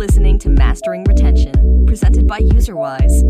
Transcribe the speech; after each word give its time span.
listening 0.00 0.38
to 0.38 0.48
Mastering 0.48 1.04
Retention, 1.04 1.84
presented 1.84 2.26
by 2.26 2.40
UserWise. 2.40 3.20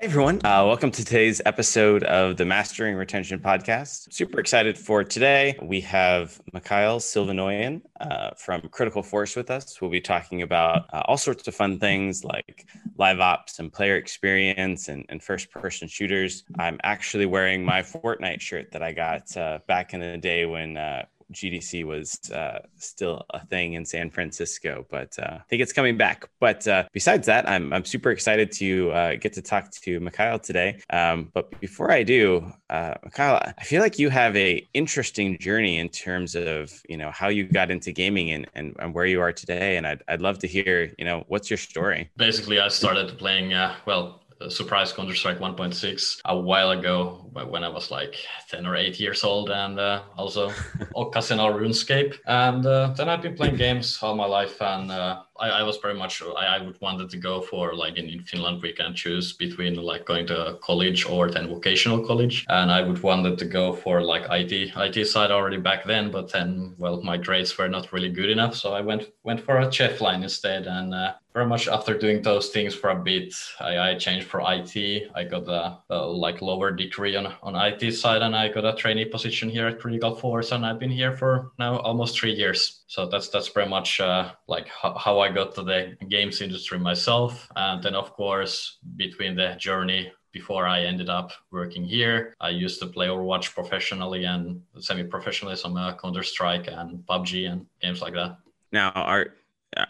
Hey 0.00 0.06
everyone, 0.06 0.36
uh, 0.44 0.62
welcome 0.64 0.92
to 0.92 1.04
today's 1.04 1.42
episode 1.44 2.04
of 2.04 2.36
the 2.36 2.44
Mastering 2.44 2.94
Retention 2.94 3.40
podcast. 3.40 4.12
Super 4.12 4.38
excited 4.38 4.78
for 4.78 5.02
today. 5.02 5.58
We 5.60 5.80
have 5.80 6.40
Mikael 6.52 7.00
Silvennoinen 7.00 7.82
uh, 8.00 8.30
from 8.36 8.68
Critical 8.68 9.02
Force 9.02 9.34
with 9.34 9.50
us. 9.50 9.80
We'll 9.80 9.90
be 9.90 10.00
talking 10.00 10.42
about 10.42 10.86
uh, 10.92 11.02
all 11.06 11.16
sorts 11.16 11.48
of 11.48 11.56
fun 11.56 11.80
things 11.80 12.22
like 12.22 12.68
live 12.98 13.18
ops 13.18 13.58
and 13.58 13.72
player 13.72 13.96
experience 13.96 14.86
and, 14.86 15.04
and 15.08 15.20
first 15.20 15.50
person 15.50 15.88
shooters. 15.88 16.44
I'm 16.56 16.78
actually 16.84 17.26
wearing 17.26 17.64
my 17.64 17.82
Fortnite 17.82 18.40
shirt 18.40 18.70
that 18.70 18.82
I 18.84 18.92
got 18.92 19.36
uh, 19.36 19.58
back 19.66 19.92
in 19.92 19.98
the 19.98 20.18
day 20.18 20.46
when 20.46 20.76
uh, 20.76 21.02
GDC 21.32 21.84
was 21.84 22.18
uh, 22.30 22.60
still 22.76 23.24
a 23.30 23.44
thing 23.46 23.74
in 23.74 23.84
San 23.84 24.10
Francisco, 24.10 24.86
but 24.90 25.16
uh, 25.18 25.38
I 25.40 25.42
think 25.48 25.62
it's 25.62 25.72
coming 25.72 25.96
back. 25.96 26.28
But 26.40 26.66
uh, 26.68 26.84
besides 26.92 27.26
that, 27.26 27.48
I'm, 27.48 27.72
I'm 27.72 27.84
super 27.84 28.10
excited 28.10 28.52
to 28.52 28.90
uh, 28.92 29.14
get 29.16 29.32
to 29.34 29.42
talk 29.42 29.70
to 29.70 30.00
Mikael 30.00 30.38
today. 30.38 30.80
Um, 30.90 31.30
but 31.32 31.58
before 31.60 31.90
I 31.90 32.02
do, 32.02 32.52
uh, 32.70 32.94
Mikael, 33.04 33.40
I 33.58 33.64
feel 33.64 33.82
like 33.82 33.98
you 33.98 34.10
have 34.10 34.36
a 34.36 34.66
interesting 34.74 35.38
journey 35.38 35.78
in 35.78 35.88
terms 35.88 36.34
of 36.34 36.72
you 36.88 36.96
know 36.96 37.10
how 37.10 37.28
you 37.28 37.44
got 37.44 37.70
into 37.70 37.92
gaming 37.92 38.30
and, 38.30 38.46
and, 38.54 38.76
and 38.78 38.94
where 38.94 39.06
you 39.06 39.20
are 39.20 39.32
today. 39.32 39.76
And 39.76 39.86
I'd, 39.86 40.02
I'd 40.08 40.20
love 40.20 40.38
to 40.40 40.46
hear 40.46 40.92
you 40.98 41.04
know 41.04 41.24
what's 41.28 41.50
your 41.50 41.58
story. 41.58 42.10
Basically, 42.16 42.60
I 42.60 42.68
started 42.68 43.18
playing 43.18 43.52
uh, 43.52 43.74
well 43.86 44.22
surprise 44.48 44.92
Counter 44.92 45.14
Strike 45.14 45.38
1.6 45.38 46.20
a 46.24 46.38
while 46.38 46.70
ago 46.70 47.21
when 47.32 47.64
I 47.64 47.68
was 47.68 47.90
like 47.90 48.16
10 48.48 48.66
or 48.66 48.76
8 48.76 49.00
years 49.00 49.24
old, 49.24 49.50
and 49.50 49.78
uh, 49.78 50.02
also 50.16 50.52
occasional 50.96 51.52
RuneScape. 51.52 52.18
And 52.26 52.64
uh, 52.66 52.94
then 52.96 53.08
I've 53.08 53.22
been 53.22 53.36
playing 53.36 53.56
games 53.56 53.98
all 54.02 54.14
my 54.14 54.26
life, 54.26 54.60
and 54.60 54.90
uh, 54.90 55.22
I, 55.38 55.48
I, 55.48 55.62
was 55.62 55.78
very 55.78 55.94
much 55.94 56.22
I, 56.22 56.56
I 56.56 56.62
would 56.62 56.80
wanted 56.80 57.10
to 57.10 57.16
go 57.16 57.40
for 57.40 57.74
like 57.74 57.96
in, 57.96 58.08
in 58.08 58.22
Finland 58.22 58.62
we 58.62 58.72
can 58.72 58.94
choose 58.94 59.32
between 59.32 59.74
like 59.76 60.04
going 60.04 60.26
to 60.28 60.58
college 60.62 61.06
or 61.06 61.30
then 61.30 61.48
vocational 61.48 62.06
college, 62.06 62.44
and 62.48 62.70
I 62.70 62.82
would 62.82 63.02
wanted 63.02 63.38
to 63.38 63.44
go 63.44 63.72
for 63.72 64.02
like 64.02 64.24
IT 64.30 64.72
IT 64.76 65.06
side 65.06 65.30
already 65.30 65.58
back 65.58 65.84
then, 65.84 66.10
but 66.10 66.30
then 66.32 66.74
well 66.78 67.02
my 67.02 67.16
grades 67.16 67.56
were 67.56 67.68
not 67.68 67.92
really 67.92 68.10
good 68.10 68.30
enough, 68.30 68.54
so 68.54 68.72
I 68.72 68.80
went 68.80 69.10
went 69.24 69.40
for 69.40 69.58
a 69.58 69.72
chef 69.72 70.00
line 70.00 70.22
instead, 70.22 70.66
and 70.66 70.94
uh, 70.94 71.14
very 71.32 71.46
much 71.46 71.66
after 71.66 71.96
doing 71.96 72.20
those 72.22 72.50
things 72.50 72.74
for 72.74 72.90
a 72.90 72.96
bit, 72.96 73.34
I, 73.58 73.78
I 73.78 73.94
changed 73.94 74.26
for 74.26 74.42
IT. 74.44 75.10
I 75.14 75.24
got 75.24 75.48
a, 75.48 75.78
a, 75.88 76.06
like 76.06 76.42
lower 76.42 76.70
degree 76.70 77.16
on, 77.26 77.34
on 77.42 77.66
IT 77.66 77.92
side 77.92 78.22
and 78.22 78.34
I 78.34 78.48
got 78.48 78.64
a 78.64 78.74
trainee 78.74 79.04
position 79.04 79.48
here 79.48 79.66
at 79.66 79.80
Critical 79.80 80.14
Force 80.14 80.52
and 80.52 80.64
I've 80.64 80.78
been 80.78 80.90
here 80.90 81.16
for 81.16 81.52
now 81.58 81.78
almost 81.78 82.18
three 82.18 82.32
years. 82.32 82.82
So 82.86 83.06
that's 83.06 83.28
that's 83.28 83.48
pretty 83.48 83.70
much 83.70 84.00
uh, 84.00 84.32
like 84.48 84.68
how, 84.68 85.20
I 85.20 85.30
got 85.30 85.54
to 85.56 85.62
the 85.62 85.96
games 86.08 86.40
industry 86.40 86.78
myself. 86.78 87.48
And 87.56 87.82
then 87.82 87.94
of 87.94 88.12
course, 88.12 88.78
between 88.96 89.36
the 89.36 89.54
journey 89.58 90.12
before 90.32 90.66
I 90.66 90.82
ended 90.82 91.08
up 91.08 91.30
working 91.50 91.84
here. 91.84 92.34
I 92.40 92.48
used 92.48 92.80
to 92.80 92.86
play 92.86 93.06
Overwatch 93.08 93.54
professionally 93.54 94.24
and 94.24 94.62
semi-professionally, 94.78 95.56
some 95.56 95.76
uh, 95.76 95.94
Counter 95.96 96.22
Strike 96.22 96.68
and 96.68 97.04
PUBG 97.06 97.50
and 97.50 97.66
games 97.80 98.00
like 98.00 98.14
that. 98.14 98.38
Now, 98.72 98.90
are 98.90 99.34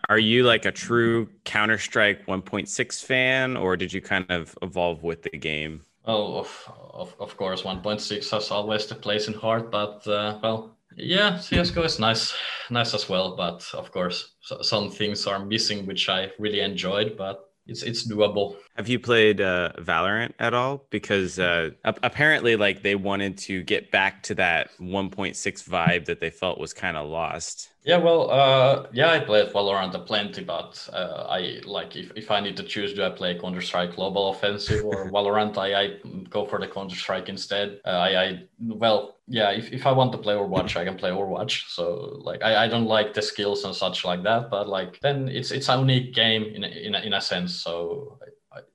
are 0.09 0.19
you 0.19 0.45
like 0.45 0.65
a 0.65 0.73
true 0.73 1.29
Counter 1.45 1.79
Strike 1.79 2.27
1.6 2.27 3.05
fan, 3.05 3.57
or 3.57 3.77
did 3.77 3.93
you 3.93 4.01
kind 4.01 4.27
of 4.29 4.57
evolve 4.63 5.03
with 5.03 5.23
the 5.23 5.31
game? 5.31 5.83
Oh, 6.05 6.39
of, 6.39 6.73
of, 6.93 7.15
of 7.21 7.37
course, 7.37 7.63
1.6 7.63 8.31
has 8.31 8.51
always 8.51 8.87
the 8.87 8.95
place 8.97 9.29
in 9.29 9.35
heart, 9.35 9.71
but 9.71 10.07
uh, 10.07 10.39
well, 10.43 10.77
yeah, 10.97 11.39
CS:GO 11.39 11.83
is 11.85 11.99
nice, 11.99 12.35
nice 12.71 12.93
as 12.93 13.09
well. 13.09 13.37
But 13.37 13.65
of 13.75 13.93
course, 13.93 14.35
some 14.63 14.91
things 14.91 15.27
are 15.27 15.45
missing, 15.45 15.87
which 15.87 16.09
I 16.09 16.33
really 16.39 16.61
enjoyed. 16.61 17.17
But 17.17 17.41
it's 17.67 17.83
it's 17.83 18.07
doable. 18.07 18.57
Have 18.77 18.89
you 18.89 18.99
played 18.99 19.41
uh, 19.41 19.73
Valorant 19.79 20.33
at 20.39 20.55
all? 20.55 20.87
Because 20.89 21.39
uh, 21.39 21.71
apparently, 21.85 22.57
like 22.57 22.83
they 22.83 22.95
wanted 22.95 23.37
to 23.39 23.63
get 23.63 23.91
back 23.91 24.23
to 24.25 24.35
that 24.37 24.71
1.6 24.81 25.37
vibe 25.69 26.07
that 26.07 26.21
they 26.21 26.31
felt 26.31 26.59
was 26.59 26.73
kind 26.73 26.97
of 26.97 27.09
lost. 27.09 27.69
Yeah, 27.85 27.97
well, 27.97 28.31
uh, 28.31 28.87
yeah, 28.93 29.11
I 29.11 29.19
played 29.19 29.53
Valorant 29.53 29.93
a 29.95 29.99
plenty, 29.99 30.45
but 30.45 30.89
uh, 30.93 31.27
I 31.29 31.61
like 31.65 31.97
if, 31.97 32.13
if 32.15 32.31
I 32.31 32.41
need 32.41 32.57
to 32.59 32.63
choose, 32.63 32.95
do 32.95 33.03
I 33.03 33.11
play 33.11 33.39
Counter 33.39 33.61
Strike 33.61 33.97
Global 33.97 34.31
Offensive 34.31 34.85
or 34.85 35.11
Valorant? 35.11 35.59
I, 35.59 35.75
I 35.75 35.99
go 36.31 36.47
for 36.47 36.61
the 36.61 36.69
Counter 36.69 36.95
Strike 36.95 37.29
instead. 37.29 37.81
Uh, 37.85 37.89
I, 37.89 38.23
I 38.23 38.43
well, 38.61 39.17
yeah, 39.27 39.51
if, 39.51 39.73
if 39.73 39.85
I 39.85 39.93
want 39.93 40.13
to 40.13 40.19
play 40.19 40.35
Overwatch, 40.35 40.77
I 40.77 40.85
can 40.85 40.97
play 40.97 41.11
Overwatch. 41.11 41.69
So 41.71 42.21
like 42.23 42.43
I, 42.43 42.65
I 42.65 42.69
don't 42.69 42.87
like 42.87 43.15
the 43.15 43.23
skills 43.23 43.65
and 43.65 43.75
such 43.75 44.05
like 44.05 44.23
that, 44.23 44.49
but 44.49 44.69
like 44.69 45.01
then 45.01 45.29
it's 45.29 45.51
it's 45.51 45.69
a 45.69 45.77
unique 45.77 46.15
game 46.15 46.45
in 46.45 46.63
a, 46.63 46.69
in 46.69 46.95
a, 46.95 47.01
in 47.01 47.13
a 47.15 47.21
sense. 47.21 47.57
So 47.57 48.19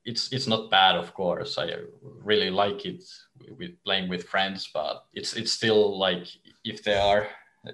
it's 0.05 0.31
it's 0.31 0.47
not 0.47 0.69
bad, 0.69 0.95
of 0.95 1.13
course. 1.13 1.57
I 1.57 1.69
really 2.01 2.49
like 2.49 2.85
it 2.85 3.03
with 3.57 3.71
playing 3.83 4.09
with 4.09 4.23
friends, 4.23 4.69
but 4.73 5.05
it's 5.13 5.33
it's 5.33 5.51
still 5.51 5.97
like 5.97 6.27
if 6.63 6.83
they 6.83 6.95
are 6.95 7.27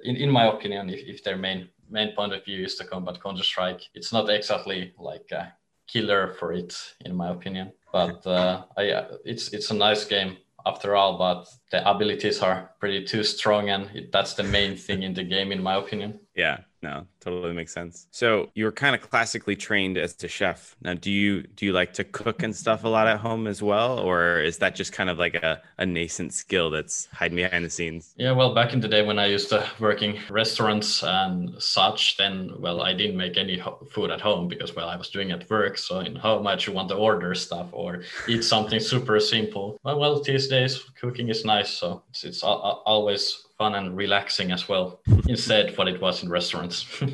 in, 0.03 0.15
in 0.15 0.29
my 0.29 0.45
opinion, 0.47 0.89
if, 0.89 1.01
if 1.05 1.23
their 1.23 1.37
main 1.37 1.69
main 1.89 2.15
point 2.15 2.33
of 2.33 2.43
view 2.43 2.65
is 2.65 2.75
to 2.75 2.85
combat 2.85 3.21
Counter 3.21 3.43
Strike, 3.43 3.81
it's 3.93 4.11
not 4.11 4.29
exactly 4.29 4.93
like 4.97 5.31
a 5.31 5.53
killer 5.87 6.33
for 6.39 6.53
it, 6.53 6.75
in 7.05 7.15
my 7.15 7.29
opinion. 7.29 7.71
But 7.91 8.25
uh, 8.25 8.63
I, 8.77 9.05
it's 9.23 9.53
it's 9.53 9.71
a 9.71 9.75
nice 9.75 10.05
game 10.05 10.37
after 10.65 10.95
all, 10.95 11.17
but 11.17 11.47
the 11.73 11.89
abilities 11.89 12.39
are 12.41 12.69
pretty 12.79 13.03
too 13.03 13.23
strong, 13.23 13.69
and 13.69 13.89
it, 13.95 14.11
that's 14.11 14.35
the 14.35 14.43
main 14.43 14.77
thing 14.77 15.01
in 15.01 15.13
the 15.15 15.23
game, 15.23 15.51
in 15.51 15.61
my 15.61 15.75
opinion. 15.75 16.19
Yeah, 16.35 16.59
no, 16.83 17.07
totally 17.19 17.53
makes 17.53 17.73
sense. 17.73 18.07
So 18.11 18.51
you 18.53 18.65
were 18.65 18.71
kind 18.71 18.93
of 18.93 19.01
classically 19.09 19.55
trained 19.55 19.97
as 19.97 20.15
a 20.23 20.27
chef. 20.27 20.75
Now, 20.81 20.93
do 20.93 21.09
you 21.09 21.41
do 21.43 21.65
you 21.65 21.73
like 21.73 21.93
to 21.93 22.03
cook 22.03 22.43
and 22.43 22.55
stuff 22.55 22.83
a 22.83 22.87
lot 22.87 23.07
at 23.07 23.19
home 23.19 23.47
as 23.47 23.63
well, 23.63 23.99
or 23.99 24.41
is 24.41 24.59
that 24.59 24.75
just 24.75 24.93
kind 24.93 25.09
of 25.09 25.17
like 25.17 25.33
a, 25.35 25.61
a 25.79 25.85
nascent 25.85 26.33
skill 26.33 26.69
that's 26.69 27.07
hiding 27.11 27.37
behind 27.37 27.65
the 27.65 27.69
scenes? 27.69 28.13
Yeah, 28.17 28.33
well, 28.33 28.53
back 28.53 28.73
in 28.73 28.81
the 28.81 28.87
day 28.87 29.03
when 29.03 29.17
I 29.17 29.27
used 29.27 29.49
to 29.49 29.67
work 29.79 30.01
in 30.03 30.19
restaurants 30.29 31.03
and 31.03 31.61
such, 31.61 32.17
then 32.17 32.51
well, 32.59 32.81
I 32.81 32.93
didn't 32.93 33.17
make 33.17 33.37
any 33.37 33.57
ho- 33.57 33.87
food 33.91 34.11
at 34.11 34.21
home 34.21 34.47
because 34.47 34.75
well, 34.75 34.89
I 34.89 34.95
was 34.95 35.09
doing 35.09 35.31
at 35.31 35.49
work. 35.49 35.77
So 35.77 35.99
in 36.01 36.15
how 36.15 36.39
much 36.39 36.67
you 36.67 36.73
want 36.73 36.89
to 36.89 36.95
order 36.95 37.33
stuff 37.33 37.69
or 37.71 38.03
eat 38.27 38.43
something 38.43 38.79
super 38.79 39.19
simple. 39.19 39.77
Well, 39.83 39.99
well, 39.99 40.21
these 40.21 40.47
days 40.47 40.79
cooking 40.99 41.29
is 41.29 41.45
nice, 41.45 41.62
so 41.69 42.03
it's, 42.09 42.23
it's 42.23 42.43
always 42.43 43.45
fun 43.57 43.75
and 43.75 43.95
relaxing 43.95 44.51
as 44.51 44.67
well. 44.67 44.99
Instead 45.27 45.77
what 45.77 45.87
it 45.87 46.01
was 46.01 46.23
in 46.23 46.29
restaurants. 46.29 46.85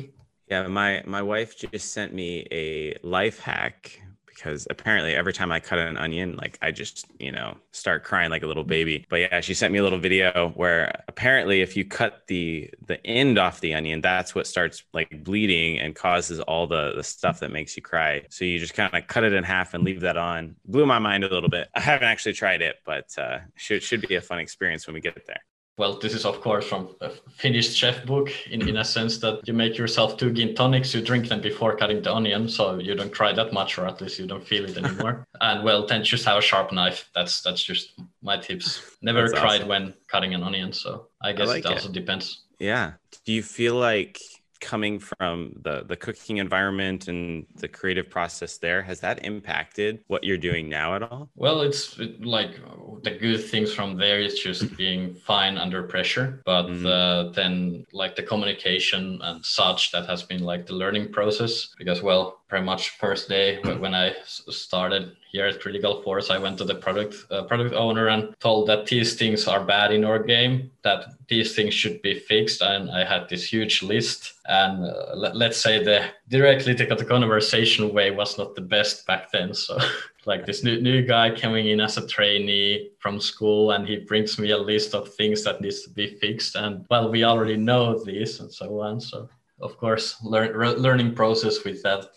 Yeah 0.50 0.66
my 0.66 1.00
my 1.06 1.22
wife 1.22 1.56
just 1.56 1.92
sent 1.92 2.12
me 2.12 2.44
a 2.50 2.96
life 3.04 3.38
hack 3.38 4.02
because 4.40 4.66
apparently 4.70 5.14
every 5.14 5.34
time 5.34 5.52
I 5.52 5.60
cut 5.60 5.78
an 5.78 5.98
onion, 5.98 6.36
like 6.36 6.58
I 6.62 6.70
just, 6.70 7.06
you 7.18 7.30
know, 7.30 7.58
start 7.72 8.04
crying 8.04 8.30
like 8.30 8.42
a 8.42 8.46
little 8.46 8.64
baby. 8.64 9.04
But 9.10 9.16
yeah, 9.16 9.40
she 9.42 9.52
sent 9.52 9.72
me 9.72 9.78
a 9.78 9.82
little 9.82 9.98
video 9.98 10.52
where 10.56 11.04
apparently 11.08 11.60
if 11.60 11.76
you 11.76 11.84
cut 11.84 12.22
the 12.26 12.70
the 12.86 13.04
end 13.06 13.38
off 13.38 13.60
the 13.60 13.74
onion, 13.74 14.00
that's 14.00 14.34
what 14.34 14.46
starts 14.46 14.82
like 14.94 15.22
bleeding 15.24 15.78
and 15.78 15.94
causes 15.94 16.40
all 16.40 16.66
the 16.66 16.92
the 16.96 17.04
stuff 17.04 17.40
that 17.40 17.52
makes 17.52 17.76
you 17.76 17.82
cry. 17.82 18.24
So 18.30 18.46
you 18.46 18.58
just 18.58 18.74
kind 18.74 18.94
of 18.94 19.06
cut 19.06 19.24
it 19.24 19.34
in 19.34 19.44
half 19.44 19.74
and 19.74 19.84
leave 19.84 20.00
that 20.00 20.16
on. 20.16 20.56
Blew 20.64 20.86
my 20.86 20.98
mind 20.98 21.24
a 21.24 21.28
little 21.28 21.50
bit. 21.50 21.68
I 21.74 21.80
haven't 21.80 22.08
actually 22.08 22.32
tried 22.32 22.62
it, 22.62 22.76
but 22.86 23.06
uh, 23.18 23.40
should 23.56 23.82
should 23.82 24.06
be 24.08 24.14
a 24.14 24.22
fun 24.22 24.38
experience 24.38 24.86
when 24.86 24.94
we 24.94 25.00
get 25.00 25.26
there 25.26 25.42
well, 25.80 25.98
this 25.98 26.12
is 26.12 26.26
of 26.26 26.42
course 26.42 26.66
from 26.66 26.94
a 27.00 27.08
finished 27.44 27.74
chef 27.74 28.04
book 28.04 28.28
in, 28.50 28.68
in 28.68 28.76
a 28.76 28.84
sense 28.84 29.16
that 29.18 29.40
you 29.48 29.54
make 29.54 29.78
yourself 29.78 30.18
two 30.18 30.30
gin 30.30 30.54
tonics, 30.54 30.92
you 30.94 31.00
drink 31.00 31.28
them 31.28 31.40
before 31.40 31.74
cutting 31.74 32.02
the 32.02 32.12
onion, 32.12 32.50
so 32.50 32.78
you 32.78 32.94
don't 32.94 33.14
cry 33.18 33.32
that 33.32 33.54
much, 33.54 33.78
or 33.78 33.86
at 33.86 33.98
least 34.02 34.18
you 34.18 34.26
don't 34.26 34.46
feel 34.46 34.66
it 34.66 34.76
anymore. 34.76 35.26
and 35.40 35.64
well, 35.64 35.86
then 35.86 36.04
just 36.04 36.26
have 36.26 36.36
a 36.36 36.42
sharp 36.42 36.70
knife. 36.70 37.08
That's 37.14 37.40
that's 37.40 37.62
just 37.62 37.94
my 38.20 38.36
tips. 38.36 38.68
Never 39.00 39.22
that's 39.22 39.40
cried 39.40 39.62
awesome. 39.62 39.68
when 39.68 39.94
cutting 40.06 40.34
an 40.34 40.42
onion, 40.42 40.70
so 40.74 41.08
I 41.22 41.32
guess 41.32 41.48
I 41.48 41.52
like 41.52 41.64
it 41.64 41.72
also 41.72 41.88
it. 41.88 41.92
depends. 41.92 42.44
Yeah. 42.58 42.92
Do 43.24 43.32
you 43.32 43.42
feel 43.42 43.74
like 43.74 44.20
coming 44.60 44.98
from 44.98 45.52
the 45.62 45.84
the 45.86 45.96
cooking 45.96 46.36
environment 46.36 47.08
and 47.08 47.46
the 47.56 47.68
creative 47.68 48.08
process 48.10 48.58
there 48.58 48.82
has 48.82 49.00
that 49.00 49.24
impacted 49.24 50.00
what 50.08 50.22
you're 50.22 50.36
doing 50.36 50.68
now 50.68 50.94
at 50.94 51.02
all 51.02 51.28
well 51.36 51.60
it's 51.60 51.98
like 52.20 52.60
the 53.02 53.10
good 53.10 53.42
things 53.42 53.72
from 53.72 53.96
there 53.96 54.20
is 54.20 54.38
just 54.38 54.76
being 54.82 55.14
fine 55.14 55.56
under 55.56 55.82
pressure 55.82 56.42
but 56.44 56.66
mm-hmm. 56.66 56.86
uh, 56.86 57.32
then 57.32 57.84
like 57.92 58.14
the 58.16 58.22
communication 58.22 59.18
and 59.22 59.44
such 59.44 59.92
that 59.92 60.06
has 60.06 60.22
been 60.22 60.42
like 60.42 60.66
the 60.66 60.74
learning 60.74 61.10
process 61.10 61.74
because 61.78 62.02
well 62.02 62.39
pretty 62.50 62.64
much 62.64 62.90
first 62.98 63.28
day 63.28 63.60
when 63.78 63.94
I 63.94 64.12
started 64.24 65.16
here 65.30 65.46
at 65.46 65.60
Critical 65.60 66.02
Force, 66.02 66.30
I 66.30 66.38
went 66.38 66.58
to 66.58 66.64
the 66.64 66.74
product 66.74 67.14
uh, 67.30 67.44
product 67.44 67.74
owner 67.74 68.08
and 68.08 68.34
told 68.40 68.68
that 68.68 68.86
these 68.86 69.14
things 69.14 69.46
are 69.46 69.64
bad 69.64 69.92
in 69.92 70.04
our 70.04 70.18
game, 70.18 70.72
that 70.82 71.14
these 71.28 71.54
things 71.54 71.72
should 71.72 72.02
be 72.02 72.18
fixed, 72.18 72.60
and 72.60 72.90
I 72.90 73.04
had 73.04 73.28
this 73.28 73.44
huge 73.44 73.84
list. 73.84 74.34
And 74.46 74.84
uh, 74.84 75.14
let, 75.14 75.52
us 75.52 75.58
say 75.58 75.82
the 75.82 76.06
directly 76.28 76.74
to 76.74 76.84
the 76.84 77.04
conversation 77.04 77.94
way 77.94 78.10
was 78.10 78.36
not 78.36 78.56
the 78.56 78.66
best 78.76 79.06
back 79.06 79.30
then, 79.30 79.54
so. 79.54 79.78
like 80.26 80.44
this 80.44 80.62
new, 80.62 80.78
new 80.82 81.00
guy 81.00 81.34
coming 81.34 81.68
in 81.68 81.80
as 81.80 81.96
a 81.96 82.06
trainee 82.06 82.90
from 82.98 83.18
school 83.18 83.70
and 83.70 83.86
he 83.86 83.96
brings 83.96 84.38
me 84.38 84.50
a 84.50 84.58
list 84.58 84.94
of 84.94 85.14
things 85.14 85.42
that 85.44 85.62
needs 85.62 85.82
to 85.82 85.88
be 85.88 86.18
fixed 86.18 86.56
and 86.56 86.84
well 86.90 87.10
we 87.10 87.24
already 87.24 87.56
know 87.56 87.98
this 88.04 88.40
and 88.40 88.52
so 88.52 88.80
on 88.80 89.00
so 89.00 89.26
of 89.62 89.78
course 89.78 90.22
learn, 90.22 90.52
learning 90.76 91.14
process 91.14 91.64
with 91.64 91.82
that 91.82 92.10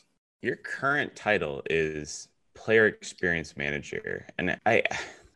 your 0.43 0.57
current 0.57 1.15
title 1.15 1.63
is 1.69 2.27
player 2.53 2.85
experience 2.85 3.55
manager, 3.57 4.27
and 4.37 4.59
I. 4.65 4.83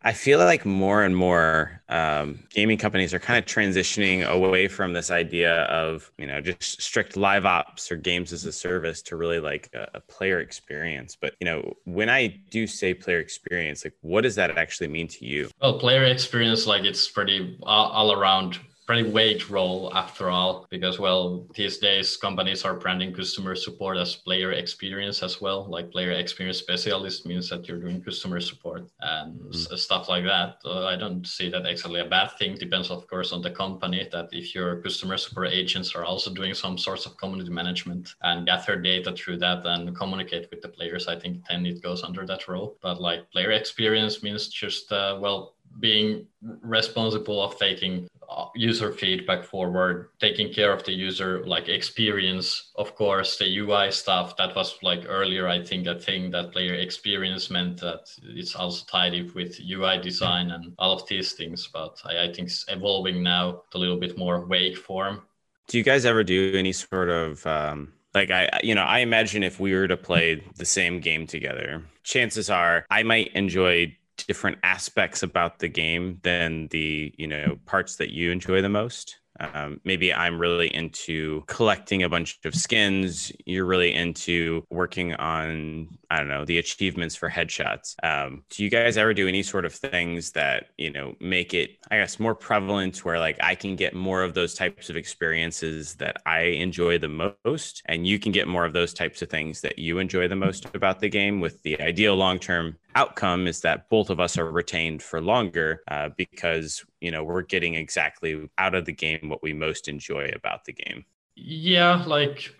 I 0.04 0.14
feel 0.14 0.38
like 0.38 0.64
more 0.64 1.04
and 1.04 1.18
more 1.18 1.82
um, 1.90 2.44
gaming 2.52 2.78
companies 2.78 3.16
are 3.16 3.20
kind 3.20 3.40
of 3.40 3.46
transitioning 3.46 4.26
away 4.26 4.68
from 4.68 4.94
this 4.94 5.10
idea 5.10 5.64
of 5.64 6.10
you 6.20 6.28
know 6.28 6.40
just 6.40 6.82
strict 6.82 7.18
live 7.18 7.46
ops 7.46 7.92
or 7.92 7.98
games 7.98 8.32
as 8.32 8.46
a 8.46 8.52
service 8.52 9.02
to 9.02 9.18
really 9.18 9.40
like 9.40 9.70
a, 9.74 9.88
a, 9.96 10.00
player 10.00 10.40
experience. 10.40 11.18
But 11.20 11.34
you 11.42 11.46
know 11.46 11.74
when 11.86 12.10
I 12.10 12.28
do 12.52 12.68
say 12.68 12.94
player 12.94 13.20
experience, 13.20 13.84
like 13.84 13.96
what 14.02 14.22
does 14.22 14.36
that 14.36 14.58
actually 14.58 14.88
mean 14.88 15.08
to 15.10 15.26
you? 15.26 15.50
Well, 15.62 15.80
player 15.80 16.04
experience 16.04 16.68
like 16.68 16.86
it's 16.86 17.10
pretty 17.10 17.58
all, 17.64 17.90
all 17.90 18.14
around 18.14 18.60
pretty 18.88 19.12
vague 19.12 19.50
role 19.50 19.92
after 19.94 20.30
all, 20.30 20.66
because 20.70 20.98
well, 20.98 21.46
these 21.54 21.78
days 21.78 22.16
companies 22.16 22.64
are 22.64 22.74
branding 22.74 23.14
customer 23.14 23.54
support 23.54 23.98
as 23.98 24.16
player 24.16 24.54
experience 24.54 25.22
as 25.22 25.42
well. 25.42 25.68
Like 25.70 25.92
player 25.92 26.12
experience 26.12 26.58
specialist 26.58 27.26
means 27.26 27.50
that 27.50 27.68
you're 27.68 27.80
doing 27.80 28.02
customer 28.02 28.40
support 28.40 28.90
and 29.02 29.40
mm-hmm. 29.40 29.76
stuff 29.76 30.08
like 30.08 30.24
that. 30.24 30.60
Uh, 30.64 30.86
I 30.86 30.96
don't 30.96 31.28
see 31.28 31.50
that 31.50 31.66
actually 31.66 32.00
a 32.00 32.06
bad 32.06 32.32
thing. 32.40 32.56
Depends, 32.56 32.90
of 32.90 33.08
course, 33.08 33.34
on 33.34 33.42
the 33.42 33.52
company. 33.52 34.08
That 34.10 34.30
if 34.32 34.56
your 34.56 34.82
customer 34.82 35.18
support 35.18 35.50
agents 35.50 35.94
are 35.94 36.06
also 36.06 36.34
doing 36.34 36.54
some 36.54 36.78
sorts 36.78 37.06
of 37.06 37.18
community 37.18 37.52
management 37.52 38.16
and 38.22 38.46
gather 38.46 38.78
data 38.78 39.12
through 39.12 39.40
that 39.40 39.66
and 39.66 39.96
communicate 39.98 40.48
with 40.50 40.62
the 40.62 40.70
players, 40.70 41.10
I 41.10 41.20
think 41.20 41.44
then 41.50 41.66
it 41.66 41.84
goes 41.84 42.04
under 42.04 42.26
that 42.26 42.48
role. 42.48 42.78
But 42.82 43.02
like 43.02 43.30
player 43.32 43.52
experience 43.52 44.24
means 44.24 44.48
just 44.48 44.92
uh, 44.94 45.18
well 45.20 45.57
being 45.80 46.26
responsible 46.42 47.42
of 47.42 47.58
taking 47.58 48.08
uh, 48.30 48.46
user 48.56 48.92
feedback 48.92 49.44
forward 49.44 50.10
taking 50.20 50.52
care 50.52 50.74
of 50.74 50.84
the 50.84 50.92
user 50.92 51.46
like 51.46 51.70
experience. 51.70 52.72
Of 52.76 52.96
course 52.96 53.38
the 53.38 53.58
ui 53.60 53.92
stuff 53.92 54.36
that 54.38 54.56
was 54.56 54.78
like 54.82 55.06
earlier 55.08 55.48
i 55.48 55.64
think 55.64 55.88
a 55.88 55.98
thing 55.98 56.32
that 56.32 56.52
player 56.52 56.74
experience 56.74 57.50
meant 57.50 57.80
that 57.80 58.10
it's 58.24 58.56
also 58.56 58.86
tied 58.86 59.34
with 59.34 59.60
ui 59.60 59.98
design 60.00 60.52
and 60.52 60.74
all 60.78 60.94
of 60.94 61.08
these 61.08 61.34
things 61.34 61.70
but 61.74 62.00
i, 62.06 62.24
I 62.24 62.34
think 62.34 62.50
it's 62.50 62.66
evolving 62.68 63.24
now 63.24 63.64
to 63.72 63.78
a 63.78 63.80
little 63.80 63.98
bit 64.00 64.18
more 64.18 64.46
vague 64.46 64.78
form. 64.78 65.22
Do 65.68 65.78
you 65.78 65.84
guys 65.84 66.06
ever 66.06 66.24
do 66.24 66.54
any 66.56 66.74
sort 66.74 67.10
of 67.10 67.46
um 67.48 67.94
like 68.14 68.32
i 68.32 68.60
you 68.64 68.76
know 68.76 68.84
i 68.84 69.00
imagine 69.00 69.44
if 69.44 69.60
we 69.60 69.74
were 69.74 69.88
to 69.88 69.98
play 69.98 70.44
the 70.56 70.66
same 70.66 71.00
game 71.00 71.28
together 71.28 71.84
chances 72.04 72.50
are 72.50 72.86
i 72.90 73.04
might 73.04 73.32
enjoy 73.34 73.96
different 74.26 74.58
aspects 74.64 75.24
about 75.24 75.60
the 75.60 75.68
game 75.68 76.20
than 76.24 76.68
the 76.70 77.14
you 77.18 77.28
know 77.28 77.58
parts 77.66 77.98
that 77.98 78.10
you 78.10 78.32
enjoy 78.32 78.62
the 78.62 78.70
most 78.70 79.18
um, 79.40 79.80
maybe 79.84 80.14
I'm 80.14 80.40
really 80.40 80.74
into 80.74 81.44
collecting 81.48 82.04
a 82.04 82.10
bunch 82.10 82.40
of 82.46 82.56
skins. 82.56 83.32
You're 83.46 83.66
really 83.66 83.94
into 83.94 84.66
working 84.70 85.14
on, 85.16 85.90
I 86.10 86.18
don't 86.18 86.28
know, 86.28 86.46
the 86.46 86.58
achievements 86.58 87.16
for 87.16 87.30
headshots. 87.30 87.96
Um, 88.04 88.44
do 88.50 88.64
you 88.64 88.70
guys 88.70 88.98
ever 88.98 89.14
do 89.14 89.28
any 89.28 89.44
sort 89.44 89.66
of 89.66 89.74
things 89.74 90.32
that, 90.32 90.68
you 90.78 90.92
know, 90.92 91.16
make 91.20 91.54
it, 91.54 91.78
I 91.92 91.98
guess, 91.98 92.20
more 92.20 92.36
prevalent 92.36 93.06
where 93.06 93.20
like 93.20 93.38
I 93.42 93.56
can 93.56 93.76
get 93.76 93.94
more 93.94 94.24
of 94.24 94.34
those 94.34 94.54
types 94.54 94.90
of 94.90 94.98
experiences 94.98 95.96
that 95.96 96.22
I 96.26 96.42
enjoy 96.42 96.98
the 96.98 97.36
most, 97.46 97.84
and 97.86 98.08
you 98.08 98.20
can 98.20 98.32
get 98.32 98.48
more 98.48 98.66
of 98.66 98.74
those 98.74 98.94
types 98.94 99.22
of 99.22 99.30
things 99.30 99.62
that 99.62 99.78
you 99.78 100.00
enjoy 100.00 100.28
the 100.28 100.36
most 100.36 100.66
about 100.74 101.00
the 101.00 101.10
game 101.10 101.40
with 101.40 101.62
the 101.64 101.80
ideal 101.82 102.16
long 102.16 102.40
term 102.40 102.78
outcome 102.96 103.48
is 103.48 103.62
that 103.62 103.90
both 103.90 104.10
of 104.10 104.20
us 104.20 104.38
are 104.38 104.52
retained 104.52 105.02
for 105.02 105.22
longer 105.22 105.84
uh, 105.88 106.10
because 106.18 106.86
you 107.02 107.12
know 107.12 107.24
we're 107.24 107.42
getting 107.42 107.76
exactly 107.76 108.50
out 108.58 108.76
of 108.76 108.86
the 108.86 108.94
game 108.94 109.30
what 109.30 109.44
we 109.44 109.54
most 109.54 109.88
enjoy 109.88 110.32
about 110.36 110.66
the 110.66 110.74
game. 110.74 111.06
Yeah 111.36 112.04
like 112.06 112.56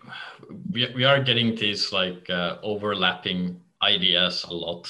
we, 0.70 0.92
we 0.94 1.04
are 1.04 1.22
getting 1.22 1.54
these 1.54 1.92
like 1.92 2.28
uh, 2.30 2.58
overlapping 2.62 3.60
ideas 3.82 4.44
a 4.48 4.54
lot. 4.54 4.88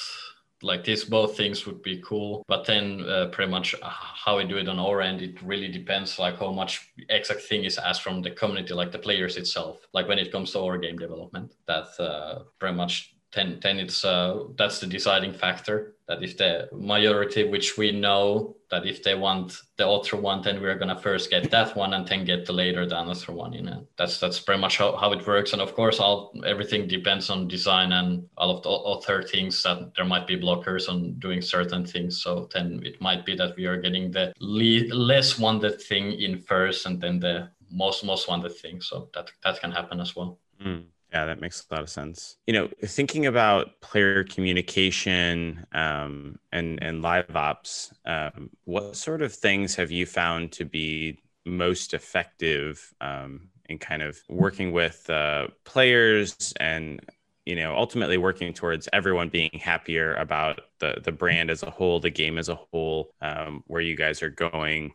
Like 0.61 0.83
these 0.83 1.05
both 1.05 1.37
things 1.37 1.65
would 1.65 1.81
be 1.81 2.03
cool 2.05 2.43
but 2.47 2.65
then 2.65 3.05
uh, 3.07 3.27
pretty 3.31 3.49
much 3.49 3.73
how 3.81 4.37
we 4.37 4.43
do 4.43 4.57
it 4.57 4.67
on 4.67 4.77
our 4.77 4.99
end 5.01 5.21
it 5.21 5.41
really 5.41 5.69
depends 5.69 6.19
like 6.19 6.37
how 6.37 6.51
much 6.51 6.91
exact 7.07 7.41
thing 7.43 7.63
is 7.63 7.77
asked 7.77 8.01
from 8.01 8.21
the 8.21 8.31
community 8.31 8.73
like 8.73 8.91
the 8.91 8.99
players 8.99 9.37
itself. 9.37 9.79
Like 9.93 10.09
when 10.09 10.19
it 10.19 10.33
comes 10.33 10.51
to 10.51 10.59
our 10.59 10.77
game 10.77 10.97
development 10.97 11.55
that 11.65 11.87
uh, 11.97 12.43
pretty 12.59 12.75
much 12.75 13.15
then 13.33 13.59
then 13.61 13.79
it's 13.79 14.03
uh, 14.03 14.43
that's 14.57 14.79
the 14.79 14.87
deciding 14.87 15.33
factor 15.33 15.95
that 16.07 16.23
if 16.23 16.37
the 16.37 16.67
majority 16.71 17.43
which 17.43 17.77
we 17.77 17.91
know 17.91 18.55
that 18.71 18.85
if 18.85 19.03
they 19.03 19.13
want 19.13 19.55
the 19.77 19.85
author 19.85 20.17
one 20.17 20.41
then 20.41 20.59
we're 20.61 20.77
gonna 20.77 20.99
first 20.99 21.29
get 21.29 21.51
that 21.51 21.75
one 21.75 21.93
and 21.93 22.07
then 22.07 22.25
get 22.25 22.45
the 22.45 22.53
later 22.53 22.87
the 22.87 22.99
another 22.99 23.31
one 23.31 23.53
you 23.53 23.61
know. 23.61 23.85
That's 23.97 24.19
that's 24.19 24.39
pretty 24.39 24.61
much 24.61 24.77
how, 24.77 24.95
how 24.95 25.11
it 25.13 25.25
works. 25.27 25.53
And 25.53 25.61
of 25.61 25.75
course 25.75 25.99
all 25.99 26.33
everything 26.45 26.87
depends 26.87 27.29
on 27.29 27.47
design 27.47 27.91
and 27.91 28.27
all 28.37 28.49
of 28.49 28.63
the 28.63 28.69
other 28.69 29.21
things 29.21 29.61
that 29.63 29.93
there 29.95 30.05
might 30.05 30.25
be 30.25 30.39
blockers 30.39 30.89
on 30.89 31.13
doing 31.19 31.41
certain 31.41 31.85
things. 31.85 32.23
So 32.23 32.49
then 32.53 32.81
it 32.83 32.99
might 32.99 33.25
be 33.25 33.35
that 33.35 33.55
we 33.55 33.65
are 33.65 33.77
getting 33.77 34.11
the 34.11 34.33
le- 34.39 34.93
less 34.95 35.37
wanted 35.37 35.79
thing 35.81 36.13
in 36.19 36.39
first 36.39 36.87
and 36.87 36.99
then 36.99 37.19
the 37.19 37.49
most 37.69 38.03
most 38.03 38.27
wanted 38.27 38.55
thing. 38.55 38.81
So 38.81 39.09
that 39.13 39.29
that 39.43 39.59
can 39.61 39.71
happen 39.71 39.99
as 39.99 40.15
well. 40.15 40.39
Mm. 40.65 40.85
Yeah, 41.11 41.25
that 41.25 41.41
makes 41.41 41.65
a 41.69 41.73
lot 41.73 41.81
of 41.81 41.89
sense. 41.89 42.37
You 42.45 42.53
know, 42.53 42.69
thinking 42.85 43.25
about 43.25 43.81
player 43.81 44.23
communication 44.23 45.65
um, 45.71 46.37
and 46.51 46.81
and 46.83 47.01
live 47.01 47.35
ops, 47.35 47.91
um, 48.05 48.51
what 48.65 48.95
sort 48.95 49.23
of 49.23 49.33
things 49.33 49.75
have 49.75 49.89
you 49.89 50.05
found 50.05 50.51
to 50.53 50.65
be 50.65 51.19
most 51.45 51.95
effective 51.95 52.93
um, 53.01 53.49
in 53.67 53.79
kind 53.79 54.03
of 54.03 54.19
working 54.29 54.71
with 54.71 55.09
uh, 55.09 55.47
players 55.63 56.53
and 56.59 56.99
you 57.45 57.55
know 57.55 57.75
ultimately 57.75 58.17
working 58.17 58.53
towards 58.53 58.87
everyone 58.93 59.29
being 59.29 59.49
happier 59.53 60.13
about 60.15 60.61
the 60.77 61.01
the 61.03 61.11
brand 61.11 61.49
as 61.49 61.63
a 61.63 61.71
whole, 61.71 61.99
the 61.99 62.11
game 62.11 62.37
as 62.37 62.49
a 62.49 62.59
whole, 62.71 63.11
um, 63.21 63.63
where 63.65 63.81
you 63.81 63.95
guys 63.95 64.21
are 64.21 64.29
going? 64.29 64.93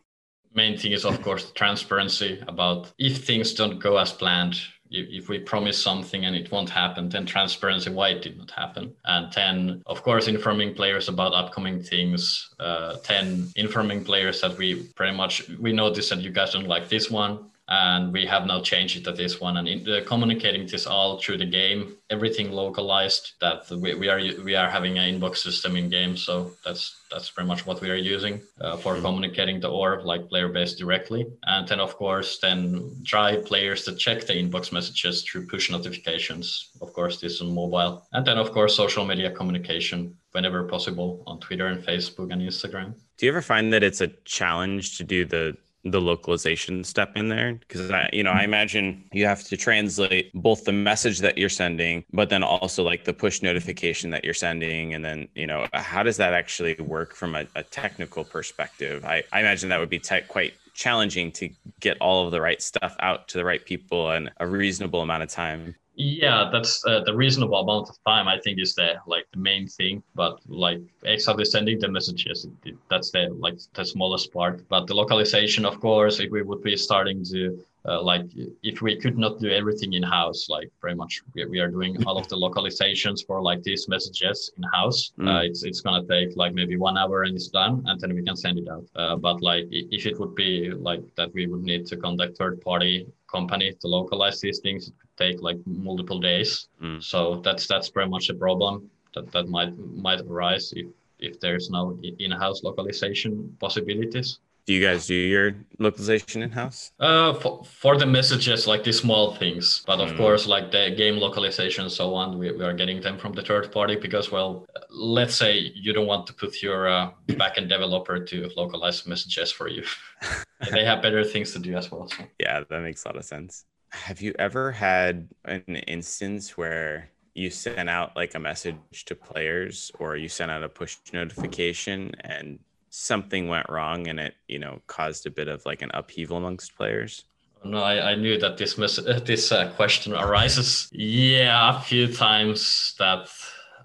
Main 0.53 0.77
thing 0.77 0.93
is 0.93 1.03
of 1.03 1.21
course 1.21 1.51
transparency 1.51 2.41
about 2.47 2.93
if 2.97 3.25
things 3.25 3.53
don't 3.53 3.79
go 3.79 3.97
as 3.97 4.13
planned 4.13 4.57
if 4.91 5.29
we 5.29 5.39
promise 5.39 5.81
something 5.81 6.25
and 6.25 6.35
it 6.35 6.51
won't 6.51 6.69
happen, 6.69 7.09
then 7.09 7.25
transparency 7.25 7.89
why 7.89 8.09
it 8.09 8.21
did 8.21 8.37
not 8.37 8.51
happen. 8.51 8.93
And 9.05 9.31
10, 9.31 9.83
of 9.85 10.03
course, 10.03 10.27
informing 10.27 10.73
players 10.73 11.09
about 11.09 11.33
upcoming 11.33 11.81
things. 11.81 12.53
Uh, 12.59 12.97
10, 12.97 13.51
informing 13.55 14.03
players 14.03 14.41
that 14.41 14.57
we 14.57 14.83
pretty 14.95 15.15
much, 15.15 15.49
we 15.59 15.73
notice 15.73 16.09
that 16.09 16.19
you 16.19 16.31
guys 16.31 16.53
don't 16.53 16.67
like 16.67 16.89
this 16.89 17.09
one 17.09 17.49
and 17.67 18.13
we 18.13 18.25
have 18.25 18.45
now 18.45 18.61
changed 18.61 18.97
it 18.97 19.03
to 19.05 19.11
this 19.11 19.41
one. 19.41 19.57
And 19.57 19.67
in, 19.67 19.89
uh, 19.89 20.01
communicating 20.05 20.67
this 20.67 20.85
all 20.85 21.19
through 21.19 21.37
the 21.37 21.45
game 21.45 21.97
everything 22.09 22.51
localized 22.51 23.33
that 23.41 23.69
we, 23.71 23.95
we 23.95 24.07
are 24.09 24.19
we 24.43 24.55
are 24.55 24.69
having 24.69 24.97
an 24.99 25.19
inbox 25.19 25.37
system 25.37 25.75
in 25.75 25.89
game. 25.89 26.15
So 26.15 26.51
that's 26.63 27.01
that's 27.11 27.31
pretty 27.31 27.47
much 27.47 27.65
what 27.65 27.81
we 27.81 27.89
are 27.89 27.95
using 27.95 28.41
uh, 28.61 28.77
for 28.77 28.93
mm-hmm. 28.93 29.05
communicating 29.05 29.59
the 29.59 29.69
or 29.69 30.01
like 30.03 30.29
player 30.29 30.49
base 30.49 30.75
directly. 30.75 31.25
And 31.43 31.67
then 31.67 31.79
of 31.79 31.95
course 31.95 32.39
then 32.39 32.91
try 33.05 33.37
players 33.37 33.83
to 33.85 33.95
check 33.95 34.25
the 34.25 34.33
inbox 34.33 34.71
messages 34.71 35.23
through 35.23 35.47
push 35.47 35.71
notifications. 35.71 36.69
Of 36.81 36.93
course 36.93 37.19
this 37.19 37.41
on 37.41 37.53
mobile. 37.53 38.05
And 38.13 38.25
then 38.25 38.37
of 38.37 38.51
course 38.51 38.75
social 38.75 39.05
media 39.05 39.31
communication 39.31 40.15
whenever 40.31 40.63
possible 40.65 41.23
on 41.27 41.39
twitter 41.39 41.67
and 41.67 41.81
facebook 41.83 42.31
and 42.31 42.41
instagram. 42.41 42.93
Do 43.17 43.25
you 43.25 43.31
ever 43.31 43.41
find 43.41 43.71
that 43.71 43.83
it's 43.83 44.01
a 44.01 44.09
challenge 44.25 44.97
to 44.97 45.03
do 45.03 45.23
the 45.23 45.55
the 45.85 46.01
localization 46.01 46.83
step 46.83 47.15
in 47.15 47.29
there? 47.29 47.53
Because 47.53 47.89
I, 47.91 48.09
you 48.11 48.23
know, 48.23 48.31
I 48.31 48.35
mm-hmm. 48.35 48.43
imagine 48.45 49.03
you 49.13 49.25
have 49.25 49.43
to 49.45 49.55
translate 49.55 50.31
both 50.33 50.65
the 50.65 50.73
message 50.73 51.19
that 51.19 51.37
you're 51.37 51.49
sending, 51.49 52.03
but 52.11 52.29
then 52.29 52.43
also 52.43 52.83
like 52.83 53.05
the 53.05 53.13
push 53.13 53.41
notification 53.41 54.09
that 54.09 54.25
you're 54.25 54.33
sending, 54.33 54.93
and 54.93 55.05
then 55.05 55.27
you 55.35 55.47
know, 55.47 55.67
how 55.73 56.03
does 56.03 56.17
that 56.17 56.33
actually 56.33 56.75
work 56.75 57.15
from 57.15 57.35
a, 57.35 57.45
a 57.55 57.63
technical 57.63 58.23
perspective? 58.23 59.05
I, 59.05 59.23
I 59.31 59.39
imagine 59.39 59.69
that 59.69 59.79
would 59.79 59.89
be 59.89 59.99
te- 59.99 60.21
quite 60.27 60.55
challenging 60.73 61.31
to 61.31 61.49
get 61.79 61.97
all 62.01 62.25
of 62.25 62.31
the 62.31 62.41
right 62.41 62.61
stuff 62.61 62.95
out 62.99 63.27
to 63.29 63.37
the 63.37 63.45
right 63.45 63.63
people 63.63 64.11
in 64.11 64.29
a 64.39 64.47
reasonable 64.47 65.01
amount 65.01 65.23
of 65.23 65.29
time 65.29 65.75
yeah 65.95 66.49
that's 66.51 66.85
uh, 66.85 67.01
the 67.05 67.13
reasonable 67.13 67.59
amount 67.59 67.89
of 67.89 67.95
time 68.05 68.27
i 68.27 68.37
think 68.39 68.59
is 68.59 68.75
the 68.75 68.95
like 69.07 69.25
the 69.31 69.39
main 69.39 69.67
thing 69.67 70.03
but 70.13 70.39
like 70.47 70.81
exactly 71.03 71.45
sending 71.45 71.79
the 71.79 71.87
messages 71.87 72.47
that's 72.89 73.11
the 73.11 73.27
like 73.39 73.57
the 73.73 73.85
smallest 73.85 74.33
part 74.33 74.67
but 74.67 74.87
the 74.87 74.93
localization 74.93 75.65
of 75.65 75.79
course 75.79 76.19
if 76.19 76.29
we 76.31 76.41
would 76.41 76.61
be 76.61 76.75
starting 76.75 77.23
to 77.23 77.57
uh, 77.87 78.01
like 78.01 78.25
if 78.63 78.81
we 78.81 78.95
could 78.95 79.17
not 79.17 79.39
do 79.39 79.49
everything 79.49 79.93
in 79.93 80.01
house, 80.01 80.49
like 80.49 80.71
very 80.81 80.95
much 80.95 81.21
we, 81.33 81.45
we 81.45 81.59
are 81.59 81.69
doing 81.69 82.03
all 82.05 82.17
of 82.17 82.27
the 82.29 82.35
localizations 82.35 83.25
for 83.25 83.41
like 83.41 83.61
these 83.61 83.87
messages 83.87 84.51
in 84.57 84.63
house. 84.73 85.11
Mm. 85.19 85.27
Uh, 85.27 85.43
it's 85.43 85.63
it's 85.63 85.81
gonna 85.81 86.05
take 86.07 86.35
like 86.35 86.53
maybe 86.53 86.77
one 86.77 86.97
hour 86.97 87.23
and 87.23 87.35
it's 87.35 87.49
done, 87.49 87.83
and 87.85 87.99
then 87.99 88.13
we 88.13 88.23
can 88.23 88.35
send 88.35 88.57
it 88.57 88.67
out. 88.69 88.85
Uh, 88.95 89.15
but 89.15 89.41
like 89.41 89.65
if 89.69 90.05
it 90.05 90.19
would 90.19 90.33
be 90.35 90.71
like 90.71 91.03
that, 91.15 91.33
we 91.33 91.45
would 91.45 91.61
need 91.61 91.85
to 91.87 91.97
contact 91.97 92.37
third 92.37 92.59
party 92.61 93.07
company 93.31 93.73
to 93.81 93.87
localize 93.87 94.41
these 94.41 94.59
things. 94.59 94.87
It 94.87 94.93
take 95.17 95.41
like 95.41 95.57
multiple 95.65 96.19
days. 96.19 96.67
Mm. 96.81 97.01
So 97.01 97.41
that's 97.43 97.67
that's 97.67 97.89
very 97.89 98.07
much 98.07 98.29
a 98.29 98.33
problem 98.33 98.89
that 99.13 99.31
that 99.31 99.47
might 99.47 99.77
might 99.77 100.21
arise 100.21 100.73
if 100.75 100.87
if 101.19 101.39
there's 101.39 101.69
no 101.69 101.97
in-house 102.19 102.63
localization 102.63 103.55
possibilities. 103.59 104.39
Do 104.67 104.73
you 104.73 104.81
guys 104.83 105.05
do 105.05 105.13
your 105.13 105.53
localization 105.77 106.41
in 106.41 106.49
house? 106.49 106.91
Uh, 106.99 107.33
for, 107.35 107.63
for 107.63 107.97
the 107.97 108.05
messages, 108.05 108.65
like 108.65 108.83
the 108.83 108.91
small 108.91 109.35
things, 109.35 109.83
but 109.85 109.99
of 110.01 110.09
Mm. 110.09 110.17
course, 110.17 110.47
like 110.47 110.71
the 110.71 110.89
game 110.97 111.17
localization 111.17 111.83
and 111.83 111.91
so 111.91 112.15
on, 112.15 112.39
we, 112.39 112.51
we 112.51 112.63
are 112.65 112.73
getting 112.73 112.99
them 112.99 113.19
from 113.19 113.33
the 113.33 113.43
third 113.43 113.71
party 113.71 113.95
because, 113.95 114.31
well, 114.31 114.65
let's 114.89 115.35
say 115.35 115.71
you 115.75 115.93
don't 115.93 116.07
want 116.07 116.25
to 116.27 116.33
put 116.33 116.63
your 116.63 116.87
uh, 116.89 117.11
backend 117.27 117.69
developer 117.69 118.19
to 118.19 118.49
localize 118.57 119.05
messages 119.05 119.51
for 119.51 119.67
you. 119.67 119.83
they 120.71 120.83
have 120.83 120.99
better 121.03 121.23
things 121.23 121.53
to 121.53 121.59
do 121.59 121.75
as 121.75 121.91
well. 121.91 122.07
So. 122.09 122.23
Yeah, 122.39 122.63
that 122.67 122.81
makes 122.81 123.05
a 123.05 123.09
lot 123.09 123.17
of 123.17 123.25
sense. 123.25 123.65
Have 124.03 124.21
you 124.21 124.33
ever 124.37 124.71
had 124.71 125.27
an 125.45 125.75
instance 125.87 126.57
where 126.57 127.09
you 127.33 127.49
sent 127.49 127.89
out 127.89 128.15
like 128.15 128.35
a 128.35 128.39
message 128.39 129.05
to 129.05 129.15
players 129.15 129.91
or 129.99 130.15
you 130.15 130.29
sent 130.29 130.51
out 130.51 130.63
a 130.63 130.69
push 130.69 130.97
notification 131.11 132.11
and 132.21 132.59
something 132.89 133.47
went 133.47 133.69
wrong 133.69 134.07
and 134.07 134.19
it, 134.19 134.35
you 134.47 134.59
know, 134.59 134.81
caused 134.87 135.25
a 135.25 135.31
bit 135.31 135.47
of 135.47 135.65
like 135.65 135.81
an 135.81 135.91
upheaval 135.93 136.37
amongst 136.37 136.75
players? 136.77 137.25
No, 137.63 137.79
I, 137.79 138.11
I 138.11 138.15
knew 138.15 138.37
that 138.37 138.57
this 138.57 138.77
uh, 138.77 139.19
this 139.25 139.51
uh, 139.51 139.71
question 139.75 140.13
arises. 140.13 140.87
Yeah, 140.91 141.77
a 141.77 141.81
few 141.81 142.13
times 142.13 142.93
that, 142.99 143.27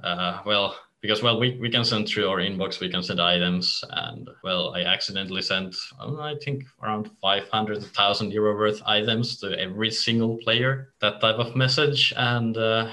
uh, 0.04 0.40
well, 0.44 0.76
because 1.00 1.22
well, 1.22 1.40
we, 1.40 1.58
we 1.58 1.70
can 1.70 1.84
send 1.84 2.08
through 2.08 2.28
our 2.28 2.38
inbox, 2.38 2.80
we 2.80 2.90
can 2.90 3.02
send 3.02 3.20
items, 3.20 3.82
and 3.90 4.28
well, 4.44 4.74
I 4.74 4.82
accidentally 4.82 5.42
sent, 5.42 5.74
um, 5.98 6.20
I 6.20 6.34
think 6.42 6.64
around 6.82 7.10
500,000 7.22 8.32
euro 8.32 8.54
worth 8.54 8.82
items 8.84 9.38
to 9.38 9.58
every 9.58 9.90
single 9.90 10.36
player. 10.38 10.92
That 11.00 11.20
type 11.20 11.36
of 11.36 11.56
message, 11.56 12.12
and 12.16 12.56
uh, 12.56 12.90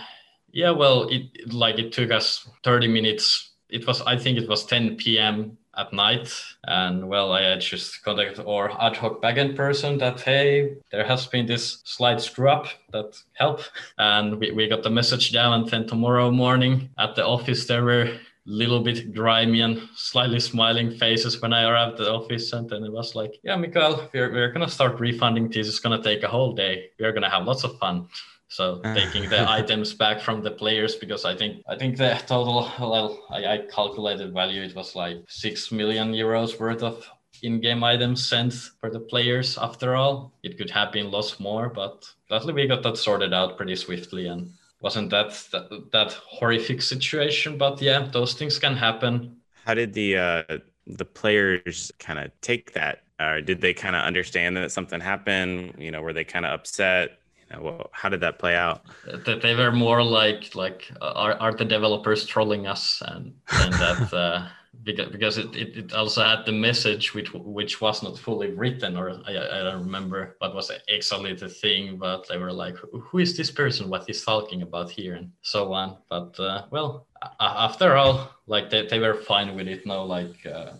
yeah, 0.51 0.71
well, 0.71 1.07
it 1.09 1.53
like 1.53 1.79
it 1.79 1.91
took 1.91 2.11
us 2.11 2.49
30 2.63 2.87
minutes. 2.87 3.51
It 3.69 3.85
was, 3.85 4.01
I 4.01 4.17
think, 4.17 4.37
it 4.37 4.47
was 4.47 4.65
10 4.65 4.95
p.m 4.95 5.57
at 5.77 5.93
night. 5.93 6.33
And 6.65 7.07
well, 7.07 7.31
I 7.31 7.57
just 7.57 8.03
contacted 8.03 8.45
our 8.45 8.69
ad 8.81 8.97
hoc 8.97 9.21
backend 9.21 9.55
person 9.55 9.97
that, 9.99 10.21
hey, 10.21 10.75
there 10.91 11.05
has 11.05 11.25
been 11.27 11.45
this 11.45 11.81
slight 11.85 12.19
screw 12.19 12.49
up 12.49 12.67
that 12.91 13.21
help. 13.33 13.61
And 13.97 14.39
we, 14.39 14.51
we 14.51 14.67
got 14.67 14.83
the 14.83 14.89
message 14.89 15.31
down. 15.31 15.53
And 15.53 15.69
then 15.69 15.87
tomorrow 15.87 16.31
morning 16.31 16.89
at 16.97 17.15
the 17.15 17.25
office, 17.25 17.65
there 17.65 17.83
were 17.83 18.17
little 18.49 18.79
bit 18.79 19.13
grimy 19.13 19.59
and 19.59 19.77
slightly 19.95 20.39
smiling 20.39 20.89
faces 20.89 21.41
when 21.41 21.51
I 21.51 21.69
arrived 21.69 21.99
at 21.99 22.05
the 22.05 22.13
office. 22.13 22.53
And 22.53 22.69
then 22.69 22.83
it 22.83 22.91
was 22.91 23.13
like, 23.13 23.39
yeah, 23.43 23.57
Mikael, 23.57 24.09
we're, 24.13 24.31
we're 24.31 24.51
going 24.51 24.65
to 24.65 24.71
start 24.71 24.99
refunding 24.99 25.49
this. 25.49 25.67
It's 25.67 25.79
going 25.79 26.01
to 26.01 26.03
take 26.03 26.23
a 26.23 26.29
whole 26.29 26.53
day. 26.53 26.91
We're 26.99 27.11
going 27.11 27.23
to 27.23 27.29
have 27.29 27.45
lots 27.45 27.63
of 27.63 27.77
fun. 27.77 28.07
So 28.49 28.81
taking 28.95 29.29
the 29.29 29.49
items 29.49 29.93
back 29.93 30.21
from 30.21 30.41
the 30.41 30.51
players 30.51 30.95
because 30.95 31.25
I 31.25 31.35
think 31.35 31.63
I 31.67 31.75
think 31.77 31.97
the 31.97 32.21
total 32.25 32.71
well 32.79 33.25
I, 33.29 33.45
I 33.45 33.57
calculated 33.69 34.33
value 34.33 34.63
it 34.63 34.75
was 34.75 34.95
like 34.95 35.17
six 35.27 35.71
million 35.71 36.13
euros 36.13 36.59
worth 36.59 36.83
of 36.83 37.05
in-game 37.43 37.83
items 37.83 38.27
sent 38.27 38.53
for 38.79 38.89
the 38.89 38.99
players 38.99 39.57
after 39.57 39.95
all. 39.95 40.33
It 40.43 40.57
could 40.57 40.71
have 40.71 40.91
been 40.91 41.11
lots 41.11 41.39
more, 41.39 41.69
but 41.69 42.05
luckily 42.29 42.53
we 42.53 42.67
got 42.67 42.83
that 42.83 42.97
sorted 42.97 43.33
out 43.33 43.57
pretty 43.57 43.75
swiftly 43.75 44.27
and 44.27 44.51
wasn't 44.81 45.09
that 45.09 45.31
that, 45.51 45.91
that 45.91 46.13
horrific 46.13 46.81
situation. 46.81 47.57
But 47.57 47.81
yeah, 47.81 48.07
those 48.11 48.33
things 48.33 48.59
can 48.59 48.75
happen. 48.75 49.37
How 49.65 49.73
did 49.73 49.93
the 49.93 50.17
uh, 50.17 50.57
the 50.85 51.05
players 51.05 51.91
kind 51.99 52.19
of 52.19 52.31
take 52.41 52.73
that? 52.73 53.03
Or 53.19 53.41
did 53.41 53.61
they 53.61 53.73
kind 53.73 53.95
of 53.95 54.03
understand 54.03 54.55
that 54.57 54.71
something 54.71 55.01
happened? 55.01 55.75
You 55.79 55.91
know, 55.91 56.01
were 56.01 56.13
they 56.13 56.23
kind 56.23 56.45
of 56.45 56.53
upset? 56.53 57.19
You 57.49 57.57
know, 57.57 57.63
well, 57.63 57.89
how 57.91 58.09
did 58.09 58.21
that 58.21 58.39
play 58.39 58.55
out? 58.55 58.83
That 59.25 59.41
they 59.41 59.55
were 59.55 59.71
more 59.71 60.03
like 60.03 60.53
like 60.55 60.91
are, 61.01 61.33
are 61.33 61.53
the 61.53 61.65
developers 61.65 62.25
trolling 62.25 62.67
us 62.67 63.01
and 63.05 63.33
and 63.51 63.73
that 63.73 64.13
uh, 64.25 64.47
because 64.83 65.09
because 65.11 65.37
it, 65.37 65.55
it, 65.55 65.77
it 65.77 65.93
also 65.93 66.23
had 66.23 66.45
the 66.45 66.51
message 66.51 67.13
which 67.13 67.33
which 67.33 67.81
was 67.81 68.03
not 68.03 68.17
fully 68.17 68.51
written 68.51 68.97
or 68.97 69.21
I, 69.25 69.31
I 69.31 69.63
don't 69.63 69.83
remember 69.83 70.35
what 70.39 70.53
was 70.55 70.71
exactly 70.87 71.33
the 71.33 71.49
thing 71.49 71.97
but 71.97 72.27
they 72.27 72.37
were 72.37 72.53
like 72.53 72.77
who 72.77 73.19
is 73.19 73.35
this 73.37 73.51
person? 73.51 73.89
What 73.89 74.05
he's 74.07 74.23
talking 74.23 74.61
about 74.61 74.89
here? 74.89 75.15
and 75.15 75.31
so 75.41 75.73
on. 75.73 75.97
But 76.09 76.39
uh, 76.39 76.65
well 76.69 77.07
after 77.39 77.95
all 77.95 78.29
like 78.45 78.69
they, 78.69 78.87
they 78.87 78.99
were 78.99 79.15
fine 79.15 79.55
with 79.55 79.67
it. 79.67 79.85
No 79.85 80.03
like 80.05 80.45
uh, 80.45 80.73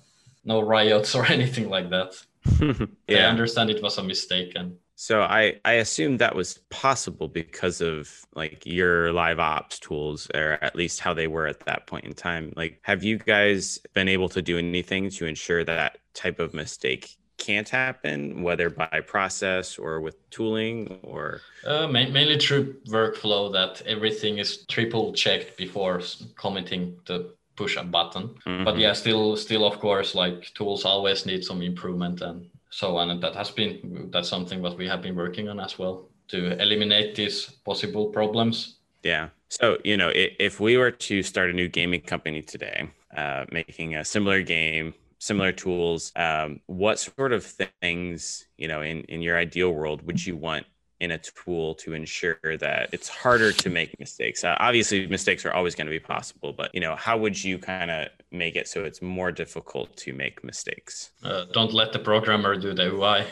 no 0.43 0.61
riots 0.61 1.15
or 1.19 1.25
anything 1.25 1.69
like 1.69 1.89
that. 1.89 2.13
Yeah. 3.07 3.27
I 3.27 3.29
understand 3.29 3.69
it 3.69 3.81
was 3.81 3.97
a 3.97 4.03
mistake 4.03 4.53
and 4.55 4.77
so 4.99 5.21
I 5.21 5.59
I 5.63 5.73
assume 5.73 6.17
that 6.17 6.35
was 6.35 6.57
possible 6.71 7.27
because 7.27 7.81
of 7.81 8.25
like 8.33 8.65
your 8.65 9.13
live 9.13 9.37
ops 9.39 9.77
tools 9.77 10.27
or 10.33 10.57
at 10.63 10.75
least 10.75 10.99
how 10.99 11.13
they 11.13 11.27
were 11.27 11.45
at 11.45 11.59
that 11.67 11.85
point 11.85 12.05
in 12.05 12.13
time. 12.13 12.51
Like 12.55 12.79
have 12.81 13.03
you 13.03 13.19
guys 13.19 13.79
been 13.93 14.07
able 14.07 14.27
to 14.29 14.41
do 14.41 14.57
anything 14.57 15.11
to 15.11 15.27
ensure 15.27 15.63
that 15.63 15.99
type 16.15 16.39
of 16.39 16.55
mistake 16.55 17.15
can't 17.37 17.69
happen 17.69 18.41
whether 18.41 18.71
by 18.71 18.99
process 19.05 19.77
or 19.77 20.01
with 20.01 20.27
tooling 20.31 20.99
or 21.03 21.41
uh, 21.67 21.85
mainly 21.85 22.39
through 22.39 22.73
workflow 22.87 23.53
that 23.53 23.79
everything 23.85 24.39
is 24.39 24.65
triple 24.65 25.13
checked 25.13 25.55
before 25.57 26.01
commenting 26.35 26.97
to 27.05 27.29
push 27.55 27.77
a 27.77 27.83
button 27.83 28.29
mm-hmm. 28.47 28.63
but 28.63 28.79
yeah 28.79 28.93
still 28.93 29.37
still 29.37 29.63
of 29.63 29.79
course 29.79 30.15
like 30.15 30.51
tools 30.55 30.83
always 30.83 31.27
need 31.27 31.43
some 31.43 31.61
improvement 31.61 32.21
and 32.21 32.49
so 32.69 32.97
on. 32.97 33.09
And 33.09 33.21
that 33.23 33.35
has 33.35 33.51
been 33.51 34.09
that's 34.11 34.29
something 34.29 34.61
that 34.61 34.77
we 34.77 34.87
have 34.87 35.01
been 35.01 35.15
working 35.15 35.49
on 35.49 35.59
as 35.59 35.77
well 35.79 36.09
to 36.29 36.61
eliminate 36.61 37.15
these 37.15 37.45
possible 37.65 38.07
problems. 38.07 38.77
Yeah. 39.03 39.29
So 39.49 39.77
you 39.83 39.97
know 39.97 40.11
if 40.13 40.59
we 40.59 40.77
were 40.77 40.91
to 40.91 41.23
start 41.23 41.49
a 41.49 41.53
new 41.53 41.69
gaming 41.69 42.01
company 42.01 42.41
today 42.41 42.89
uh, 43.15 43.45
making 43.51 43.95
a 43.95 44.03
similar 44.03 44.41
game 44.41 44.93
similar 45.19 45.51
tools 45.51 46.11
um, 46.15 46.59
what 46.67 46.99
sort 46.99 47.33
of 47.33 47.43
things 47.81 48.45
you 48.57 48.67
know 48.67 48.81
in 48.81 49.01
in 49.03 49.21
your 49.21 49.37
ideal 49.37 49.71
world 49.71 50.01
would 50.05 50.23
you 50.23 50.35
want 50.35 50.65
in 50.99 51.11
a 51.11 51.17
tool 51.17 51.75
to 51.75 51.93
ensure 51.93 52.57
that 52.59 52.89
it's 52.91 53.07
harder 53.07 53.51
to 53.51 53.69
make 53.69 53.97
mistakes. 53.99 54.43
Uh, 54.43 54.55
obviously, 54.59 55.07
mistakes 55.07 55.45
are 55.45 55.53
always 55.53 55.75
going 55.75 55.85
to 55.85 55.91
be 55.91 55.99
possible, 55.99 56.53
but 56.53 56.73
you 56.73 56.81
know, 56.81 56.95
how 56.95 57.17
would 57.17 57.41
you 57.41 57.59
kind 57.59 57.91
of 57.91 58.07
make 58.31 58.55
it 58.55 58.67
so 58.67 58.83
it's 58.83 59.01
more 59.01 59.31
difficult 59.31 59.95
to 59.97 60.13
make 60.13 60.43
mistakes? 60.43 61.11
Uh, 61.23 61.45
don't 61.53 61.73
let 61.73 61.93
the 61.93 61.99
programmer 61.99 62.55
do 62.55 62.73
the 62.73 62.91
UI. 62.93 63.25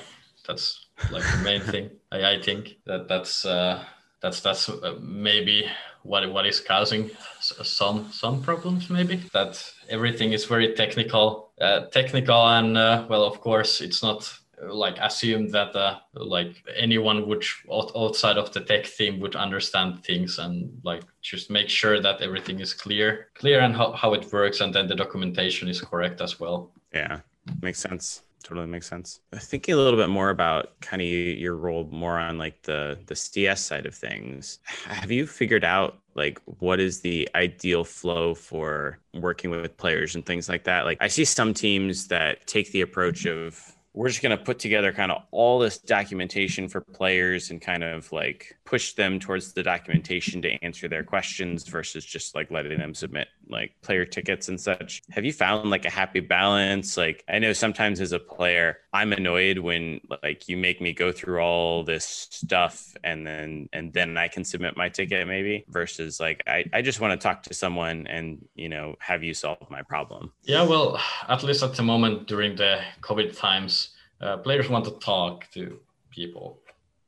That's 0.48 0.86
like 1.12 1.24
the 1.24 1.44
main 1.44 1.62
thing. 1.62 1.90
I, 2.12 2.34
I 2.34 2.42
think 2.42 2.78
that 2.86 3.08
that's 3.08 3.46
uh, 3.46 3.84
that's 4.22 4.42
that's 4.42 4.70
uh, 4.70 4.96
maybe 5.02 5.68
what 6.04 6.32
what 6.32 6.46
is 6.46 6.60
causing 6.60 7.10
some 7.40 8.12
some 8.12 8.42
problems. 8.44 8.90
Maybe 8.90 9.24
that 9.34 9.62
everything 9.90 10.34
is 10.34 10.46
very 10.46 10.74
technical, 10.74 11.52
uh, 11.60 11.86
technical, 11.88 12.48
and 12.48 12.78
uh, 12.78 13.06
well, 13.10 13.24
of 13.24 13.42
course, 13.42 13.82
it's 13.82 14.04
not 14.04 14.32
like 14.64 14.98
assume 15.00 15.50
that 15.50 15.76
uh, 15.76 16.00
like 16.14 16.64
anyone 16.76 17.28
would 17.28 17.44
outside 17.72 18.38
of 18.38 18.52
the 18.54 18.62
tech 18.62 18.86
team 18.86 19.20
would 19.20 19.36
understand 19.36 20.04
things 20.04 20.40
and 20.40 20.80
like 20.84 21.04
just 21.22 21.50
make 21.50 21.70
sure 21.70 22.02
that 22.02 22.22
everything 22.22 22.60
is 22.60 22.74
clear 22.74 23.28
clear 23.36 23.60
and 23.60 23.76
how, 23.76 23.92
how 23.92 24.14
it 24.14 24.32
works 24.32 24.62
and 24.62 24.74
then 24.74 24.88
the 24.88 24.96
documentation 24.96 25.68
is 25.68 25.82
correct 25.82 26.22
as 26.22 26.40
well. 26.40 26.72
Yeah 26.94 27.20
makes 27.62 27.80
sense. 27.80 28.22
Totally 28.44 28.68
makes 28.68 28.88
sense. 28.88 29.22
Thinking 29.34 29.74
a 29.74 29.78
little 29.78 30.00
bit 30.00 30.10
more 30.10 30.30
about 30.30 30.80
kind 30.80 31.02
of 31.02 31.08
your 31.08 31.56
role 31.56 31.90
more 31.92 32.20
on 32.20 32.38
like 32.38 32.62
the 32.62 33.00
the 33.08 33.16
cs 33.16 33.60
side 33.60 33.88
of 33.88 33.96
things. 33.96 34.60
Have 34.86 35.10
you 35.10 35.26
figured 35.26 35.64
out 35.64 35.98
like 36.14 36.40
what 36.60 36.80
is 36.80 37.02
the 37.02 37.28
ideal 37.34 37.84
flow 37.84 38.36
for 38.36 39.00
working 39.16 39.50
with 39.50 39.76
players 39.78 40.14
and 40.14 40.24
things 40.24 40.48
like 40.48 40.64
that? 40.66 40.86
Like 40.86 41.00
i 41.02 41.08
see 41.08 41.26
some 41.26 41.56
teams 41.56 42.08
that 42.10 42.46
take 42.46 42.72
the 42.72 42.82
approach 42.82 43.26
of 43.26 43.75
we're 43.96 44.10
just 44.10 44.22
going 44.22 44.38
to 44.38 44.44
put 44.44 44.60
together 44.60 44.92
kind 44.92 45.10
of 45.10 45.24
all 45.32 45.58
this 45.58 45.78
documentation 45.78 46.68
for 46.68 46.82
players 46.82 47.50
and 47.50 47.62
kind 47.62 47.82
of 47.82 48.12
like 48.12 48.58
push 48.66 48.94
them 48.94 49.20
towards 49.20 49.54
the 49.54 49.64
documentation 49.64 50.42
to 50.42 50.50
answer 50.64 50.90
their 50.90 51.04
questions 51.04 51.66
versus 51.68 52.04
just 52.04 52.36
like 52.36 52.52
letting 52.52 52.78
them 52.78 52.94
submit 52.94 53.30
like 53.50 53.74
player 53.82 54.06
tickets 54.06 54.50
and 54.50 54.60
such. 54.60 55.02
Have 55.12 55.26
you 55.26 55.34
found 55.34 55.70
like 55.70 55.86
a 55.86 55.90
happy 55.90 56.20
balance? 56.20 56.98
Like 56.98 57.24
I 57.28 57.40
know 57.40 57.54
sometimes 57.54 58.02
as 58.02 58.12
a 58.12 58.20
player, 58.20 58.80
I'm 58.94 59.14
annoyed 59.14 59.60
when 59.60 60.02
like 60.24 60.48
you 60.48 60.58
make 60.58 60.82
me 60.82 60.94
go 60.94 61.12
through 61.12 61.40
all 61.40 61.84
this 61.84 62.06
stuff 62.06 62.96
and 63.04 63.26
then 63.26 63.70
and 63.74 63.94
then 63.94 64.18
I 64.18 64.28
can 64.28 64.44
submit 64.44 64.78
my 64.78 64.90
ticket 64.90 65.28
maybe 65.28 65.66
versus 65.70 66.20
like 66.20 66.44
I, 66.48 66.66
I 66.74 66.82
just 66.82 67.00
want 67.00 67.20
to 67.20 67.24
talk 67.24 67.44
to 67.44 67.54
someone 67.54 68.08
and 68.08 68.46
you 68.56 68.70
know 68.70 68.96
have 69.00 69.24
you 69.24 69.34
solve 69.34 69.70
my 69.70 69.82
problem. 69.82 70.32
Yeah, 70.44 70.64
well, 70.64 71.00
at 71.28 71.44
least 71.44 71.64
at 71.64 71.76
the 71.76 71.84
moment 71.84 72.28
during 72.28 72.56
the 72.56 72.82
COVID 73.02 73.38
times, 73.38 73.90
uh, 74.22 74.38
players 74.38 74.70
want 74.70 74.86
to 74.86 74.92
talk 74.92 75.50
to 75.52 75.80
people 76.10 76.60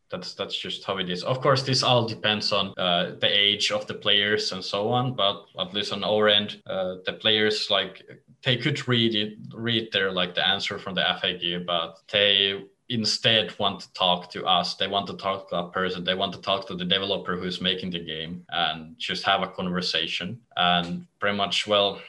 that's 0.09 0.33
that's 0.33 0.57
just 0.57 0.83
how 0.85 0.97
it 0.97 1.09
is. 1.09 1.23
Of 1.23 1.41
course, 1.41 1.63
this 1.63 1.83
all 1.83 2.07
depends 2.07 2.51
on 2.51 2.73
uh, 2.77 3.15
the 3.19 3.27
age 3.27 3.71
of 3.71 3.87
the 3.87 3.93
players 3.93 4.51
and 4.51 4.63
so 4.63 4.89
on. 4.89 5.13
But 5.13 5.45
at 5.59 5.73
least 5.73 5.93
on 5.93 6.03
our 6.03 6.27
end, 6.29 6.61
uh, 6.65 6.95
the 7.05 7.13
players 7.13 7.69
like 7.69 8.03
they 8.43 8.57
could 8.57 8.87
read 8.87 9.15
it, 9.15 9.37
read 9.53 9.89
their 9.91 10.11
like 10.11 10.35
the 10.35 10.47
answer 10.47 10.79
from 10.79 10.95
the 10.95 11.01
FAQ, 11.01 11.65
but 11.65 11.99
they 12.11 12.63
instead 12.89 13.57
want 13.59 13.81
to 13.81 13.93
talk 13.93 14.31
to 14.31 14.45
us. 14.45 14.75
They 14.75 14.87
want 14.87 15.07
to 15.07 15.17
talk 15.17 15.49
to 15.49 15.57
a 15.57 15.71
person. 15.71 16.03
They 16.03 16.15
want 16.15 16.33
to 16.33 16.41
talk 16.41 16.67
to 16.67 16.75
the 16.75 16.85
developer 16.85 17.35
who's 17.35 17.59
making 17.59 17.91
the 17.91 17.99
game 17.99 18.45
and 18.49 18.97
just 18.97 19.23
have 19.23 19.41
a 19.41 19.47
conversation. 19.47 20.39
And 20.55 21.05
pretty 21.19 21.35
much, 21.35 21.67
well, 21.67 21.99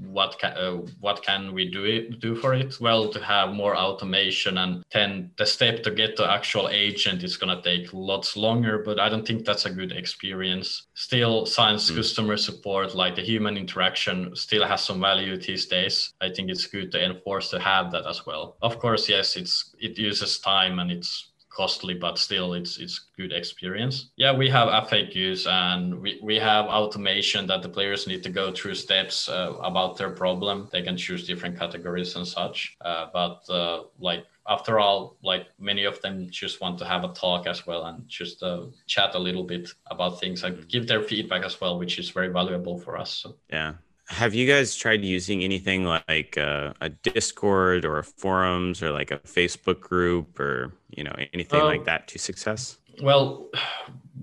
what 0.00 0.38
can 0.38 0.52
uh, 0.52 0.76
what 1.00 1.22
can 1.22 1.52
we 1.52 1.70
do 1.70 1.84
it, 1.84 2.20
do 2.20 2.34
for 2.34 2.54
it? 2.54 2.80
Well 2.80 3.08
to 3.10 3.22
have 3.22 3.52
more 3.52 3.76
automation 3.76 4.58
and 4.58 4.82
then 4.92 5.30
the 5.36 5.46
step 5.46 5.82
to 5.82 5.90
get 5.90 6.16
to 6.16 6.30
actual 6.30 6.68
agent 6.68 7.22
is 7.22 7.36
going 7.36 7.54
to 7.54 7.62
take 7.62 7.92
lots 7.92 8.36
longer 8.36 8.82
but 8.84 8.98
i 8.98 9.08
don't 9.08 9.26
think 9.26 9.44
that's 9.44 9.66
a 9.66 9.70
good 9.70 9.92
experience. 9.92 10.86
Still 10.94 11.46
science 11.46 11.90
mm. 11.90 11.96
customer 11.96 12.36
support 12.36 12.94
like 12.94 13.16
the 13.16 13.22
human 13.22 13.56
interaction 13.56 14.34
still 14.34 14.66
has 14.66 14.82
some 14.82 15.00
value 15.00 15.36
these 15.36 15.66
days. 15.66 16.12
I 16.20 16.30
think 16.30 16.50
it's 16.50 16.66
good 16.66 16.90
to 16.92 17.04
enforce 17.04 17.50
to 17.50 17.60
have 17.60 17.90
that 17.92 18.06
as 18.06 18.26
well. 18.26 18.56
Of 18.62 18.78
course 18.78 19.08
yes 19.08 19.36
it's 19.36 19.74
it 19.78 19.98
uses 19.98 20.38
time 20.38 20.78
and 20.78 20.90
it's 20.90 21.29
costly, 21.50 21.94
but 21.94 22.18
still 22.18 22.54
it's 22.54 22.78
it's 22.78 23.10
good 23.16 23.32
experience. 23.32 24.10
Yeah, 24.16 24.32
we 24.32 24.48
have 24.48 24.68
FAQs 24.88 25.46
and 25.46 26.00
we, 26.00 26.18
we 26.22 26.36
have 26.36 26.66
automation 26.66 27.46
that 27.48 27.62
the 27.62 27.68
players 27.68 28.06
need 28.06 28.22
to 28.22 28.30
go 28.30 28.52
through 28.52 28.76
steps 28.76 29.28
uh, 29.28 29.54
about 29.62 29.96
their 29.96 30.10
problem. 30.10 30.68
They 30.72 30.82
can 30.82 30.96
choose 30.96 31.26
different 31.26 31.58
categories 31.58 32.16
and 32.16 32.26
such. 32.26 32.76
Uh, 32.80 33.06
but 33.12 33.42
uh, 33.50 33.82
like 33.98 34.24
after 34.48 34.78
all, 34.78 35.16
like 35.22 35.46
many 35.58 35.84
of 35.84 36.00
them 36.02 36.28
just 36.30 36.60
want 36.60 36.78
to 36.78 36.84
have 36.84 37.04
a 37.04 37.08
talk 37.08 37.46
as 37.46 37.66
well 37.66 37.84
and 37.84 38.08
just 38.08 38.42
uh, 38.42 38.66
chat 38.86 39.14
a 39.14 39.18
little 39.18 39.44
bit 39.44 39.70
about 39.90 40.20
things 40.20 40.42
and 40.44 40.68
give 40.68 40.86
their 40.86 41.02
feedback 41.02 41.44
as 41.44 41.60
well, 41.60 41.78
which 41.78 41.98
is 41.98 42.10
very 42.10 42.28
valuable 42.28 42.78
for 42.78 42.96
us. 42.96 43.10
So. 43.10 43.36
Yeah, 43.50 43.74
have 44.10 44.34
you 44.34 44.46
guys 44.46 44.74
tried 44.74 45.04
using 45.04 45.44
anything 45.44 45.84
like 45.84 46.36
uh, 46.36 46.72
a 46.80 46.88
discord 46.88 47.84
or 47.84 48.02
forums 48.02 48.82
or 48.82 48.90
like 48.90 49.10
a 49.12 49.18
facebook 49.18 49.80
group 49.80 50.38
or 50.38 50.72
you 50.90 51.04
know 51.04 51.14
anything 51.32 51.62
like 51.62 51.84
that 51.84 52.08
to 52.08 52.18
success? 52.18 52.76
well 53.02 53.48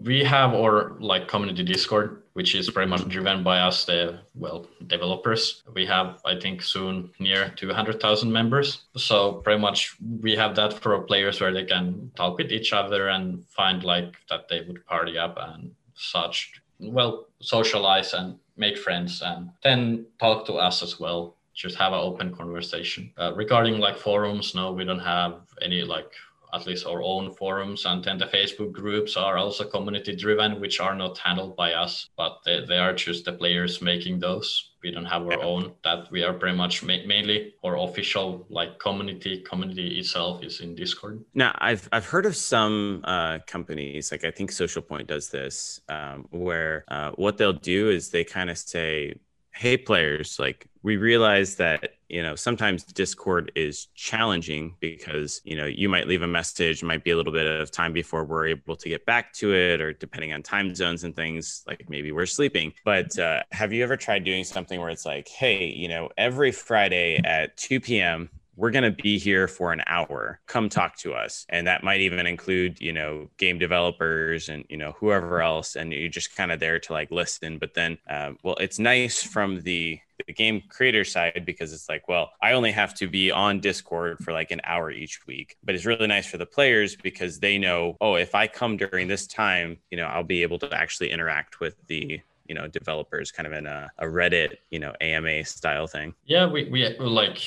we 0.04 0.24
have 0.24 0.54
our 0.54 0.96
like 1.00 1.28
community 1.28 1.64
discord 1.64 2.22
which 2.34 2.54
is 2.54 2.68
very 2.68 2.86
much 2.86 3.08
driven 3.08 3.42
by 3.44 3.58
us 3.60 3.86
the 3.86 4.20
well 4.36 4.68
developers. 4.86 5.64
We 5.74 5.88
have 5.88 6.22
i 6.24 6.40
think 6.40 6.62
soon 6.62 7.10
near 7.18 7.52
200000 7.56 8.32
members. 8.32 8.84
So 8.96 9.42
pretty 9.44 9.60
much 9.60 9.96
we 10.22 10.36
have 10.36 10.56
that 10.58 10.74
for 10.74 11.02
players 11.02 11.42
where 11.42 11.52
they 11.52 11.66
can 11.66 12.12
talk 12.16 12.38
with 12.38 12.52
each 12.52 12.74
other 12.74 13.08
and 13.08 13.44
find 13.48 13.84
like 13.84 14.18
that 14.30 14.50
they 14.50 14.62
would 14.62 14.86
party 14.86 15.18
up 15.18 15.36
and 15.40 15.72
such 15.96 16.62
well 16.80 17.26
socialize 17.42 18.14
and 18.14 18.38
make 18.58 18.78
friends 18.78 19.22
and 19.22 19.50
then 19.64 20.06
talk 20.20 20.46
to 20.48 20.54
us 20.54 20.84
as 20.84 21.00
well. 21.00 21.36
Just 21.54 21.76
have 21.78 21.94
an 21.94 22.00
open 22.00 22.36
conversation. 22.36 23.12
Uh, 23.18 23.34
regarding 23.36 23.80
like 23.80 23.98
forums 23.98 24.54
no 24.54 24.72
we 24.72 24.86
don't 24.86 25.00
have 25.00 25.42
any 25.62 25.82
like 25.82 26.12
at 26.54 26.66
least 26.66 26.86
our 26.86 27.02
own 27.02 27.34
forums 27.34 27.86
and 27.86 28.04
then 28.04 28.18
the 28.18 28.26
facebook 28.26 28.72
groups 28.72 29.18
are 29.18 29.38
also 29.38 29.64
community 29.64 30.16
driven 30.16 30.60
which 30.60 30.80
are 30.80 30.96
not 30.96 31.18
handled 31.18 31.56
by 31.56 31.74
us 31.74 32.10
but 32.18 32.40
they, 32.46 32.66
they 32.66 32.78
are 32.78 32.94
just 32.94 33.26
the 33.26 33.34
players 33.34 33.82
making 33.82 34.20
those. 34.20 34.72
We 34.84 34.92
don't 34.92 35.06
have 35.06 35.24
our 35.24 35.42
own. 35.42 35.74
That 35.84 36.10
we 36.12 36.24
are 36.24 36.34
pretty 36.34 36.56
much 36.56 36.84
ma- 36.84 37.06
mainly 37.06 37.56
our 37.64 37.78
official 37.78 38.46
like 38.50 38.80
community 38.80 39.42
community 39.42 40.00
itself 40.00 40.44
is 40.44 40.62
in 40.62 40.76
discord. 40.76 41.24
Now 41.34 41.56
i've 41.60 41.90
i've 41.92 42.06
heard 42.06 42.26
of 42.26 42.36
some 42.36 43.02
uh, 43.04 43.40
companies 43.48 44.12
like 44.12 44.24
i 44.24 44.32
think 44.32 44.52
social 44.52 44.82
point 44.82 45.08
does 45.08 45.30
this 45.30 45.82
um, 45.90 46.28
where 46.32 46.86
uh, 46.90 47.12
what 47.16 47.38
they'll 47.38 47.54
do 47.54 47.90
is 47.90 48.10
they 48.10 48.24
kind 48.24 48.50
of 48.50 48.58
say 48.58 49.16
hey 49.58 49.76
players 49.76 50.38
like 50.40 50.68
we 50.84 50.98
realize 50.98 51.56
that 51.56 51.96
you 52.10 52.22
know 52.22 52.36
sometimes 52.36 52.84
discord 52.84 53.52
is 53.56 53.88
challenging 53.96 54.76
because 54.80 55.42
you 55.44 55.58
know 55.58 55.66
you 55.66 55.90
might 55.90 56.08
leave 56.08 56.22
a 56.22 56.28
message 56.28 56.84
might 56.84 57.04
be 57.04 57.12
a 57.12 57.18
little 57.18 57.34
bit 57.34 57.48
of 57.48 57.72
time 57.72 57.92
before 57.92 58.24
we're 58.24 58.48
able 58.48 58.76
to 58.76 58.88
get 58.88 59.06
back 59.06 59.34
to 59.34 59.54
it 59.54 59.82
or 59.82 59.94
depending 59.94 60.32
on 60.32 60.44
time 60.44 60.74
zones 60.76 61.04
and 61.04 61.16
things 61.16 61.64
like 61.68 61.90
maybe 61.90 62.12
we're 62.12 62.26
sleeping. 62.26 62.72
But 62.86 63.18
uh, 63.20 63.44
have 63.52 63.74
you 63.74 63.84
ever 63.84 63.98
tried 63.98 64.24
doing 64.24 64.44
something 64.44 64.80
where 64.80 64.90
it's 64.90 65.06
like 65.06 65.28
hey 65.28 65.66
you 65.66 65.88
know 65.88 66.10
every 66.18 66.52
friday 66.52 67.20
at 67.26 67.58
2 67.58 67.80
p.m 67.80 68.30
we're 68.58 68.72
going 68.72 68.84
to 68.84 69.04
be 69.04 69.20
here 69.20 69.48
for 69.48 69.72
an 69.72 69.84
hour. 69.86 70.42
Come 70.48 70.68
talk 70.68 70.98
to 70.98 71.14
us. 71.14 71.46
And 71.48 71.68
that 71.68 71.84
might 71.84 72.02
even 72.02 72.26
include 72.26 72.82
you 72.82 72.92
know 72.92 73.30
game 73.38 73.60
developers 73.60 74.50
and 74.50 74.66
you 74.68 74.78
know 74.78 74.94
whoever 75.00 75.42
else 75.42 75.76
and 75.76 75.94
you're 75.94 76.10
just 76.10 76.36
kind 76.36 76.52
of 76.52 76.60
there 76.60 76.80
to 76.80 76.94
like 76.94 77.12
listen. 77.12 77.60
But 77.60 77.76
then 77.76 77.98
um, 78.10 78.38
well 78.44 78.56
it's 78.56 78.80
nice 78.80 79.24
from 79.24 79.62
the 79.62 80.00
the 80.26 80.34
game 80.34 80.64
creator 80.68 81.06
side 81.06 81.44
because 81.46 81.72
it's 81.72 81.88
like 81.88 82.08
well 82.08 82.32
i 82.42 82.54
only 82.54 82.72
have 82.72 82.92
to 82.96 83.08
be 83.08 83.30
on 83.30 83.60
discord 83.60 84.18
for 84.24 84.34
like 84.34 84.50
an 84.50 84.60
hour 84.64 84.90
each 84.90 85.26
week. 85.28 85.56
But 85.64 85.76
it's 85.76 85.86
really 85.86 86.08
nice 86.08 86.26
for 86.26 86.38
the 86.38 86.46
players 86.46 86.96
because 86.96 87.40
they 87.40 87.60
know 87.60 87.96
oh 88.02 88.16
if 88.16 88.34
i 88.34 88.48
come 88.48 88.78
during 88.78 89.08
this 89.08 89.28
time 89.28 89.78
you 89.92 89.98
know 89.98 90.08
i'll 90.08 90.24
be 90.24 90.42
able 90.42 90.58
to 90.60 90.74
actually 90.74 91.12
interact 91.12 91.60
with 91.60 91.76
the 91.86 92.20
you 92.48 92.56
know 92.56 92.68
developers 92.68 93.32
kind 93.32 93.48
of 93.48 93.54
in 93.54 93.66
a, 93.66 93.90
a 94.00 94.06
reddit 94.06 94.58
you 94.72 94.80
know 94.80 94.94
ama 95.02 95.44
style 95.44 95.88
thing? 95.88 96.14
Yeah 96.26 96.46
we, 96.46 96.66
we 96.70 96.98
like 97.00 97.40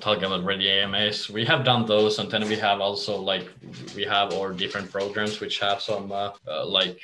talking 0.00 0.24
about 0.24 0.44
reddit 0.44 0.84
amas 0.84 1.30
we 1.30 1.44
have 1.44 1.64
done 1.64 1.86
those 1.86 2.18
and 2.18 2.30
then 2.30 2.46
we 2.48 2.56
have 2.56 2.80
also 2.80 3.16
like 3.16 3.48
we 3.96 4.04
have 4.04 4.32
our 4.34 4.52
different 4.52 4.90
programs 4.90 5.40
which 5.40 5.58
have 5.58 5.80
some 5.80 6.12
uh, 6.12 6.30
uh, 6.48 6.66
like 6.66 6.98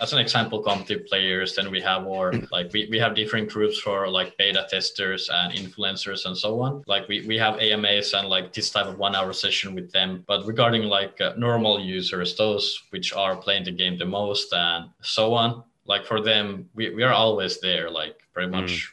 as 0.00 0.12
an 0.12 0.18
example 0.18 0.62
competitive 0.62 1.06
players. 1.06 1.54
Then 1.54 1.70
we 1.70 1.80
have 1.80 2.06
our 2.06 2.32
like 2.50 2.72
we, 2.72 2.88
we 2.90 2.98
have 2.98 3.14
different 3.14 3.48
groups 3.48 3.78
for 3.78 4.08
like 4.08 4.36
beta 4.36 4.66
testers 4.70 5.28
and 5.32 5.52
influencers 5.54 6.26
and 6.26 6.36
so 6.36 6.60
on. 6.60 6.84
Like 6.86 7.08
we, 7.08 7.26
we 7.26 7.38
have 7.38 7.58
amas 7.60 8.14
and 8.14 8.28
like 8.28 8.52
this 8.52 8.70
type 8.70 8.86
of 8.86 8.98
one 8.98 9.14
hour 9.14 9.32
session 9.32 9.74
with 9.74 9.90
them. 9.92 10.24
But 10.26 10.46
regarding 10.46 10.82
like 10.84 11.20
uh, 11.20 11.34
normal 11.36 11.80
users 11.80 12.36
those 12.36 12.82
which 12.90 13.12
are 13.12 13.36
playing 13.36 13.64
the 13.64 13.72
game 13.72 13.98
the 13.98 14.06
most 14.06 14.52
and 14.52 14.90
so 15.02 15.34
on 15.34 15.64
like 15.86 16.04
for 16.04 16.20
them 16.20 16.68
we, 16.74 16.94
we 16.94 17.02
are 17.02 17.12
always 17.12 17.60
there 17.60 17.90
like 17.90 18.20
pretty 18.32 18.50
much 18.50 18.92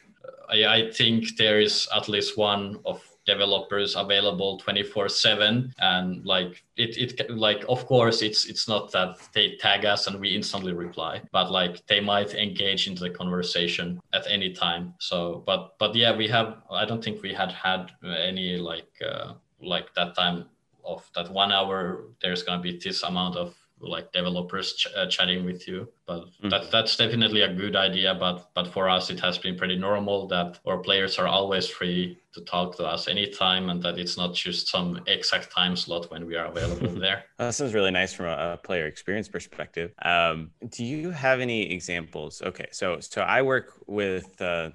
I, 0.50 0.76
I 0.76 0.90
think 0.90 1.36
there 1.36 1.60
is 1.60 1.88
at 1.94 2.08
least 2.08 2.36
one 2.36 2.78
of 2.84 3.02
developers 3.26 3.96
available 3.96 4.58
24 4.58 5.08
7 5.08 5.72
and 5.78 6.24
like 6.26 6.62
it, 6.76 7.18
it 7.20 7.30
like 7.30 7.64
of 7.68 7.86
course 7.86 8.22
it's 8.22 8.44
it's 8.46 8.68
not 8.68 8.92
that 8.92 9.16
they 9.32 9.56
tag 9.56 9.86
us 9.86 10.06
and 10.06 10.20
we 10.20 10.28
instantly 10.36 10.72
reply 10.72 11.22
but 11.32 11.50
like 11.50 11.84
they 11.86 12.00
might 12.00 12.34
engage 12.34 12.86
into 12.86 13.02
the 13.02 13.10
conversation 13.10 14.00
at 14.12 14.26
any 14.28 14.52
time 14.52 14.94
so 14.98 15.42
but 15.46 15.74
but 15.78 15.94
yeah 15.94 16.14
we 16.14 16.28
have 16.28 16.58
i 16.70 16.84
don't 16.84 17.02
think 17.02 17.22
we 17.22 17.32
had 17.32 17.50
had 17.52 17.90
any 18.18 18.58
like 18.58 18.92
uh, 19.06 19.32
like 19.60 19.92
that 19.94 20.14
time 20.14 20.44
of 20.84 21.08
that 21.14 21.30
one 21.32 21.50
hour 21.50 22.04
there's 22.20 22.42
going 22.42 22.58
to 22.58 22.62
be 22.62 22.78
this 22.78 23.02
amount 23.04 23.36
of 23.36 23.54
like 23.88 24.12
developers 24.12 24.74
ch- 24.74 24.88
uh, 24.96 25.06
chatting 25.06 25.44
with 25.44 25.66
you 25.68 25.88
but 26.06 26.20
mm-hmm. 26.20 26.48
that, 26.48 26.70
that's 26.70 26.96
definitely 26.96 27.42
a 27.42 27.52
good 27.52 27.76
idea 27.76 28.14
but 28.14 28.50
but 28.54 28.66
for 28.68 28.88
us 28.88 29.10
it 29.10 29.20
has 29.20 29.38
been 29.38 29.56
pretty 29.56 29.76
normal 29.76 30.26
that 30.26 30.58
our 30.66 30.78
players 30.78 31.18
are 31.18 31.26
always 31.26 31.68
free 31.68 32.18
to 32.34 32.40
talk 32.40 32.76
to 32.76 32.84
us 32.84 33.06
anytime 33.06 33.70
and 33.70 33.80
that 33.82 33.96
it's 33.96 34.16
not 34.16 34.34
just 34.34 34.68
some 34.68 35.00
exact 35.06 35.52
time 35.52 35.76
slot 35.76 36.10
when 36.10 36.26
we 36.26 36.34
are 36.34 36.46
available 36.46 36.88
there. 37.00 37.24
That 37.38 37.54
sounds 37.54 37.74
really 37.74 37.92
nice 37.92 38.12
from 38.12 38.26
a, 38.26 38.58
player 38.64 38.86
experience 38.86 39.28
perspective. 39.28 39.92
Um, 40.02 40.50
do 40.68 40.84
you 40.84 41.10
have 41.10 41.38
any 41.40 41.72
examples? 41.72 42.42
Okay 42.42 42.66
so 42.72 42.98
so 43.00 43.22
i 43.22 43.42
work 43.42 43.72
with 43.86 44.40
uh, 44.40 44.70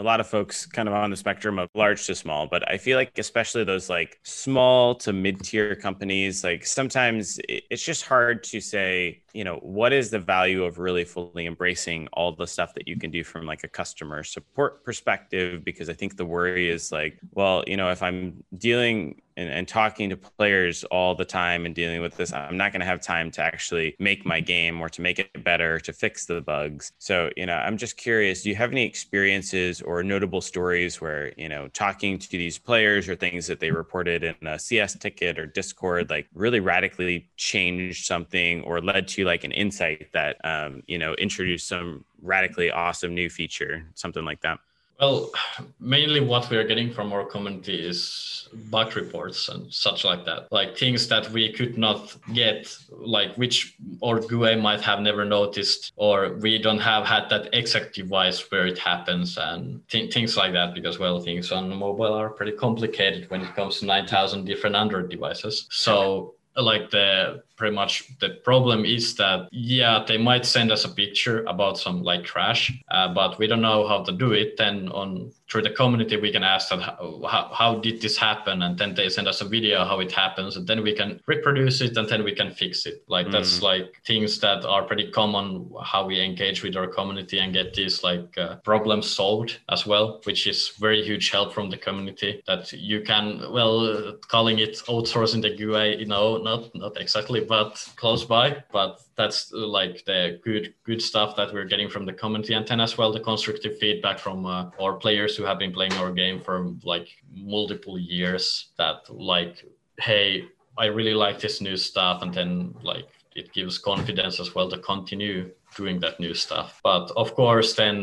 a 0.00 0.02
lot 0.02 0.18
of 0.18 0.26
folks 0.26 0.64
kind 0.64 0.88
of 0.88 0.94
on 0.94 1.10
the 1.10 1.16
spectrum 1.16 1.58
of 1.58 1.68
large 1.74 2.06
to 2.06 2.14
small, 2.14 2.46
but 2.46 2.68
I 2.70 2.78
feel 2.78 2.96
like 2.96 3.18
especially 3.18 3.64
those 3.64 3.90
like 3.90 4.18
small 4.24 4.94
to 4.94 5.12
mid 5.12 5.40
tier 5.44 5.76
companies, 5.76 6.42
like 6.42 6.64
sometimes 6.64 7.38
it's 7.46 7.84
just 7.84 8.06
hard 8.06 8.42
to 8.44 8.62
say, 8.62 9.22
you 9.34 9.44
know, 9.44 9.56
what 9.56 9.92
is 9.92 10.08
the 10.08 10.18
value 10.18 10.64
of 10.64 10.78
really 10.78 11.04
fully 11.04 11.46
embracing 11.46 12.08
all 12.14 12.32
the 12.32 12.46
stuff 12.46 12.72
that 12.74 12.88
you 12.88 12.98
can 12.98 13.10
do 13.10 13.22
from 13.22 13.44
like 13.44 13.62
a 13.62 13.68
customer 13.68 14.24
support 14.24 14.82
perspective? 14.84 15.64
Because 15.66 15.90
I 15.90 15.92
think 15.92 16.16
the 16.16 16.24
worry 16.24 16.70
is 16.70 16.90
like, 16.90 17.20
well, 17.32 17.62
you 17.66 17.76
know, 17.76 17.90
if 17.90 18.02
I'm 18.02 18.42
dealing 18.56 19.20
and, 19.40 19.48
and 19.48 19.66
talking 19.66 20.10
to 20.10 20.16
players 20.18 20.84
all 20.84 21.14
the 21.14 21.24
time 21.24 21.64
and 21.64 21.74
dealing 21.74 22.02
with 22.02 22.14
this, 22.16 22.30
I'm 22.30 22.58
not 22.58 22.72
going 22.72 22.80
to 22.80 22.86
have 22.86 23.00
time 23.00 23.30
to 23.32 23.42
actually 23.42 23.96
make 23.98 24.26
my 24.26 24.38
game 24.38 24.80
or 24.82 24.90
to 24.90 25.00
make 25.00 25.18
it 25.18 25.42
better, 25.42 25.80
to 25.80 25.92
fix 25.94 26.26
the 26.26 26.42
bugs. 26.42 26.92
So, 26.98 27.30
you 27.38 27.46
know, 27.46 27.54
I'm 27.54 27.78
just 27.78 27.96
curious 27.96 28.42
do 28.42 28.50
you 28.50 28.56
have 28.56 28.70
any 28.70 28.84
experiences 28.84 29.80
or 29.80 30.02
notable 30.02 30.42
stories 30.42 31.00
where, 31.00 31.32
you 31.38 31.48
know, 31.48 31.68
talking 31.68 32.18
to 32.18 32.28
these 32.28 32.58
players 32.58 33.08
or 33.08 33.16
things 33.16 33.46
that 33.46 33.60
they 33.60 33.70
reported 33.70 34.24
in 34.24 34.46
a 34.46 34.58
CS 34.58 34.96
ticket 34.96 35.38
or 35.38 35.46
Discord, 35.46 36.10
like 36.10 36.28
really 36.34 36.60
radically 36.60 37.30
changed 37.36 38.04
something 38.04 38.60
or 38.62 38.82
led 38.82 39.08
to 39.08 39.24
like 39.24 39.44
an 39.44 39.52
insight 39.52 40.08
that, 40.12 40.36
um, 40.44 40.82
you 40.86 40.98
know, 40.98 41.14
introduced 41.14 41.66
some 41.66 42.04
radically 42.20 42.70
awesome 42.70 43.14
new 43.14 43.30
feature, 43.30 43.86
something 43.94 44.24
like 44.24 44.42
that? 44.42 44.58
Well, 45.00 45.30
mainly 45.80 46.20
what 46.20 46.50
we 46.50 46.56
are 46.56 46.66
getting 46.66 46.92
from 46.92 47.12
our 47.12 47.24
community 47.24 47.86
is 47.86 48.48
bug 48.70 48.96
reports 48.96 49.48
and 49.48 49.72
such 49.72 50.04
like 50.04 50.24
that, 50.26 50.50
like 50.50 50.76
things 50.76 51.08
that 51.08 51.30
we 51.30 51.52
could 51.52 51.78
not 51.78 52.16
get, 52.32 52.76
like 52.90 53.34
which 53.36 53.76
our 54.02 54.20
GUI 54.20 54.56
might 54.56 54.80
have 54.80 55.00
never 55.00 55.24
noticed, 55.24 55.92
or 55.96 56.34
we 56.34 56.58
don't 56.58 56.80
have 56.80 57.06
had 57.06 57.28
that 57.30 57.48
exact 57.52 57.94
device 57.94 58.50
where 58.50 58.66
it 58.66 58.78
happens, 58.78 59.38
and 59.38 59.86
th- 59.88 60.12
things 60.12 60.36
like 60.36 60.52
that. 60.52 60.74
Because 60.74 60.98
well, 60.98 61.20
things 61.20 61.52
on 61.52 61.74
mobile 61.74 62.12
are 62.12 62.30
pretty 62.30 62.52
complicated 62.52 63.30
when 63.30 63.42
it 63.42 63.54
comes 63.54 63.80
to 63.80 63.86
9,000 63.86 64.44
different 64.44 64.76
Android 64.76 65.10
devices. 65.10 65.66
So 65.70 66.34
like 66.56 66.90
the 66.90 67.42
pretty 67.56 67.74
much 67.74 68.02
the 68.18 68.30
problem 68.44 68.84
is 68.84 69.14
that 69.16 69.48
yeah 69.52 70.04
they 70.06 70.18
might 70.18 70.44
send 70.44 70.72
us 70.72 70.84
a 70.84 70.88
picture 70.88 71.44
about 71.44 71.78
some 71.78 72.02
like 72.02 72.24
crash 72.24 72.72
uh, 72.90 73.12
but 73.12 73.38
we 73.38 73.46
don't 73.46 73.60
know 73.60 73.86
how 73.86 74.02
to 74.02 74.12
do 74.12 74.32
it. 74.32 74.56
Then 74.56 74.88
on 74.88 75.32
through 75.50 75.62
the 75.62 75.70
community 75.70 76.16
we 76.16 76.32
can 76.32 76.42
ask 76.42 76.68
that 76.68 76.80
how, 76.80 77.50
how, 77.52 77.74
did 77.80 78.00
this 78.00 78.16
happen 78.16 78.62
and 78.62 78.78
then 78.78 78.94
they 78.94 79.08
send 79.08 79.26
us 79.26 79.40
a 79.40 79.44
video 79.44 79.84
how 79.84 80.00
it 80.00 80.12
happens 80.12 80.56
and 80.56 80.66
then 80.66 80.82
we 80.82 80.94
can 80.94 81.20
reproduce 81.26 81.80
it 81.80 81.96
and 81.96 82.08
then 82.08 82.22
we 82.24 82.34
can 82.34 82.50
fix 82.50 82.86
it 82.86 83.02
like 83.08 83.26
mm. 83.26 83.32
that's 83.32 83.62
like 83.62 84.00
things 84.06 84.38
that 84.40 84.64
are 84.64 84.82
pretty 84.84 85.10
common 85.10 85.70
how 85.82 86.06
we 86.06 86.20
engage 86.20 86.62
with 86.62 86.76
our 86.76 86.86
community 86.86 87.38
and 87.38 87.52
get 87.52 87.74
these 87.74 88.02
like 88.02 88.36
uh, 88.38 88.56
problems 88.56 89.10
solved 89.10 89.58
as 89.70 89.86
well 89.86 90.20
which 90.24 90.46
is 90.46 90.72
very 90.78 91.02
huge 91.02 91.30
help 91.30 91.52
from 91.52 91.70
the 91.70 91.76
community 91.76 92.42
that 92.46 92.72
you 92.72 93.00
can 93.00 93.40
well 93.52 94.14
calling 94.28 94.58
it 94.58 94.76
outsourcing 94.88 95.42
the 95.42 95.56
GUI 95.56 95.96
you 95.96 96.06
know 96.06 96.36
not 96.36 96.74
not 96.74 97.00
exactly 97.00 97.40
but 97.40 97.80
close 97.96 98.24
by. 98.24 98.62
But 98.72 99.00
that's 99.20 99.52
like 99.52 100.04
the 100.06 100.40
good 100.42 100.72
good 100.84 101.02
stuff 101.02 101.36
that 101.36 101.52
we're 101.52 101.70
getting 101.72 101.90
from 101.90 102.06
the 102.06 102.12
community, 102.12 102.54
and 102.54 102.66
then 102.66 102.80
as 102.80 102.96
well 102.96 103.12
the 103.12 103.20
constructive 103.20 103.78
feedback 103.78 104.18
from 104.18 104.46
uh, 104.46 104.70
our 104.80 104.94
players 104.94 105.36
who 105.36 105.44
have 105.44 105.58
been 105.58 105.72
playing 105.72 105.92
our 105.94 106.10
game 106.10 106.40
for 106.40 106.56
like 106.84 107.08
multiple 107.34 107.98
years. 107.98 108.44
That 108.78 108.98
like, 109.10 109.64
hey, 110.00 110.46
I 110.78 110.86
really 110.86 111.14
like 111.14 111.38
this 111.38 111.60
new 111.60 111.76
stuff, 111.76 112.22
and 112.22 112.32
then 112.32 112.74
like 112.82 113.08
it 113.36 113.52
gives 113.52 113.78
confidence 113.78 114.40
as 114.40 114.54
well 114.54 114.70
to 114.70 114.78
continue 114.78 115.50
doing 115.76 116.00
that 116.00 116.18
new 116.18 116.34
stuff. 116.34 116.80
But 116.82 117.10
of 117.14 117.34
course, 117.34 117.74
then 117.74 118.02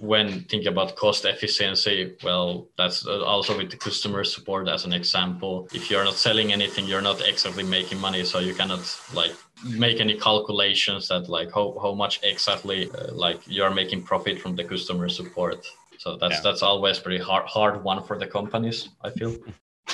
when 0.00 0.44
thinking 0.44 0.68
about 0.68 0.96
cost 0.96 1.24
efficiency, 1.24 2.16
well, 2.24 2.68
that's 2.78 3.06
uh, 3.06 3.22
also 3.24 3.56
with 3.56 3.70
the 3.70 3.76
customer 3.76 4.24
support 4.24 4.68
as 4.68 4.84
an 4.84 4.92
example. 4.92 5.68
If 5.74 5.90
you're 5.90 6.04
not 6.04 6.14
selling 6.14 6.52
anything, 6.52 6.86
you're 6.86 7.02
not 7.02 7.20
exactly 7.20 7.64
making 7.64 8.00
money, 8.00 8.24
so 8.24 8.38
you 8.38 8.54
cannot 8.54 8.84
like 9.12 9.34
make 9.64 10.00
any 10.00 10.18
calculations 10.18 11.08
that 11.08 11.28
like 11.28 11.52
how, 11.52 11.78
how 11.82 11.92
much 11.94 12.20
exactly 12.22 12.90
uh, 12.90 13.12
like 13.12 13.40
you're 13.46 13.70
making 13.70 14.02
profit 14.02 14.40
from 14.40 14.56
the 14.56 14.64
customer 14.64 15.08
support. 15.08 15.66
So 15.98 16.16
that's 16.16 16.36
yeah. 16.36 16.40
that's 16.42 16.62
always 16.62 16.98
pretty 16.98 17.22
hard 17.22 17.46
hard 17.46 17.84
one 17.84 18.02
for 18.02 18.18
the 18.18 18.26
companies. 18.26 18.88
I 19.02 19.10
feel. 19.10 19.36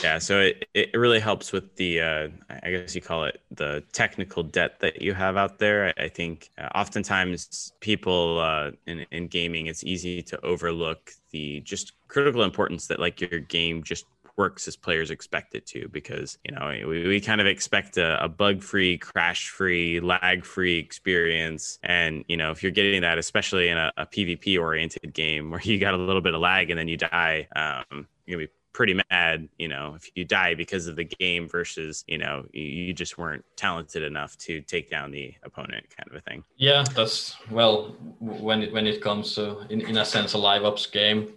Yeah, 0.02 0.18
so 0.18 0.40
it, 0.40 0.68
it 0.74 0.90
really 0.94 1.20
helps 1.20 1.52
with 1.52 1.74
the, 1.76 2.00
uh, 2.00 2.28
I 2.62 2.70
guess 2.70 2.94
you 2.94 3.00
call 3.00 3.24
it 3.24 3.40
the 3.50 3.82
technical 3.92 4.42
debt 4.42 4.80
that 4.80 5.00
you 5.00 5.14
have 5.14 5.36
out 5.36 5.58
there. 5.58 5.94
I 5.96 6.08
think 6.08 6.50
uh, 6.58 6.68
oftentimes 6.74 7.72
people 7.80 8.40
uh, 8.40 8.72
in, 8.86 9.06
in 9.10 9.28
gaming, 9.28 9.66
it's 9.66 9.84
easy 9.84 10.22
to 10.24 10.44
overlook 10.44 11.12
the 11.30 11.60
just 11.60 11.92
critical 12.08 12.42
importance 12.42 12.86
that 12.88 13.00
like 13.00 13.20
your 13.20 13.40
game 13.40 13.82
just 13.82 14.04
works 14.36 14.68
as 14.68 14.76
players 14.76 15.10
expect 15.10 15.54
it 15.54 15.66
to 15.66 15.88
because 15.88 16.38
you 16.44 16.54
know 16.54 16.68
we, 16.86 17.06
we 17.06 17.20
kind 17.20 17.40
of 17.40 17.46
expect 17.46 17.96
a, 17.96 18.22
a 18.22 18.28
bug-free 18.28 18.98
crash-free 18.98 20.00
lag-free 20.00 20.78
experience. 20.78 21.78
And 21.82 22.24
you 22.28 22.36
know 22.36 22.50
if 22.50 22.62
you're 22.62 22.72
getting 22.72 23.02
that 23.02 23.18
especially 23.18 23.68
in 23.68 23.78
a, 23.78 23.92
a 23.96 24.06
pvp 24.06 24.58
oriented 24.60 25.12
game 25.12 25.50
where 25.50 25.60
you 25.62 25.78
got 25.78 25.94
a 25.94 25.98
little 25.98 26.22
bit 26.22 26.34
of 26.34 26.40
lag 26.40 26.70
and 26.70 26.78
then 26.78 26.88
you 26.88 26.96
die 26.96 27.48
um, 27.56 28.06
you're 28.26 28.38
gonna 28.38 28.46
be 28.46 28.52
pretty 28.76 29.00
mad, 29.10 29.48
you 29.56 29.68
know, 29.68 29.94
if 29.96 30.10
you 30.14 30.22
die 30.22 30.54
because 30.54 30.86
of 30.86 30.96
the 30.96 31.04
game 31.04 31.48
versus, 31.48 32.04
you 32.06 32.18
know, 32.18 32.44
you, 32.52 32.92
just 32.92 33.16
weren't 33.16 33.42
talented 33.56 34.02
enough 34.02 34.36
to 34.36 34.60
take 34.60 34.90
down 34.90 35.10
the 35.10 35.32
opponent 35.44 35.86
kind 35.96 36.06
of 36.10 36.14
a 36.14 36.20
thing. 36.20 36.44
Yeah, 36.58 36.84
that's 36.94 37.36
well, 37.50 37.96
when 38.20 38.62
it, 38.62 38.72
when 38.74 38.86
it 38.86 39.00
comes 39.00 39.34
to, 39.36 39.60
in, 39.70 39.80
in 39.80 39.96
a 39.96 40.04
sense, 40.04 40.34
a 40.34 40.38
live 40.38 40.64
ops 40.64 40.84
game, 40.84 41.32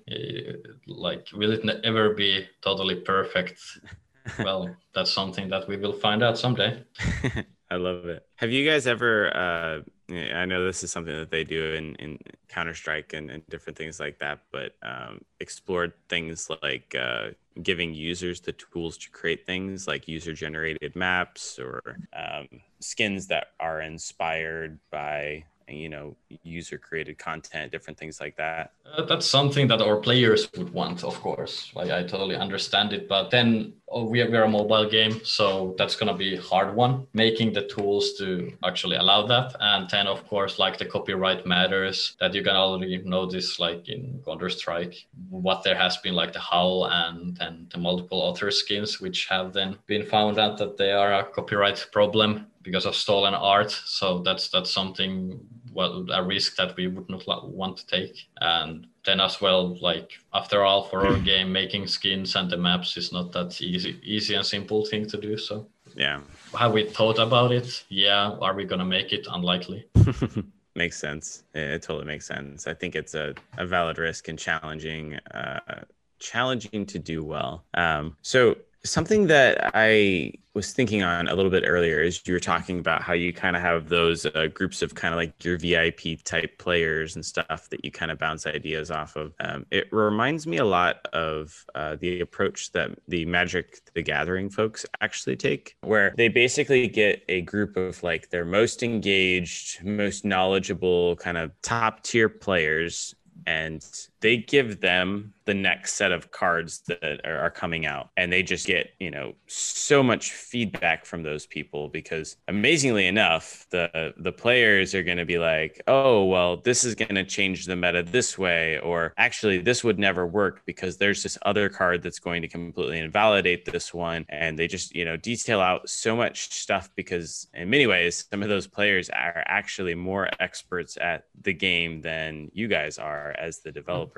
like, 0.86 1.28
will 1.32 1.54
it 1.54 1.64
ever 1.86 2.14
be 2.14 2.46
totally 2.62 2.96
perfect? 2.96 3.62
well, 4.40 4.76
that's 4.94 5.14
something 5.14 5.48
that 5.48 5.66
we 5.66 5.78
will 5.78 5.94
find 5.94 6.22
out 6.22 6.38
someday. 6.38 6.84
I 7.72 7.76
love 7.76 8.06
it. 8.06 8.26
Have 8.38 8.52
you 8.52 8.68
guys 8.68 8.88
ever, 8.88 9.36
uh, 9.36 9.82
I 10.12 10.46
know 10.46 10.66
this 10.66 10.84
is 10.84 10.92
something 10.92 11.16
that 11.16 11.30
they 11.30 11.44
do 11.44 11.74
in, 11.74 11.96
in 11.96 12.18
Counter 12.48 12.74
Strike 12.74 13.14
and, 13.14 13.30
and 13.30 13.46
different 13.48 13.78
things 13.78 14.00
like 14.00 14.18
that, 14.20 14.40
but 14.52 14.74
um, 14.82 15.22
explored 15.40 15.94
things 16.08 16.50
like 16.64 16.96
uh, 17.00 17.30
giving 17.62 17.94
users 17.94 18.42
the 18.42 18.54
tools 18.54 18.98
to 18.98 19.12
create 19.12 19.46
things 19.46 19.88
like 19.88 20.08
user 20.08 20.34
generated 20.34 20.96
maps 20.96 21.60
or 21.60 21.82
um, 22.14 22.48
skins 22.80 23.28
that 23.28 23.50
are 23.60 23.82
inspired 23.82 24.80
by 24.90 25.44
you 25.70 25.90
know 25.90 26.16
user 26.44 26.78
created 26.78 27.18
content 27.18 27.72
different 27.72 27.98
things 27.98 28.20
like 28.20 28.36
that? 28.38 28.74
Uh, 28.86 29.04
that's 29.04 29.26
something 29.26 29.68
that 29.68 29.82
our 29.82 29.98
players 29.98 30.50
would 30.58 30.72
want 30.72 31.04
of 31.04 31.16
course. 31.22 31.72
Like 31.76 31.90
i 31.92 32.04
totally 32.04 32.36
understand 32.36 32.94
it 32.94 33.08
but 33.08 33.30
then 33.30 33.74
oh, 33.90 34.06
we 34.06 34.22
are, 34.22 34.30
we 34.30 34.38
are 34.38 34.44
a 34.44 34.50
mobile 34.50 34.90
game 34.90 35.20
so 35.24 35.76
that's 35.78 35.96
going 35.96 36.12
to 36.12 36.18
be 36.18 36.36
hard 36.36 36.76
one 36.76 37.08
making 37.14 37.54
the 37.54 37.68
tools 37.68 38.14
to 38.14 38.52
actually 38.64 38.98
allow 38.98 39.26
that. 39.28 39.56
And 39.60 39.90
then 39.90 40.08
of 40.08 40.26
course 40.28 40.60
like 40.60 40.78
the 40.78 40.86
copyright 40.86 41.46
matters 41.46 42.16
that 42.20 42.34
you 42.34 42.44
can 42.44 42.56
already 42.56 42.98
notice 43.06 43.60
like 43.60 43.90
in 43.90 44.22
counter 44.26 44.50
strike 44.50 45.08
what 45.30 45.64
there 45.64 45.76
has 45.76 45.98
been 45.98 46.16
like 46.16 46.34
the 46.34 46.40
howl 46.40 46.86
and 46.86 47.38
then 47.38 47.68
the 47.72 47.78
multiple 47.78 48.22
author 48.22 48.52
skins 48.52 49.00
which 49.00 49.28
have 49.28 49.54
then 49.54 49.78
been 49.88 50.06
found 50.06 50.38
out 50.40 50.58
that 50.58 50.78
they 50.78 50.92
are 50.92 51.14
a 51.14 51.24
copyright 51.24 51.88
problem 51.92 52.48
because 52.62 52.86
of 52.86 52.96
stolen 52.96 53.34
art. 53.34 53.72
So 53.72 54.20
that's 54.20 54.50
that's 54.50 54.72
something 54.72 55.40
well 55.74 56.06
a 56.12 56.24
risk 56.24 56.56
that 56.58 56.76
we 56.76 56.88
would 56.88 57.10
not 57.10 57.50
want 57.50 57.78
to 57.78 57.88
take. 57.88 58.28
And 58.42 58.88
then 59.06 59.20
as 59.20 59.42
well 59.42 59.78
like 59.82 60.12
after 60.34 60.64
all 60.64 60.84
for 60.84 61.06
our 61.08 61.18
game 61.32 61.52
making 61.52 61.88
skins 61.88 62.36
and 62.36 62.50
the 62.50 62.58
maps 62.58 62.98
is 62.98 63.12
not 63.12 63.32
that 63.34 63.62
easy 63.62 64.00
easy 64.04 64.36
and 64.36 64.46
simple 64.46 64.86
thing 64.86 65.08
to 65.08 65.18
do 65.18 65.38
so. 65.38 65.68
Yeah. 65.96 66.22
Have 66.58 66.74
we 66.74 66.86
thought 66.86 67.20
about 67.20 67.52
it? 67.52 67.86
Yeah. 67.90 68.32
Are 68.42 68.54
we 68.54 68.66
gonna 68.66 68.86
make 68.86 69.14
it? 69.14 69.28
Unlikely. 69.30 69.88
Makes 70.76 71.00
sense. 71.00 71.44
It, 71.54 71.82
totally 71.82 72.06
makes 72.06 72.26
sense. 72.26 72.68
I 72.68 72.74
think 72.74 72.96
it's 72.96 73.14
a, 73.16 73.34
a 73.58 73.66
valid 73.66 73.98
risk 73.98 74.28
and 74.28 74.38
challenging 74.38 75.16
uh 75.34 75.84
challenging 76.20 76.86
to 76.86 77.00
do 77.00 77.24
well. 77.24 77.66
Um 77.74 78.16
so 78.22 78.56
Something 78.84 79.28
that 79.28 79.72
I 79.74 80.34
was 80.54 80.74
thinking 80.74 81.04
on 81.04 81.28
a 81.28 81.36
little 81.36 81.52
bit 81.52 81.64
earlier 81.66 82.02
is 82.02 82.26
you 82.26 82.34
were 82.34 82.40
talking 82.40 82.80
about 82.80 83.02
how 83.02 83.14
you 83.14 83.32
kind 83.32 83.56
of 83.56 83.62
have 83.62 83.90
those 83.90 84.26
uh, 84.26 84.48
groups 84.54 84.82
of 84.82 84.96
kind 84.96 85.14
of 85.14 85.18
like 85.18 85.44
your 85.44 85.58
VIP 85.58 86.22
type 86.24 86.58
players 86.58 87.16
and 87.16 87.26
stuff 87.26 87.70
that 87.70 87.84
you 87.84 87.92
kind 87.92 88.12
of 88.12 88.18
bounce 88.18 88.46
ideas 88.48 88.90
off 88.90 89.16
of. 89.16 89.34
Um, 89.40 89.66
it 89.72 89.88
reminds 89.92 90.48
me 90.48 90.58
a 90.58 90.66
lot 90.66 91.06
of 91.14 91.66
uh, 91.76 91.98
the 92.00 92.22
approach 92.22 92.72
that 92.72 92.92
the 93.08 93.26
Magic 93.26 93.80
the 93.94 94.02
Gathering 94.02 94.50
folks 94.50 94.86
actually 95.02 95.36
take, 95.36 95.76
where 95.82 96.14
they 96.18 96.28
basically 96.28 96.88
get 96.88 97.24
a 97.30 97.42
group 97.42 97.78
of 97.78 98.02
like 98.02 98.30
their 98.30 98.46
most 98.46 98.82
engaged, 98.82 99.84
most 99.84 100.26
knowledgeable, 100.26 101.16
kind 101.18 101.38
of 101.38 101.52
top 101.62 102.04
tier 102.04 102.30
players 102.30 103.14
and 103.46 103.86
they 104.22 104.38
give 104.38 104.82
them 104.82 105.34
the 105.46 105.54
next 105.54 105.94
set 105.94 106.12
of 106.12 106.30
cards 106.30 106.84
that 106.88 107.26
are, 107.26 107.50
coming 107.50 107.88
out 107.88 108.12
and 108.16 108.32
they 108.32 108.44
just 108.44 108.68
get 108.68 108.92
you 109.00 109.10
know 109.10 109.34
so 109.48 110.04
much 110.04 110.32
feedback 110.32 111.04
from 111.04 111.24
those 111.24 111.48
people 111.48 111.88
because 111.90 112.38
amazingly 112.48 113.08
enough 113.08 113.66
the 113.72 114.14
the 114.18 114.32
players 114.32 114.94
are 114.94 115.02
going 115.02 115.18
to 115.18 115.26
be 115.26 115.40
like 115.40 115.82
oh 115.88 116.24
well 116.26 116.58
this 116.58 116.84
is 116.84 116.94
going 116.94 117.16
to 117.16 117.24
change 117.24 117.66
the 117.66 117.76
meta 117.76 118.04
this 118.04 118.38
way 118.38 118.78
or 118.82 119.14
actually 119.18 119.58
this 119.58 119.84
would 119.84 119.98
never 119.98 120.28
work 120.28 120.62
because 120.68 120.98
there's 120.98 121.24
this 121.24 121.40
other 121.42 121.70
card 121.70 122.04
that's 122.04 122.20
going 122.20 122.44
to 122.44 122.48
completely 122.48 123.00
invalidate 123.00 123.66
this 123.66 123.92
one 123.92 124.24
and 124.30 124.60
they 124.60 124.68
just 124.68 124.94
you 124.94 125.04
know 125.04 125.18
detail 125.18 125.60
out 125.60 125.90
so 125.90 126.16
much 126.16 126.52
stuff 126.52 126.88
because 126.96 127.48
in 127.56 127.68
many 127.68 127.88
ways 127.88 128.28
some 128.30 128.44
of 128.44 128.50
those 128.50 128.68
players 128.68 129.10
are 129.10 129.44
actually 129.48 129.96
more 129.96 130.30
experts 130.40 131.00
at 131.02 131.26
the 131.42 131.54
game 131.54 132.00
than 132.02 132.52
you 132.54 132.68
guys 132.68 133.00
are 133.00 133.34
as 133.40 133.62
the 133.62 133.70
mm-hmm. 133.70 133.80
developers 133.80 134.09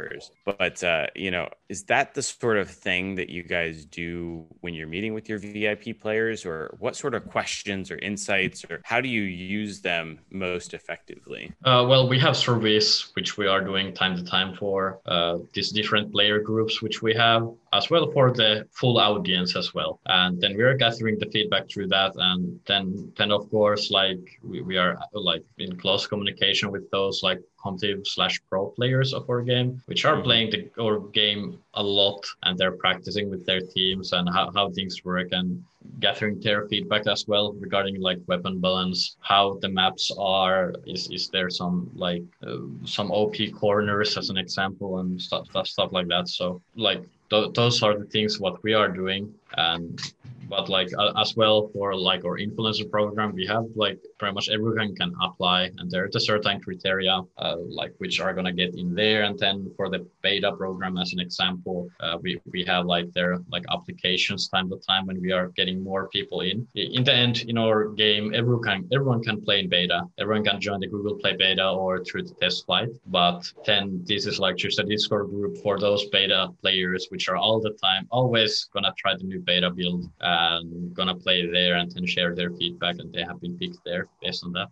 but 0.45 0.83
uh, 0.83 1.07
you 1.15 1.31
know, 1.31 1.49
is 1.69 1.83
that 1.83 2.13
the 2.13 2.21
sort 2.21 2.57
of 2.57 2.69
thing 2.69 3.15
that 3.15 3.29
you 3.29 3.43
guys 3.43 3.85
do 3.85 4.45
when 4.61 4.73
you're 4.73 4.87
meeting 4.87 5.13
with 5.13 5.29
your 5.29 5.39
VIP 5.39 5.99
players, 5.99 6.45
or 6.45 6.75
what 6.79 6.95
sort 6.95 7.13
of 7.15 7.27
questions 7.27 7.91
or 7.91 7.97
insights, 7.97 8.63
or 8.69 8.81
how 8.83 9.01
do 9.01 9.09
you 9.09 9.21
use 9.21 9.81
them 9.81 10.19
most 10.29 10.73
effectively? 10.73 11.51
Uh, 11.63 11.85
well, 11.87 12.07
we 12.07 12.19
have 12.19 12.35
surveys 12.35 13.11
which 13.13 13.37
we 13.37 13.47
are 13.47 13.61
doing 13.61 13.93
time 13.93 14.15
to 14.15 14.23
time 14.23 14.55
for 14.55 14.99
uh, 15.05 15.37
these 15.53 15.69
different 15.71 16.11
player 16.11 16.39
groups 16.39 16.81
which 16.81 17.01
we 17.01 17.13
have, 17.13 17.49
as 17.73 17.89
well 17.89 18.11
for 18.11 18.31
the 18.31 18.67
full 18.71 18.97
audience 18.97 19.55
as 19.55 19.73
well, 19.73 19.99
and 20.05 20.41
then 20.41 20.55
we 20.57 20.63
are 20.63 20.75
gathering 20.75 21.17
the 21.19 21.29
feedback 21.31 21.69
through 21.69 21.87
that, 21.87 22.13
and 22.15 22.59
then 22.67 23.11
then 23.17 23.31
of 23.31 23.49
course 23.49 23.91
like 23.91 24.39
we, 24.43 24.61
we 24.61 24.77
are 24.77 24.97
like 25.13 25.43
in 25.57 25.77
close 25.77 26.07
communication 26.07 26.71
with 26.71 26.89
those 26.91 27.21
like 27.23 27.41
competitive 27.61 28.05
slash 28.05 28.41
pro 28.49 28.67
players 28.67 29.13
of 29.13 29.29
our 29.29 29.41
game, 29.41 29.81
which 29.85 30.05
are 30.05 30.15
mm-hmm. 30.15 30.23
playing 30.23 30.49
the 30.51 30.69
our 30.81 30.99
game 30.99 31.59
a 31.75 31.83
lot 31.83 32.25
and 32.43 32.57
they're 32.57 32.73
practicing 32.73 33.29
with 33.29 33.45
their 33.45 33.61
teams 33.61 34.11
and 34.13 34.27
how, 34.29 34.51
how 34.53 34.69
things 34.69 35.05
work 35.05 35.29
and 35.31 35.63
gathering 35.99 36.39
their 36.41 36.67
feedback 36.67 37.07
as 37.07 37.27
well 37.27 37.53
regarding 37.53 37.99
like 37.99 38.19
weapon 38.27 38.59
balance 38.59 39.15
how 39.21 39.57
the 39.61 39.69
maps 39.69 40.11
are 40.17 40.73
is 40.85 41.09
is 41.11 41.29
there 41.29 41.49
some 41.49 41.89
like 41.95 42.23
uh, 42.45 42.57
some 42.85 43.09
op 43.11 43.35
corners 43.55 44.17
as 44.17 44.29
an 44.29 44.37
example 44.37 44.99
and 44.99 45.19
stuff 45.19 45.47
stuff, 45.47 45.67
stuff 45.67 45.91
like 45.91 46.07
that 46.07 46.27
so 46.27 46.61
like 46.75 47.01
th- 47.29 47.51
those 47.53 47.81
are 47.81 47.97
the 47.97 48.05
things 48.05 48.39
what 48.39 48.61
we 48.63 48.73
are 48.73 48.89
doing 48.89 49.33
and 49.57 50.13
but 50.51 50.67
like 50.67 50.89
uh, 50.99 51.13
as 51.23 51.33
well 51.37 51.69
for 51.73 51.95
like 51.95 52.23
our 52.25 52.37
influencer 52.37 52.87
program 52.91 53.31
we 53.33 53.45
have 53.47 53.65
like 53.75 53.97
pretty 54.19 54.33
much 54.35 54.49
everyone 54.49 54.93
can 54.93 55.11
apply 55.23 55.61
and 55.77 55.89
there's 55.89 56.15
a 56.15 56.19
certain 56.19 56.59
criteria 56.59 57.15
uh, 57.37 57.55
like 57.79 57.93
which 57.99 58.19
are 58.19 58.33
going 58.33 58.45
to 58.45 58.51
get 58.51 58.75
in 58.75 58.93
there. 58.93 59.23
And 59.23 59.39
then 59.39 59.71
for 59.77 59.89
the 59.89 60.05
beta 60.21 60.51
program 60.51 60.97
as 60.97 61.13
an 61.13 61.19
example 61.19 61.89
uh, 62.01 62.17
we, 62.21 62.39
we 62.53 62.65
have 62.65 62.85
like 62.85 63.07
their 63.13 63.37
like 63.49 63.63
applications 63.71 64.49
time 64.49 64.69
to 64.71 64.77
time 64.89 65.05
when 65.05 65.21
we 65.21 65.31
are 65.31 65.47
getting 65.59 65.81
more 65.81 66.09
people 66.09 66.41
in. 66.41 66.67
In 66.75 67.03
the 67.05 67.13
end 67.13 67.45
in 67.47 67.57
our 67.57 67.87
game 68.03 68.33
everyone 68.35 68.63
can 68.63 68.89
everyone 68.93 69.23
can 69.23 69.41
play 69.41 69.61
in 69.61 69.69
beta. 69.69 70.01
Everyone 70.19 70.43
can 70.43 70.59
join 70.59 70.81
the 70.81 70.87
google 70.87 71.15
play 71.15 71.33
beta 71.37 71.67
or 71.69 72.03
through 72.03 72.23
the 72.23 72.35
test 72.41 72.65
flight. 72.65 72.89
But 73.07 73.39
then 73.65 74.03
this 74.05 74.25
is 74.25 74.37
like 74.37 74.57
just 74.57 74.79
a 74.79 74.83
discord 74.83 75.29
group 75.29 75.57
for 75.63 75.79
those 75.79 76.03
beta 76.09 76.49
players 76.61 77.07
which 77.09 77.29
are 77.29 77.37
all 77.37 77.61
the 77.61 77.73
time 77.81 78.05
always 78.11 78.51
gonna 78.73 78.93
try 78.97 79.15
the 79.15 79.23
new 79.23 79.39
beta 79.39 79.69
build 79.69 80.09
and 80.41 80.93
gonna 80.93 81.15
play 81.15 81.49
there 81.49 81.75
and 81.75 81.91
then 81.91 82.05
share 82.05 82.35
their 82.35 82.51
feedback 82.51 82.95
and 82.99 83.13
they 83.13 83.23
have 83.23 83.39
been 83.41 83.57
picked 83.57 83.83
there 83.85 84.07
based 84.21 84.43
on 84.43 84.51
that. 84.53 84.67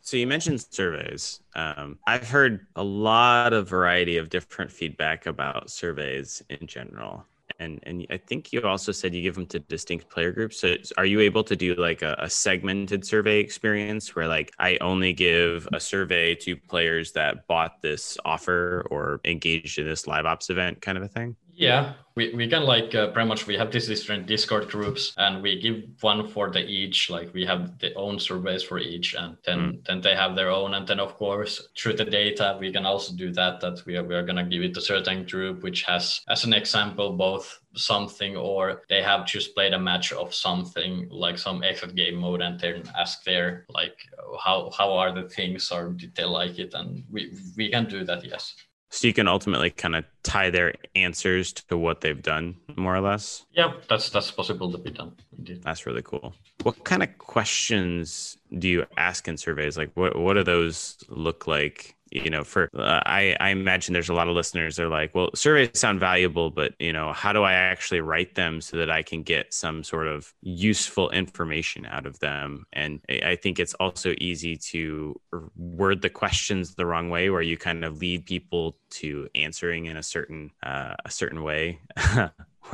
So 0.00 0.18
you 0.18 0.26
mentioned 0.26 0.60
surveys. 0.70 1.40
Um, 1.56 1.98
I've 2.06 2.28
heard 2.28 2.66
a 2.76 2.84
lot 2.84 3.54
of 3.54 3.68
variety 3.68 4.18
of 4.18 4.28
different 4.28 4.70
feedback 4.70 5.24
about 5.24 5.70
surveys 5.70 6.42
in 6.50 6.66
general. 6.66 7.24
And, 7.58 7.80
and 7.84 8.06
I 8.10 8.18
think 8.18 8.52
you 8.52 8.60
also 8.62 8.92
said 8.92 9.14
you 9.14 9.22
give 9.22 9.34
them 9.34 9.46
to 9.46 9.60
distinct 9.60 10.10
player 10.10 10.30
groups. 10.32 10.60
So 10.60 10.76
are 10.98 11.06
you 11.06 11.20
able 11.20 11.42
to 11.44 11.56
do 11.56 11.74
like 11.76 12.02
a, 12.02 12.16
a 12.18 12.28
segmented 12.28 13.06
survey 13.06 13.40
experience 13.40 14.14
where 14.14 14.28
like 14.28 14.52
I 14.58 14.76
only 14.82 15.14
give 15.14 15.66
a 15.72 15.80
survey 15.80 16.34
to 16.36 16.56
players 16.56 17.12
that 17.12 17.46
bought 17.46 17.80
this 17.80 18.18
offer 18.26 18.86
or 18.90 19.20
engaged 19.24 19.78
in 19.78 19.86
this 19.86 20.06
live 20.06 20.26
ops 20.26 20.50
event 20.50 20.82
kind 20.82 20.98
of 20.98 21.04
a 21.04 21.08
thing? 21.08 21.36
Yeah, 21.56 21.94
we, 22.16 22.32
we 22.32 22.48
can 22.48 22.62
like 22.62 22.94
uh, 22.94 23.08
pretty 23.08 23.28
much 23.28 23.46
we 23.46 23.56
have 23.56 23.72
these 23.72 23.88
different 23.88 24.26
discord 24.26 24.68
groups 24.68 25.12
and 25.16 25.42
we 25.42 25.60
give 25.60 25.82
one 26.00 26.28
for 26.28 26.50
the 26.50 26.60
each 26.60 27.10
like 27.10 27.34
we 27.34 27.44
have 27.44 27.78
the 27.80 27.92
own 27.94 28.20
surveys 28.20 28.62
for 28.62 28.78
each 28.78 29.14
and 29.14 29.36
then 29.44 29.58
mm. 29.58 29.84
then 29.86 30.00
they 30.00 30.14
have 30.14 30.36
their 30.36 30.48
own. 30.48 30.74
And 30.74 30.86
then 30.86 31.00
of 31.00 31.16
course 31.16 31.68
through 31.76 31.94
the 31.94 32.04
data 32.04 32.56
we 32.60 32.72
can 32.72 32.86
also 32.86 33.14
do 33.14 33.32
that 33.32 33.60
that 33.60 33.84
we 33.84 33.96
are, 33.96 34.04
we 34.04 34.14
are 34.14 34.22
going 34.22 34.36
to 34.36 34.44
give 34.44 34.62
it 34.62 34.76
a 34.76 34.80
certain 34.80 35.26
group 35.26 35.62
which 35.62 35.82
has 35.82 36.20
as 36.28 36.44
an 36.44 36.52
example 36.52 37.12
both 37.12 37.60
something 37.74 38.36
or 38.36 38.82
they 38.88 39.02
have 39.02 39.26
just 39.26 39.54
played 39.54 39.74
a 39.74 39.78
match 39.78 40.12
of 40.12 40.32
something 40.32 41.08
like 41.10 41.36
some 41.36 41.64
exit 41.64 41.96
game 41.96 42.16
mode 42.16 42.42
and 42.42 42.60
then 42.60 42.84
ask 42.96 43.24
their 43.24 43.66
like 43.68 43.98
how 44.40 44.70
how 44.76 44.92
are 44.92 45.12
the 45.12 45.28
things 45.28 45.72
or 45.72 45.90
did 45.90 46.14
they 46.14 46.24
like 46.24 46.60
it? 46.60 46.74
And 46.74 47.04
we 47.10 47.32
we 47.56 47.70
can 47.70 47.86
do 47.86 48.04
that 48.04 48.24
yes 48.24 48.54
so 48.94 49.08
you 49.08 49.12
can 49.12 49.26
ultimately 49.26 49.70
kind 49.70 49.96
of 49.96 50.04
tie 50.22 50.50
their 50.50 50.74
answers 50.94 51.52
to 51.52 51.76
what 51.76 52.00
they've 52.00 52.22
done, 52.22 52.54
more 52.76 52.94
or 52.94 53.00
less. 53.00 53.44
Yeah, 53.52 53.72
that's 53.88 54.08
that's 54.10 54.30
possible 54.30 54.70
to 54.70 54.78
be 54.78 54.90
done. 54.90 55.16
Indeed. 55.36 55.62
That's 55.64 55.84
really 55.84 56.02
cool. 56.02 56.32
What 56.62 56.84
kind 56.84 57.02
of 57.02 57.18
questions 57.18 58.38
do 58.56 58.68
you 58.68 58.86
ask 58.96 59.26
in 59.26 59.36
surveys? 59.36 59.76
Like, 59.76 59.90
what 59.94 60.16
what 60.16 60.34
do 60.34 60.44
those 60.44 60.96
look 61.08 61.48
like? 61.48 61.96
You 62.14 62.30
know 62.30 62.44
for 62.44 62.70
uh, 62.78 63.00
i 63.04 63.36
i 63.40 63.50
imagine 63.50 63.92
there's 63.92 64.08
a 64.08 64.14
lot 64.14 64.28
of 64.28 64.34
listeners 64.34 64.78
are 64.78 64.88
like 64.88 65.14
well 65.14 65.30
surveys 65.34 65.68
sound 65.74 65.98
valuable 65.98 66.48
but 66.48 66.72
you 66.78 66.92
know 66.92 67.12
how 67.12 67.32
do 67.32 67.42
i 67.42 67.52
actually 67.52 68.00
write 68.00 68.34
them 68.36 68.60
so 68.60 68.76
that 68.76 68.90
i 68.90 69.02
can 69.02 69.22
get 69.22 69.52
some 69.52 69.82
sort 69.82 70.06
of 70.06 70.32
useful 70.40 71.10
information 71.10 71.84
out 71.86 72.06
of 72.06 72.18
them? 72.20 72.64
And 72.72 73.00
i 73.08 73.36
think 73.36 73.58
it's 73.58 73.74
also 73.74 74.14
easy 74.18 74.56
to 74.56 75.20
word 75.56 76.02
the 76.02 76.10
questions 76.10 76.74
the 76.74 76.86
wrong 76.86 77.10
way 77.10 77.30
where 77.30 77.42
you 77.42 77.56
kind 77.56 77.84
of 77.84 77.98
lead 77.98 78.24
people 78.24 78.78
to 78.90 79.28
answering 79.34 79.86
in 79.86 79.96
a 79.96 80.02
certain 80.02 80.50
uh, 80.64 80.94
a 81.04 81.10
certain 81.10 81.42
way 81.42 81.80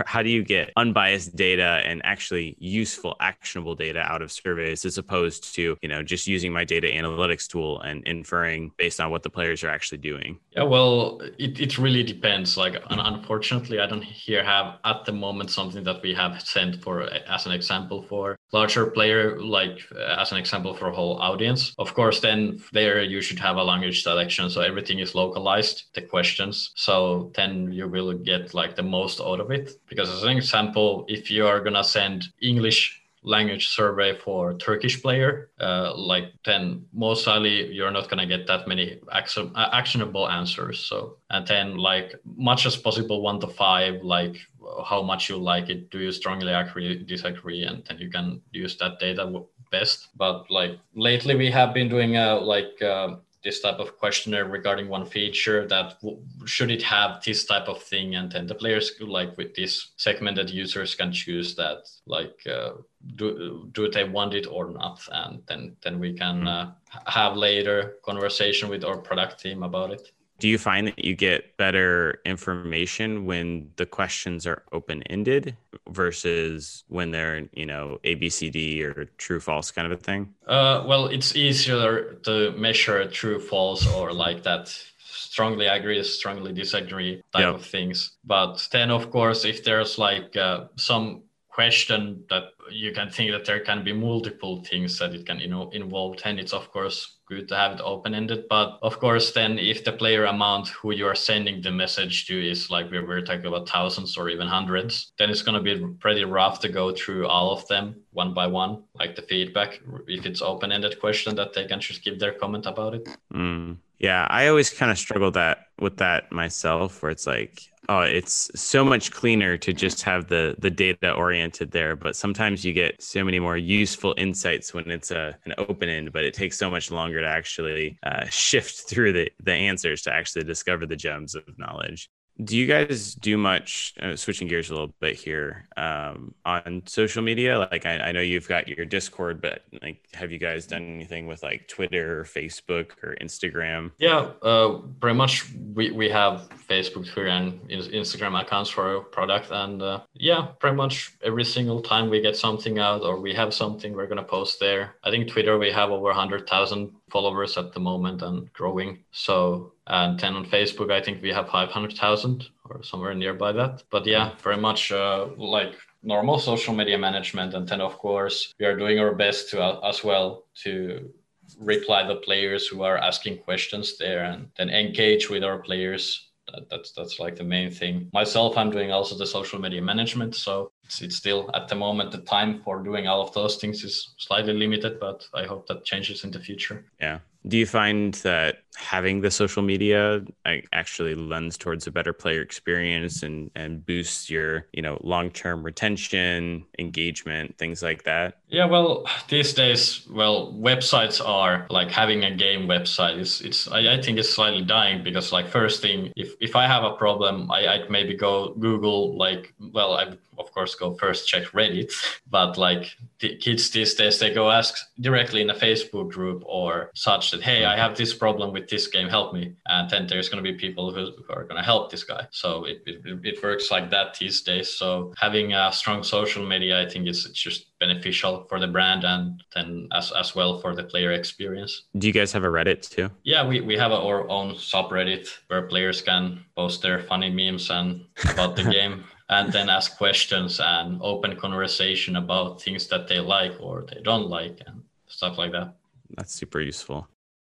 how 0.07 0.23
do 0.23 0.31
you 0.31 0.43
get 0.43 0.71
unbiased 0.77 1.37
data 1.37 1.83
and 1.85 2.01
actually 2.05 2.57
useful 2.59 3.17
actionable 3.21 3.75
data 3.75 4.01
out 4.01 4.23
of 4.23 4.31
surveys 4.31 4.85
as 4.85 4.99
opposed 4.99 5.55
to 5.55 5.77
you 5.83 5.89
know 5.89 6.03
just 6.03 6.27
using 6.27 6.53
my 6.53 6.65
data 6.65 6.87
analytics 6.87 7.49
tool 7.49 7.81
and 7.81 8.07
inferring 8.07 8.73
based 8.79 9.01
on 9.01 9.11
what 9.11 9.23
the 9.23 9.31
players 9.31 9.63
are 9.65 9.71
actually 9.71 9.99
doing? 9.99 10.39
Yeah 10.53 10.63
well 10.65 11.21
it, 11.39 11.61
it 11.61 11.79
really 11.79 12.03
depends. 12.03 12.57
Like 12.57 12.83
unfortunately 12.91 13.81
i 13.81 13.87
don't 13.87 14.05
here 14.05 14.45
have 14.45 14.79
at 14.85 15.05
the 15.05 15.13
moment 15.13 15.51
something 15.51 15.85
that 15.85 16.03
we 16.03 16.15
have 16.15 16.41
sent 16.43 16.83
for 16.83 17.03
as 17.03 17.47
an 17.47 17.53
example 17.53 18.03
for 18.03 18.37
larger 18.53 18.87
player 18.87 19.41
like 19.41 19.81
as 20.19 20.33
an 20.33 20.39
example 20.39 20.75
for 20.75 20.89
a 20.89 20.95
whole 20.95 21.19
audience. 21.19 21.75
Of 21.79 21.95
course 21.95 22.21
then 22.21 22.63
there 22.73 23.03
you 23.03 23.21
should 23.21 23.39
have 23.39 23.57
a 23.57 23.63
language 23.63 24.03
selection 24.03 24.51
so 24.51 24.61
everything 24.61 24.99
is 24.99 25.15
localized 25.15 25.85
the 25.95 26.03
questions. 26.03 26.73
So 26.75 27.31
then 27.35 27.73
you 27.73 27.89
will 27.89 28.13
get 28.15 28.55
like 28.55 28.77
the 28.77 28.83
most 28.83 29.21
out 29.21 29.41
of 29.41 29.51
it. 29.51 29.73
Because 29.89 30.11
as 30.11 30.23
an 30.23 30.37
example, 30.37 31.05
if 31.09 31.31
you 31.31 31.47
are 31.47 31.61
gonna 31.61 31.85
send 31.85 32.29
English 32.43 33.01
language 33.23 33.69
survey 33.69 34.17
for 34.17 34.55
Turkish 34.55 35.03
player, 35.03 35.51
uh, 35.61 35.95
like 35.95 36.33
then 36.45 36.87
most 36.93 37.27
likely 37.27 37.73
you're 37.73 37.91
not 37.91 38.09
gonna 38.09 38.27
get 38.27 38.47
that 38.47 38.67
many 38.67 38.99
action, 39.13 39.53
uh, 39.55 39.69
actionable 39.73 40.29
answers. 40.29 40.81
So 40.81 41.19
and 41.29 41.47
then 41.47 41.77
like 41.77 42.15
much 42.25 42.67
as 42.67 42.77
possible, 42.77 43.21
one 43.23 43.41
to 43.41 43.47
five, 43.47 44.03
like 44.03 44.37
how 44.85 45.03
much 45.03 45.29
you 45.29 45.37
like 45.37 45.69
it. 45.69 45.91
Do 45.91 45.99
you 45.99 46.13
strongly 46.13 46.53
agree, 46.53 47.03
disagree, 47.05 47.65
and 47.65 47.85
then 47.87 47.99
you 47.99 48.11
can 48.11 48.43
use 48.53 48.77
that 48.79 48.99
data 48.99 49.43
best. 49.71 50.09
But 50.17 50.51
like 50.51 50.79
lately, 50.95 51.35
we 51.35 51.51
have 51.51 51.75
been 51.75 51.89
doing 51.89 52.17
a 52.17 52.37
like. 52.37 52.81
Uh, 52.83 53.17
this 53.43 53.61
type 53.61 53.79
of 53.79 53.97
questionnaire 53.97 54.45
regarding 54.45 54.89
one 54.89 55.07
feature 55.07 55.67
that 55.67 55.99
w- 56.03 56.23
should 56.45 56.71
it 56.71 56.83
have 56.83 57.23
this 57.25 57.45
type 57.45 57.69
of 57.69 57.83
thing 57.83 58.15
and 58.15 58.31
then 58.31 58.47
the 58.47 58.55
players 58.55 58.93
like 59.01 59.37
with 59.37 59.55
this 59.55 59.93
segmented 59.97 60.51
users 60.51 60.95
can 60.95 61.11
choose 61.13 61.55
that 61.55 61.89
like 62.07 62.39
uh, 62.47 62.73
do 63.17 63.69
do 63.73 63.89
they 63.89 64.05
want 64.05 64.35
it 64.35 64.47
or 64.47 64.71
not 64.71 65.01
and 65.13 65.43
then 65.49 65.75
then 65.83 65.99
we 65.99 66.13
can 66.13 66.43
hmm. 66.43 66.49
uh, 66.49 66.67
have 67.07 67.37
later 67.37 67.97
conversation 68.05 68.69
with 68.69 68.85
our 68.85 68.99
product 68.99 69.41
team 69.41 69.63
about 69.63 69.91
it 69.91 70.11
do 70.41 70.49
you 70.49 70.59
find 70.59 70.89
that 70.89 71.05
you 71.05 71.15
get 71.15 71.57
better 71.57 72.21
information 72.25 73.27
when 73.27 73.71
the 73.77 73.87
questions 73.87 74.47
are 74.47 74.65
open 74.73 75.03
ended 75.05 75.57
versus 75.89 76.85
when 76.89 77.11
they're 77.11 77.49
you 77.53 77.67
know 77.67 78.01
abcd 78.05 78.83
or 78.83 79.05
true 79.19 79.39
false 79.39 79.71
kind 79.71 79.87
of 79.87 79.93
a 79.93 80.03
thing? 80.03 80.35
Uh, 80.47 80.83
well 80.87 81.07
it's 81.07 81.37
easier 81.37 82.15
to 82.25 82.53
measure 82.53 83.07
true 83.09 83.39
false 83.39 83.87
or 83.95 84.13
like 84.13 84.43
that. 84.43 84.75
Strongly 85.13 85.67
agree 85.67 86.03
strongly 86.03 86.53
disagree 86.53 87.23
type 87.33 87.43
yep. 87.43 87.55
of 87.55 87.65
things. 87.65 88.17
But 88.25 88.67
then 88.73 88.91
of 88.91 89.11
course 89.11 89.45
if 89.45 89.63
there's 89.63 89.99
like 89.99 90.37
uh, 90.37 90.65
some 90.77 91.23
question 91.49 92.25
that 92.31 92.45
you 92.71 92.93
can 92.93 93.11
think 93.11 93.31
that 93.33 93.45
there 93.45 93.61
can 93.61 93.85
be 93.85 93.93
multiple 93.93 94.65
things 94.65 94.99
that 94.99 95.15
it 95.15 95.27
can 95.27 95.39
you 95.39 95.49
know 95.49 95.69
involve 95.71 96.17
then 96.23 96.39
it's 96.39 96.53
of 96.53 96.71
course 96.71 97.19
good 97.31 97.49
to 97.49 97.57
have 97.57 97.73
it 97.73 97.81
open 97.83 98.13
ended 98.13 98.45
but 98.51 98.79
of 98.83 98.99
course 98.99 99.33
then 99.33 99.59
if 99.59 99.85
the 99.85 99.93
player 99.93 100.25
amount 100.25 100.69
who 100.69 100.91
you 100.91 101.07
are 101.07 101.15
sending 101.15 101.63
the 101.63 101.71
message 101.71 102.27
to 102.27 102.35
is 102.51 102.71
like 102.71 102.91
we're, 102.91 103.21
talking 103.21 103.47
about 103.47 103.69
thousands 103.69 104.17
or 104.17 104.29
even 104.29 104.49
hundreds 104.49 105.13
then 105.19 105.31
it's 105.31 105.43
going 105.43 105.57
to 105.57 105.63
be 105.63 105.87
pretty 106.01 106.25
rough 106.25 106.59
to 106.59 106.69
go 106.69 106.93
through 106.93 107.27
all 107.27 107.53
of 107.53 107.67
them 107.69 107.95
one 108.13 108.35
by 108.35 108.47
one 108.47 108.83
like 108.99 109.15
the 109.15 109.23
feedback 109.23 109.81
if 110.09 110.27
it's 110.27 110.43
open 110.43 110.73
ended 110.73 110.99
question 110.99 111.37
that 111.37 111.53
they 111.53 111.67
can 111.67 111.81
just 111.81 112.03
give 112.03 112.19
their 112.19 112.33
comment 112.33 112.67
about 112.67 112.95
it 112.95 113.09
mm. 113.33 113.77
yeah 113.99 114.27
i 114.29 114.49
always 114.49 114.71
kind 114.71 114.91
of 114.91 114.99
struggle 114.99 115.31
that 115.31 115.67
with 115.79 115.97
that 115.99 116.33
myself 116.33 117.03
where 117.03 117.13
it's 117.13 117.27
like 117.27 117.70
oh 117.91 118.03
it's 118.03 118.49
so 118.55 118.85
much 118.85 119.11
cleaner 119.11 119.59
to 119.59 119.73
just 119.73 120.03
have 120.03 120.29
the 120.29 120.55
the 120.59 120.71
data 120.71 121.13
oriented 121.13 121.73
there 121.73 121.97
but 121.97 122.15
sometimes 122.15 122.65
you 122.65 122.73
get 122.73 123.03
so 123.03 123.25
many 123.25 123.41
more 123.41 123.57
useful 123.57 124.15
insights 124.17 124.73
when 124.73 124.89
it's 124.91 125.11
a 125.11 125.37
an 125.45 125.53
open 125.59 125.89
end 125.89 126.13
but 126.13 126.25
it 126.25 126.33
takes 126.33 126.57
so 126.57 126.71
much 126.71 126.91
longer 126.91 127.21
to 127.21 127.27
actually 127.27 127.99
uh, 128.05 128.25
shift 128.27 128.89
through 128.89 129.13
the 129.13 129.31
the 129.43 129.53
answers 129.53 130.03
to 130.03 130.13
actually 130.13 130.45
discover 130.45 130.87
the 130.87 130.97
gems 130.97 131.35
of 131.35 131.43
knowledge 131.59 132.09
do 132.45 132.57
you 132.57 132.67
guys 132.67 133.15
do 133.15 133.37
much 133.37 133.95
uh, 134.01 134.17
switching 134.17 134.49
gears 134.49 134.71
a 134.71 134.73
little 134.73 134.95
bit 135.01 135.17
here 135.17 135.69
um, 135.77 136.35
on 136.45 136.83
social 136.87 137.23
media? 137.23 137.59
Like 137.59 137.87
I, 137.87 137.99
I, 137.99 138.13
know 138.13 138.21
you've 138.21 138.49
got 138.49 138.69
your 138.69 138.87
discord 138.87 139.41
but 139.41 139.63
like 139.83 140.07
have 140.15 140.33
you 140.33 140.39
guys 140.39 140.67
done 140.67 140.83
anything 140.83 141.27
with 141.27 141.43
like 141.43 141.69
twitter 141.69 142.21
or 142.21 142.25
facebook 142.25 142.93
or 143.03 143.17
instagram? 143.21 143.93
Yeah 143.99 144.31
uh, 144.43 144.79
pretty 145.01 145.17
much 145.17 145.47
we, 145.75 145.91
we 145.91 146.09
have 146.09 146.49
facebook 146.69 147.07
twitter 147.11 147.29
and 147.29 147.61
instagram 147.69 148.41
accounts 148.41 148.71
for 148.71 148.97
our 148.97 149.01
product. 149.01 149.51
And 149.51 149.83
uh, 149.83 150.01
yeah 150.15 150.49
pretty 150.59 150.77
much 150.77 151.13
every 151.23 151.45
single 151.45 151.83
time 151.83 152.11
we 152.11 152.21
get 152.21 152.37
something 152.37 152.79
out 152.79 153.03
or 153.03 153.21
we 153.21 153.35
have 153.35 153.53
something 153.53 153.93
we're 153.93 154.07
going 154.07 154.19
to 154.19 154.25
post 154.25 154.61
there. 154.61 154.97
I 155.05 155.11
think 155.11 155.29
twitter 155.29 155.59
we 155.59 155.71
have 155.73 155.91
over 155.91 156.05
100000 156.05 156.93
followers 157.11 157.57
at 157.57 157.73
the 157.73 157.81
moment 157.81 158.23
and 158.23 158.53
growing. 158.53 159.05
So, 159.13 159.73
and 159.87 160.19
then 160.19 160.35
on 160.35 160.47
Facebook, 160.47 160.91
I 160.93 161.01
think 161.01 161.23
we 161.23 161.31
have 161.31 161.49
500,000 161.49 162.49
or 162.69 162.83
somewhere 162.83 163.15
nearby 163.15 163.53
that. 163.53 163.83
But 163.91 164.07
yeah, 164.07 164.33
very 164.43 164.57
much 164.57 164.93
uh, 164.93 165.29
like 165.37 165.75
normal 166.03 166.39
social 166.39 166.75
media 166.75 166.99
management. 166.99 167.55
And 167.55 167.69
then, 167.69 167.81
of 167.81 167.99
course, 167.99 168.55
we 168.59 168.67
are 168.67 168.77
doing 168.77 168.99
our 168.99 169.15
best 169.15 169.51
to 169.51 169.63
uh, 169.63 169.89
as 169.89 170.03
well 170.05 170.45
to 170.63 171.11
reply 171.59 172.07
the 172.07 172.17
players 172.17 172.67
who 172.67 172.83
are 172.83 172.99
asking 172.99 173.39
questions 173.39 173.99
there 173.99 174.25
and 174.25 174.49
then 174.57 174.71
engage 174.71 175.29
with 175.29 175.43
our 175.43 175.59
players 175.59 176.31
that, 176.53 176.69
that's 176.69 176.93
that's 176.93 177.19
like 177.19 177.37
the 177.37 177.45
main 177.45 177.71
thing 177.71 178.09
myself 178.13 178.57
i'm 178.57 178.71
doing 178.71 178.93
also 178.93 179.17
the 179.17 179.27
social 179.27 179.61
media 179.61 179.83
management 179.83 180.35
so 180.35 180.71
it's, 181.01 181.17
still 181.17 181.51
at 181.55 181.69
the 181.69 181.75
moment 181.75 182.11
the 182.11 182.19
time 182.19 182.61
for 182.63 182.83
doing 182.83 183.07
all 183.07 183.21
of 183.21 183.33
those 183.35 183.57
things 183.57 183.85
is 183.85 184.15
slightly 184.17 184.53
limited 184.53 184.99
but 184.99 185.27
i 185.35 185.45
hope 185.45 185.67
that 185.67 185.85
changes 185.85 186.25
in 186.25 186.31
the 186.31 186.39
future. 186.41 186.85
Yeah. 187.01 187.19
Do 187.47 187.57
you 187.57 187.67
find 187.67 188.15
that 188.15 188.60
having 188.77 189.21
the 189.21 189.31
social 189.31 189.63
media 189.63 190.25
actually 190.73 191.15
lends 191.15 191.59
towards 191.59 191.87
a 191.87 191.91
better 191.91 192.13
player 192.13 192.41
experience 192.41 193.23
and 193.23 193.51
and 193.55 193.85
boosts 193.85 194.31
your 194.31 194.67
you 194.73 194.83
know 194.83 194.99
long-term 195.03 195.63
retention 195.63 196.65
engagement 196.79 197.57
things 197.59 197.83
like 197.83 198.05
that. 198.05 198.39
Yeah 198.49 198.67
well 198.67 199.07
these 199.29 199.53
days 199.53 200.07
well 200.11 200.53
websites 200.55 201.25
are 201.25 201.67
like 201.71 201.91
having 201.91 202.25
a 202.25 202.35
game 202.35 202.67
website 202.67 203.19
is 203.19 203.41
it's 203.41 203.69
I, 203.69 203.95
I 203.95 204.03
think 204.03 204.19
it's 204.19 204.31
slightly 204.31 204.63
dying 204.63 205.03
because 205.03 205.33
like 205.33 205.49
first 205.49 205.83
thing 205.83 206.13
if 206.17 206.35
if 206.41 206.57
i 206.57 206.67
have 206.67 206.85
a 206.85 206.95
problem 206.95 207.51
i 207.51 207.67
i'd 207.67 207.91
maybe 207.91 208.15
go 208.15 208.55
google 208.55 209.17
like 209.17 209.53
well 209.73 209.95
i 209.95 210.05
of 210.39 210.53
course 210.53 210.75
go 210.75 210.95
first 210.95 211.29
check 211.29 211.45
reddit 211.49 211.93
but 212.31 212.57
like 212.57 212.97
the 213.21 213.37
kids 213.37 213.71
these 213.71 213.95
days 213.95 214.19
they 214.19 214.33
go 214.33 214.51
ask 214.51 214.75
directly 215.01 215.41
in 215.43 215.51
a 215.51 215.55
facebook 215.55 216.11
group 216.11 216.43
or 216.47 216.91
such 216.95 217.31
that 217.31 217.43
hey 217.43 217.65
i 217.65 217.71
mm-hmm. 217.71 217.81
have 217.81 217.97
this 217.97 218.15
problem 218.15 218.53
with 218.53 218.60
this 218.69 218.87
game 218.87 219.09
help 219.09 219.33
me. 219.33 219.55
And 219.67 219.89
then 219.91 220.07
there's 220.07 220.29
going 220.29 220.43
to 220.43 220.53
be 220.53 220.57
people 220.57 220.93
who, 220.93 221.13
who 221.23 221.33
are 221.33 221.45
going 221.45 221.57
to 221.57 221.63
help 221.63 221.91
this 221.91 222.05
guy. 222.05 222.27
So 222.31 222.65
it, 222.65 222.83
it, 222.87 223.21
it 223.25 223.43
works 223.43 223.71
like 223.71 223.91
that 223.91 224.15
these 224.19 224.43
days. 224.43 224.71
So 224.71 225.13
having 225.17 225.53
a 225.53 225.73
strong 225.73 226.03
social 226.03 226.47
media 226.47 226.81
i 226.81 226.89
think 226.89 227.07
it's, 227.07 227.27
it's 227.27 227.43
just 227.49 227.79
beneficial 227.79 228.47
for 228.49 228.59
the 228.61 228.67
brand 228.67 229.05
and 229.05 229.43
then 229.55 229.89
as, 229.93 230.13
as 230.13 230.35
well 230.35 230.61
for 230.61 230.75
the 230.75 230.85
player 230.85 231.13
experience. 231.13 231.85
Do 231.97 232.07
you 232.07 232.13
guys 232.13 232.33
have 232.33 232.45
a 232.45 232.49
reddit 232.49 232.89
too? 232.89 233.11
Yeah 233.23 233.47
we, 233.47 233.61
we 233.61 233.77
have 233.77 233.93
our 233.93 234.29
own 234.29 234.55
subreddit 234.55 235.29
where 235.49 235.63
players 235.63 236.03
can 236.03 236.45
post 236.57 236.83
their 236.83 236.99
funny 237.01 237.31
memes 237.31 237.71
and 237.71 238.05
about 238.33 238.57
the 238.57 238.65
game 238.79 239.05
and 239.29 239.53
then 239.53 239.69
ask 239.69 239.97
questions 239.97 240.61
and 240.63 241.01
open 241.03 241.37
conversation 241.37 242.17
about 242.17 242.61
things 242.61 242.89
that 242.89 243.09
they 243.09 243.21
like 243.21 243.55
or 243.61 243.85
they 243.89 244.01
don't 244.03 244.29
like 244.29 244.61
and 244.67 244.83
stuff 245.07 245.39
like 245.39 245.53
that. 245.53 245.75
That's 246.17 246.35
super 246.35 246.61
useful. 246.61 247.09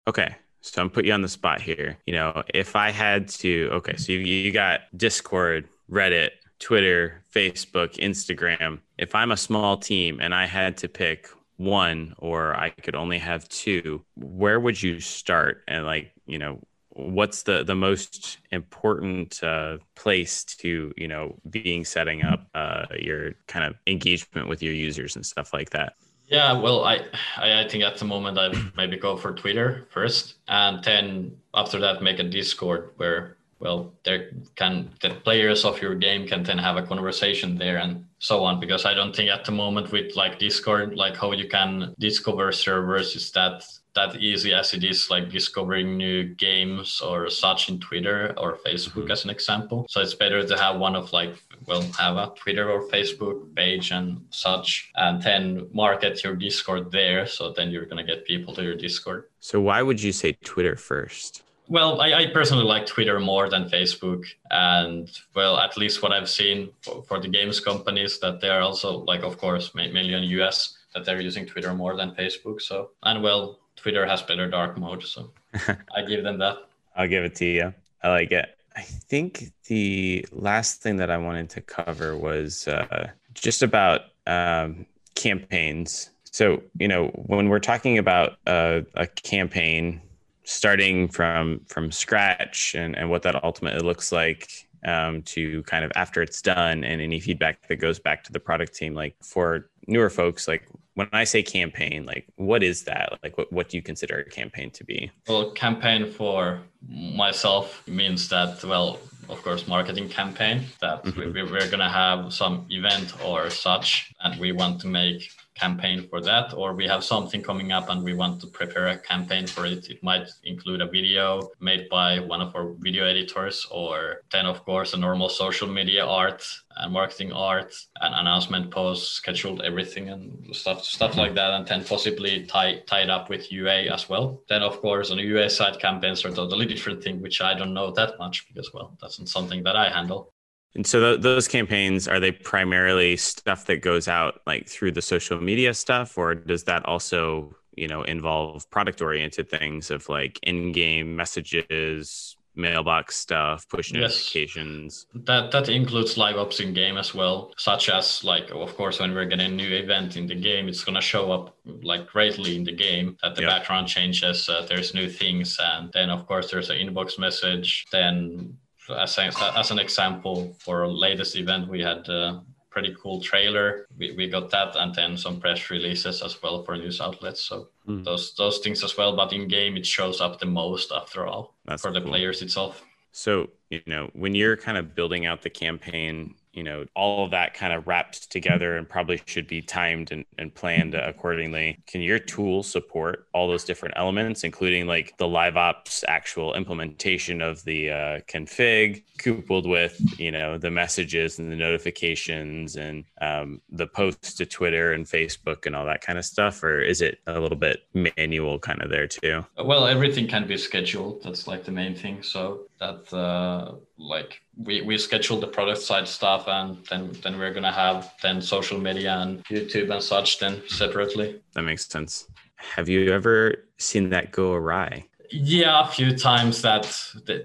Okay 0.07 0.35
so 0.61 0.81
I'm 0.81 0.89
put 0.89 1.05
you 1.05 1.13
on 1.13 1.21
the 1.21 1.27
spot 1.27 1.61
here. 1.61 1.97
You 2.05 2.13
know, 2.13 2.43
if 2.53 2.75
I 2.75 2.91
had 2.91 3.27
to, 3.29 3.69
okay, 3.73 3.95
so 3.97 4.11
you, 4.11 4.19
you 4.19 4.51
got 4.51 4.81
Discord, 4.95 5.67
Reddit, 5.89 6.31
Twitter, 6.59 7.23
Facebook, 7.33 7.95
Instagram. 7.97 8.79
If 8.97 9.15
I'm 9.15 9.31
a 9.31 9.37
small 9.37 9.77
team 9.77 10.19
and 10.21 10.33
I 10.33 10.45
had 10.45 10.77
to 10.77 10.89
pick 10.89 11.29
one 11.57 12.15
or 12.17 12.55
I 12.55 12.69
could 12.69 12.95
only 12.95 13.19
have 13.19 13.47
two, 13.49 14.03
where 14.15 14.59
would 14.59 14.81
you 14.81 14.99
start? 14.99 15.63
And 15.67 15.85
like, 15.85 16.11
you 16.25 16.39
know, 16.39 16.59
what's 16.97 17.43
the 17.43 17.63
the 17.63 17.75
most 17.75 18.39
important 18.51 19.41
uh, 19.43 19.77
place 19.95 20.43
to 20.43 20.91
you 20.97 21.07
know 21.07 21.35
being 21.47 21.85
setting 21.85 22.23
up 22.23 22.47
uh, 22.55 22.85
your 22.97 23.33
kind 23.47 23.65
of 23.65 23.75
engagement 23.85 24.47
with 24.49 24.63
your 24.63 24.73
users 24.73 25.15
and 25.15 25.23
stuff 25.23 25.53
like 25.53 25.69
that 25.69 25.93
yeah, 26.27 26.53
well, 26.53 26.83
I, 26.83 27.05
I, 27.37 27.67
think 27.69 27.83
at 27.83 27.97
the 27.97 28.05
moment 28.05 28.37
I 28.37 28.51
maybe 28.75 28.97
go 28.97 29.15
for 29.15 29.33
Twitter 29.33 29.87
first, 29.89 30.35
and 30.47 30.83
then 30.83 31.37
after 31.53 31.79
that 31.79 32.03
make 32.03 32.19
a 32.19 32.23
Discord 32.23 32.91
where 32.97 33.37
well 33.59 33.91
there 34.03 34.31
can 34.55 34.89
the 35.01 35.09
players 35.23 35.65
of 35.65 35.81
your 35.81 35.95
game 35.95 36.27
can 36.27 36.43
then 36.43 36.57
have 36.59 36.77
a 36.77 36.83
conversation 36.83 37.57
there 37.57 37.77
and 37.77 38.05
so 38.19 38.43
on 38.43 38.59
because 38.59 38.85
I 38.85 38.93
don't 38.93 39.15
think 39.15 39.31
at 39.31 39.45
the 39.45 39.51
moment 39.51 39.91
with 39.91 40.15
like 40.15 40.37
Discord 40.37 40.95
like 40.95 41.17
how 41.17 41.31
you 41.31 41.47
can 41.47 41.95
discover 41.97 42.51
servers 42.51 43.15
is 43.15 43.31
that 43.31 43.63
that 43.97 44.15
easy 44.21 44.53
as 44.53 44.73
it 44.73 44.83
is 44.83 45.09
like 45.09 45.29
discovering 45.29 45.97
new 45.97 46.23
games 46.23 47.01
or 47.01 47.29
such 47.29 47.69
in 47.69 47.79
Twitter 47.79 48.33
or 48.37 48.57
Facebook 48.65 49.03
mm-hmm. 49.03 49.11
as 49.11 49.23
an 49.25 49.31
example. 49.31 49.85
So 49.89 50.01
it's 50.01 50.13
better 50.13 50.45
to 50.47 50.57
have 50.57 50.79
one 50.79 50.95
of 50.95 51.11
like 51.11 51.33
well 51.65 51.83
have 51.99 52.15
a 52.15 52.27
Twitter 52.41 52.65
or 52.69 52.87
Facebook 52.95 53.37
page 53.55 53.91
and 53.91 54.07
such 54.29 54.91
and 54.95 55.21
then 55.21 55.67
market 55.73 56.23
your 56.23 56.35
Discord 56.35 56.91
there 56.91 57.25
so 57.25 57.51
then 57.51 57.71
you're 57.71 57.89
gonna 57.89 58.09
get 58.11 58.25
people 58.25 58.53
to 58.55 58.63
your 58.63 58.75
Discord. 58.75 59.25
So 59.39 59.59
why 59.59 59.81
would 59.81 60.01
you 60.01 60.11
say 60.11 60.37
Twitter 60.43 60.75
first? 60.75 61.43
Well, 61.69 61.99
I, 61.99 62.13
I, 62.13 62.27
personally 62.27 62.63
like 62.63 62.85
Twitter 62.85 63.19
more 63.19 63.49
than 63.49 63.69
Facebook, 63.69 64.23
and 64.49 65.09
well, 65.35 65.57
at 65.57 65.75
least 65.75 66.01
what 66.01 66.13
I've 66.13 66.29
seen 66.29 66.69
for, 66.81 67.03
for 67.03 67.19
the 67.19 67.27
games 67.27 67.59
companies 67.59 68.19
that 68.19 68.39
they 68.39 68.47
are 68.47 68.61
also 68.61 68.99
like, 68.99 69.23
of 69.23 69.37
course, 69.37 69.75
mainly 69.75 70.13
in 70.13 70.23
US 70.39 70.77
that 70.93 71.03
they're 71.03 71.19
using 71.19 71.45
Twitter 71.45 71.73
more 71.73 71.97
than 71.97 72.11
Facebook. 72.11 72.61
So, 72.61 72.91
and 73.03 73.21
well, 73.21 73.59
Twitter 73.87 74.05
has 74.05 74.21
better 74.21 74.49
dark 74.49 74.77
mode, 74.77 75.01
so 75.01 75.31
I 75.95 76.01
give 76.05 76.21
them 76.21 76.39
that. 76.39 76.57
I'll 76.97 77.07
give 77.07 77.23
it 77.23 77.35
to 77.35 77.45
you. 77.45 77.73
I 78.03 78.09
like 78.09 78.33
it. 78.33 78.57
I 78.75 78.81
think 78.81 79.53
the 79.67 80.25
last 80.33 80.81
thing 80.81 80.97
that 80.97 81.09
I 81.09 81.17
wanted 81.17 81.49
to 81.51 81.61
cover 81.61 82.17
was 82.17 82.67
uh, 82.67 83.07
just 83.33 83.63
about 83.63 84.01
um, 84.25 84.85
campaigns. 85.15 86.09
So, 86.25 86.61
you 86.77 86.89
know, 86.89 87.07
when 87.27 87.47
we're 87.47 87.59
talking 87.59 87.97
about 87.97 88.39
uh, 88.45 88.81
a 88.95 89.07
campaign 89.07 90.01
starting 90.43 91.07
from 91.07 91.61
from 91.67 91.89
scratch 91.89 92.75
and, 92.75 92.93
and 92.97 93.09
what 93.09 93.21
that 93.21 93.41
ultimately 93.41 93.87
looks 93.87 94.11
like 94.11 94.67
um, 94.85 95.21
to 95.21 95.63
kind 95.63 95.85
of 95.85 95.93
after 95.95 96.21
it's 96.21 96.41
done 96.41 96.83
and 96.83 97.01
any 97.01 97.21
feedback 97.21 97.65
that 97.69 97.77
goes 97.77 97.99
back 97.99 98.25
to 98.25 98.33
the 98.33 98.39
product 98.41 98.75
team, 98.75 98.93
like 98.93 99.15
for 99.23 99.69
newer 99.87 100.09
folks, 100.09 100.45
like 100.45 100.67
when 100.97 101.09
I 101.13 101.25
say 101.25 101.43
campaign, 101.43 102.07
like 102.07 102.25
what 102.37 102.63
is 102.63 102.85
that? 102.85 103.19
Like 103.21 103.37
what, 103.37 103.53
what 103.53 103.69
do 103.69 103.77
you 103.77 103.83
consider 103.83 104.15
a 104.17 104.27
campaign 104.27 104.71
to 104.71 104.83
be? 104.83 105.11
Well, 105.27 105.51
campaign 105.51 106.11
for 106.11 106.59
myself 106.89 107.87
means 107.87 108.29
that, 108.29 108.63
well, 108.63 108.99
of 109.29 109.43
course, 109.43 109.67
marketing 109.67 110.09
campaign 110.09 110.63
that 110.81 111.03
mm-hmm. 111.03 111.33
we, 111.33 111.43
we're 111.43 111.69
going 111.73 111.85
to 111.91 111.95
have 112.03 112.33
some 112.33 112.65
event 112.71 113.13
or 113.23 113.51
such, 113.51 114.11
and 114.23 114.39
we 114.39 114.51
want 114.51 114.81
to 114.81 114.87
make 114.87 115.29
campaign 115.59 116.07
for 116.09 116.21
that, 116.21 116.53
or 116.53 116.73
we 116.73 116.87
have 116.87 117.03
something 117.03 117.41
coming 117.41 117.71
up 117.71 117.89
and 117.89 118.03
we 118.03 118.13
want 118.13 118.41
to 118.41 118.47
prepare 118.47 118.87
a 118.87 118.97
campaign 118.97 119.47
for 119.47 119.65
it. 119.65 119.89
It 119.89 120.03
might 120.03 120.27
include 120.43 120.81
a 120.81 120.87
video 120.87 121.49
made 121.59 121.89
by 121.89 122.19
one 122.19 122.41
of 122.41 122.55
our 122.55 122.73
video 122.79 123.05
editors, 123.05 123.65
or 123.71 124.23
then, 124.31 124.45
of 124.45 124.63
course, 124.63 124.93
a 124.93 124.97
normal 124.97 125.29
social 125.29 125.67
media 125.67 126.05
art 126.05 126.43
and 126.77 126.93
marketing 126.93 127.31
art 127.31 127.73
and 128.01 128.13
announcement 128.13 128.71
posts, 128.71 129.09
scheduled 129.09 129.61
everything 129.61 130.09
and 130.09 130.55
stuff 130.55 130.83
stuff 130.83 131.17
like 131.17 131.33
that, 131.35 131.51
and 131.53 131.67
then 131.67 131.83
possibly 131.83 132.45
tie 132.45 132.79
tied 132.85 133.09
up 133.09 133.29
with 133.29 133.51
UA 133.51 133.93
as 133.93 134.07
well. 134.09 134.41
Then, 134.49 134.63
of 134.63 134.79
course, 134.81 135.11
on 135.11 135.17
the 135.17 135.23
UA 135.23 135.49
side, 135.49 135.79
campaigns 135.79 136.23
are 136.25 136.31
totally 136.31 136.65
different 136.65 137.03
thing, 137.03 137.21
which 137.21 137.41
I 137.41 137.53
don't 137.53 137.73
know 137.73 137.91
that 137.91 138.19
much 138.19 138.47
because, 138.47 138.73
well, 138.73 138.97
that's 139.01 139.19
not 139.19 139.29
something 139.29 139.63
that 139.63 139.75
I 139.75 139.89
handle. 139.89 140.33
And 140.77 140.85
so 140.85 140.99
th- 140.99 141.21
those 141.21 141.47
campaigns 141.47 142.07
are 142.07 142.19
they 142.19 142.31
primarily 142.31 143.17
stuff 143.17 143.65
that 143.65 143.81
goes 143.81 144.07
out 144.07 144.41
like 144.45 144.69
through 144.69 144.91
the 144.91 145.01
social 145.01 145.41
media 145.41 145.73
stuff, 145.73 146.17
or 146.17 146.35
does 146.35 146.63
that 146.65 146.85
also 146.85 147.55
you 147.75 147.87
know 147.87 148.03
involve 148.03 148.69
product 148.69 149.01
oriented 149.01 149.49
things 149.49 149.89
of 149.89 150.07
like 150.07 150.39
in 150.43 150.71
game 150.71 151.15
messages, 151.15 152.37
mailbox 152.53 153.15
stuff, 153.15 153.67
push 153.69 153.91
notifications? 153.91 155.07
Yes. 155.15 155.23
That 155.25 155.49
that 155.49 155.67
includes 155.67 156.15
live 156.15 156.37
ops 156.37 156.59
in 156.59 156.75
game 156.75 156.97
as 156.97 157.11
well, 157.11 157.51
such 157.57 157.89
as 157.89 158.23
like 158.23 158.51
of 158.51 158.75
course 158.77 158.99
when 158.99 159.15
we're 159.15 159.25
getting 159.25 159.53
a 159.53 159.55
new 159.55 159.75
event 159.75 160.15
in 160.15 160.27
the 160.27 160.35
game, 160.35 160.67
it's 160.67 160.83
gonna 160.83 161.01
show 161.01 161.31
up 161.31 161.57
like 161.81 162.05
greatly 162.05 162.55
in 162.55 162.63
the 162.63 162.71
game 162.71 163.17
that 163.23 163.33
the 163.33 163.41
background 163.41 163.87
changes, 163.87 164.47
uh, 164.47 164.63
there's 164.69 164.93
new 164.93 165.09
things, 165.09 165.57
and 165.59 165.91
then 165.93 166.11
of 166.11 166.27
course 166.27 166.51
there's 166.51 166.69
an 166.69 166.77
inbox 166.77 167.17
message, 167.17 167.87
then 167.91 168.55
as, 168.89 169.17
as 169.19 169.71
an 169.71 169.79
example, 169.79 170.55
for 170.59 170.81
our 170.81 170.87
latest 170.87 171.35
event, 171.35 171.67
we 171.67 171.81
had 171.81 172.07
a 172.09 172.41
pretty 172.69 172.95
cool 173.01 173.19
trailer. 173.21 173.87
We, 173.97 174.13
we 174.15 174.29
got 174.29 174.51
that 174.51 174.75
and 174.75 174.93
then 174.93 175.17
some 175.17 175.39
press 175.39 175.69
releases 175.69 176.21
as 176.21 176.41
well 176.41 176.63
for 176.63 176.77
news 176.77 177.01
outlets. 177.01 177.41
So 177.43 177.69
mm. 177.87 178.03
those 178.03 178.35
those 178.35 178.59
things 178.59 178.83
as 178.83 178.95
well. 178.97 179.15
But 179.15 179.33
in 179.33 179.47
game, 179.47 179.77
it 179.77 179.85
shows 179.85 180.21
up 180.21 180.39
the 180.39 180.45
most 180.45 180.91
after 180.91 181.25
all 181.25 181.55
That's 181.65 181.81
for 181.81 181.91
the 181.91 182.01
cool. 182.01 182.09
players 182.09 182.41
itself. 182.41 182.83
So, 183.11 183.49
you 183.71 183.81
know, 183.87 184.11
when 184.13 184.35
you're 184.35 184.57
kind 184.57 184.77
of 184.77 184.93
building 184.93 185.25
out 185.25 185.41
the 185.41 185.49
campaign, 185.49 186.35
you 186.57 186.63
know, 186.63 186.83
all 186.95 187.23
of 187.23 187.29
that 187.29 187.53
kind 187.53 187.71
of 187.71 187.85
wrapped 187.85 188.31
together 188.31 188.77
and 188.77 188.89
probably 188.89 189.21
should 189.27 189.47
be 189.47 189.61
timed 189.61 190.11
and, 190.11 190.25
and 190.39 190.55
planned 190.55 190.95
accordingly. 190.95 191.77
Can 191.85 192.01
your 192.01 192.17
tool 192.17 192.63
support 192.63 193.27
all 193.31 193.47
those 193.47 193.63
different 193.63 193.93
elements, 193.95 194.43
including 194.43 194.87
like 194.87 195.15
the 195.19 195.27
live 195.27 195.55
ops 195.55 196.03
actual 196.07 196.55
implementation 196.55 197.43
of 197.43 197.63
the 197.63 197.91
uh, 197.91 198.19
config, 198.21 199.03
coupled 199.19 199.67
with, 199.67 200.01
you 200.19 200.31
know, 200.31 200.57
the 200.57 200.71
messages 200.71 201.37
and 201.37 201.51
the 201.51 201.55
notifications 201.55 202.75
and 202.75 203.03
um, 203.21 203.61
the 203.69 203.85
posts 203.85 204.33
to 204.33 204.45
Twitter 204.47 204.93
and 204.93 205.05
Facebook 205.05 205.67
and 205.67 205.75
all 205.75 205.85
that 205.85 206.01
kind 206.01 206.17
of 206.17 206.25
stuff? 206.25 206.63
Or 206.63 206.81
is 206.81 207.01
it 207.01 207.19
a 207.27 207.39
little 207.39 207.59
bit 207.59 207.83
manual 207.93 208.57
kind 208.57 208.81
of 208.81 208.89
there 208.89 209.07
too? 209.07 209.45
Well, 209.63 209.85
everything 209.85 210.27
can 210.27 210.47
be 210.47 210.57
scheduled. 210.57 211.21
That's 211.21 211.45
like 211.45 211.65
the 211.65 211.71
main 211.71 211.93
thing. 211.93 212.23
So 212.23 212.61
that 212.79 213.13
uh, 213.13 213.75
like 213.97 214.41
we, 214.55 214.81
we 214.81 214.97
schedule 214.97 215.39
the 215.39 215.47
product 215.47 215.79
side 215.79 216.07
stuff 216.07 216.47
and 216.47 216.77
then 216.89 217.11
then 217.23 217.37
we're 217.37 217.53
gonna 217.53 217.71
have 217.71 218.13
then 218.21 218.41
social 218.41 218.79
media 218.79 219.17
and 219.17 219.43
YouTube 219.45 219.91
and 219.91 220.03
such 220.03 220.39
then 220.39 220.61
separately. 220.67 221.41
That 221.53 221.63
makes 221.63 221.87
sense. 221.87 222.27
Have 222.55 222.89
you 222.89 223.11
ever 223.13 223.65
seen 223.77 224.09
that 224.09 224.31
go 224.31 224.53
awry? 224.53 225.05
Yeah, 225.29 225.83
a 225.83 225.87
few 225.87 226.15
times 226.15 226.61
that 226.61 226.89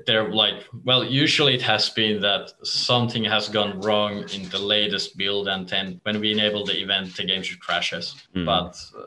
they're 0.07 0.33
like, 0.33 0.67
well, 0.85 1.03
usually 1.05 1.55
it 1.55 1.63
has 1.63 1.89
been 1.91 2.21
that 2.23 2.53
something 2.63 3.25
has 3.25 3.49
gone 3.49 3.81
wrong 3.81 4.25
in 4.33 4.49
the 4.51 4.59
latest 4.59 5.17
build, 5.17 5.49
and 5.49 5.69
then 5.69 6.01
when 6.05 6.21
we 6.21 6.31
enable 6.31 6.65
the 6.65 6.81
event, 6.81 7.17
the 7.17 7.25
game 7.25 7.43
should 7.43 7.59
crashes. 7.59 8.15
Mm. 8.37 8.47
But 8.47 8.81
uh, 8.97 9.03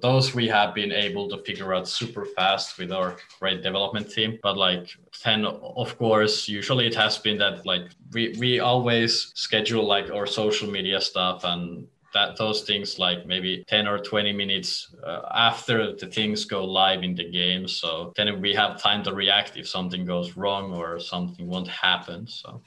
those 0.00 0.34
we 0.34 0.48
have 0.48 0.74
been 0.74 0.92
able 0.92 1.28
to 1.28 1.38
figure 1.44 1.74
out 1.74 1.88
super 1.88 2.24
fast 2.24 2.78
with 2.78 2.92
our 2.92 3.16
great 3.38 3.62
development 3.62 4.10
team 4.10 4.38
but 4.42 4.56
like 4.56 4.88
10 5.22 5.44
of 5.44 5.96
course 5.98 6.48
usually 6.48 6.86
it 6.86 6.94
has 6.94 7.18
been 7.18 7.38
that 7.38 7.64
like 7.66 7.82
we 8.12 8.34
we 8.38 8.60
always 8.60 9.32
schedule 9.34 9.84
like 9.86 10.10
our 10.10 10.26
social 10.26 10.70
media 10.70 11.00
stuff 11.00 11.44
and 11.44 11.86
that 12.12 12.36
those 12.36 12.62
things 12.62 12.98
like 12.98 13.26
maybe 13.26 13.64
10 13.68 13.86
or 13.86 13.98
20 13.98 14.32
minutes 14.32 14.94
uh, 15.06 15.22
after 15.32 15.94
the 15.94 16.06
things 16.06 16.44
go 16.44 16.64
live 16.64 17.02
in 17.02 17.14
the 17.14 17.30
game. 17.30 17.68
So 17.68 18.12
then 18.16 18.40
we 18.40 18.52
have 18.54 18.82
time 18.82 19.04
to 19.04 19.14
react 19.14 19.56
if 19.56 19.68
something 19.68 20.04
goes 20.04 20.36
wrong 20.36 20.72
or 20.72 20.98
something 20.98 21.46
won't 21.46 21.68
happen 21.68 22.26
so 22.26 22.62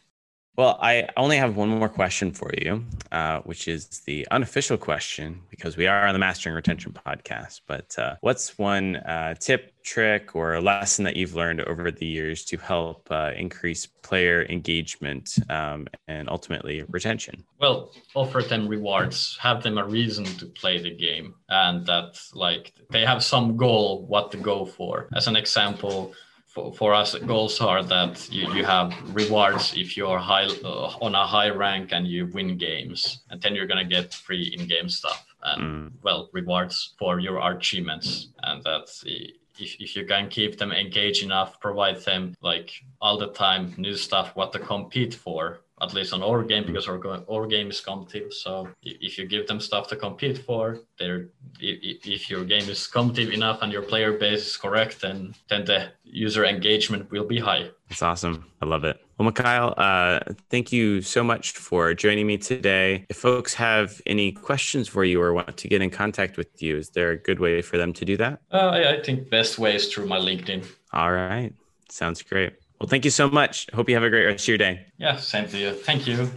well, 0.56 0.78
I 0.82 1.08
only 1.18 1.38
have 1.38 1.56
one 1.56 1.70
more 1.70 1.90
question 1.90 2.32
for 2.32 2.52
you, 2.62 2.86
uh, 3.12 3.40
which 3.40 3.68
is 3.68 3.88
the 4.06 4.28
unofficial 4.30 4.78
question 4.78 5.42
because 5.50 5.78
we 5.78 5.88
are 5.88 6.06
on 6.06 6.14
the 6.14 6.20
Mastering 6.20 6.54
Retention 6.54 6.94
podcast. 6.94 7.62
But 7.66 7.98
uh, 7.98 8.16
what's 8.22 8.56
one 8.60 8.98
uh, 8.98 9.34
tip, 9.40 9.74
trick, 9.82 10.36
or 10.36 10.62
lesson 10.62 11.06
that 11.06 11.16
you've 11.16 11.34
learned 11.34 11.62
over 11.62 11.90
the 11.90 12.06
years 12.06 12.46
to 12.46 12.58
help 12.58 13.08
uh, 13.10 13.32
increase 13.36 13.88
player 13.88 14.46
engagement 14.48 15.40
um, 15.50 15.88
and 16.08 16.30
ultimately 16.30 16.84
retention? 16.88 17.44
Well, 17.60 17.92
offer 18.14 18.44
them 18.44 18.68
rewards, 18.68 19.36
have 19.42 19.64
them 19.64 19.80
a 19.80 19.86
reason 19.86 20.26
to 20.26 20.46
play 20.46 20.80
the 20.80 20.96
game, 20.96 21.34
and 21.50 21.84
that 21.88 22.22
like 22.36 22.74
they 22.92 23.06
have 23.06 23.24
some 23.24 23.58
goal 23.58 24.06
what 24.06 24.32
to 24.34 24.38
go 24.38 24.66
for. 24.66 25.10
As 25.16 25.26
an 25.28 25.36
example, 25.36 26.14
for, 26.54 26.72
for 26.74 26.94
us 26.94 27.16
goals 27.16 27.60
are 27.60 27.84
that 27.84 28.32
you, 28.32 28.54
you 28.54 28.64
have 28.64 28.94
rewards 29.16 29.74
if 29.76 29.98
you're 29.98 30.20
high 30.20 30.46
uh, 30.64 30.94
on 31.02 31.16
a 31.16 31.26
high 31.26 31.50
rank 31.50 31.92
and 31.92 32.08
you 32.08 32.28
win 32.28 32.58
games 32.58 33.24
and 33.30 33.42
then 33.42 33.56
you're 33.56 33.68
going 33.68 33.84
to 33.84 33.96
get 33.96 34.14
free 34.14 34.56
in-game 34.58 34.88
stuff 34.88 35.26
and 35.44 35.62
mm. 35.62 35.92
well 36.04 36.30
rewards 36.32 36.94
for 37.00 37.20
your 37.20 37.40
achievements 37.52 38.30
and 38.44 38.64
that's 38.64 39.04
if, 39.06 39.76
if 39.80 39.96
you 39.96 40.06
can 40.06 40.30
keep 40.30 40.58
them 40.58 40.72
engaged 40.72 41.24
enough 41.24 41.60
provide 41.60 42.00
them 42.02 42.36
like 42.42 42.72
all 43.02 43.18
the 43.18 43.32
time 43.34 43.74
new 43.78 43.96
stuff 43.96 44.36
what 44.36 44.52
to 44.52 44.60
compete 44.60 45.14
for 45.14 45.60
at 45.84 45.94
least 45.94 46.14
on 46.14 46.24
our 46.24 46.44
game 46.44 46.66
because 46.66 46.88
our, 46.88 47.00
our 47.30 47.46
game 47.48 47.70
is 47.70 47.82
competitive. 47.82 48.34
So 48.34 48.70
if 48.82 49.18
you 49.18 49.28
give 49.28 49.48
them 49.48 49.60
stuff 49.60 49.88
to 49.90 49.96
compete 49.96 50.38
for 50.40 50.80
they're 50.98 51.30
if 51.60 52.30
your 52.30 52.44
game 52.46 52.68
is 52.70 52.88
competitive 52.88 53.34
enough 53.34 53.60
and 53.62 53.72
your 53.72 53.82
player 53.82 54.14
base 54.14 54.48
is 54.48 54.58
correct 54.58 55.02
then 55.02 55.36
then 55.50 55.66
the 55.66 55.90
user 56.04 56.46
engagement 56.46 57.12
will 57.12 57.26
be 57.26 57.40
high. 57.40 57.70
That's 57.90 58.02
awesome. 58.02 58.46
I 58.62 58.66
love 58.66 58.84
it. 58.84 58.98
Well 59.18 59.26
Mikael 59.26 59.74
uh, 59.78 60.20
thank 60.50 60.72
you 60.72 61.02
so 61.02 61.24
much 61.24 61.52
for 61.52 61.94
joining 61.94 62.28
me 62.28 62.38
today. 62.38 63.06
If 63.10 63.18
folks 63.18 63.54
have 63.56 64.02
any 64.06 64.32
questions 64.32 64.88
for 64.88 65.04
you 65.04 65.22
or 65.22 65.34
want 65.34 65.58
to 65.58 65.68
get 65.68 65.82
in 65.82 65.90
contact 65.90 66.38
with 66.38 66.62
you 66.62 66.78
is 66.78 66.90
there 66.90 67.12
a 67.12 67.18
good 67.18 67.40
way 67.40 67.62
for 67.62 67.78
them 67.78 67.94
to 67.94 68.06
do 68.06 68.16
that? 68.18 68.42
Uh, 68.52 68.70
I, 68.78 68.94
I 68.94 69.04
think 69.04 69.30
best 69.30 69.60
way 69.60 69.76
is 69.76 69.92
through 69.92 70.08
my 70.08 70.18
linkedin. 70.18 70.66
All 70.94 71.12
right. 71.12 71.54
Sounds 71.90 72.22
great 72.22 72.54
well, 72.84 72.90
thank 72.90 73.06
you 73.06 73.12
so 73.12 73.30
much. 73.30 73.66
Hope 73.74 73.88
you 73.88 73.96
have 73.96 74.04
a 74.04 74.10
great 74.10 74.26
rest 74.26 74.44
of 74.44 74.50
your 74.50 74.58
day. 74.58 74.86
Yeah, 74.98 75.16
same 75.16 75.48
to 75.48 75.58
you. 75.58 75.74
Thank 75.74 76.06
you. 76.06 76.30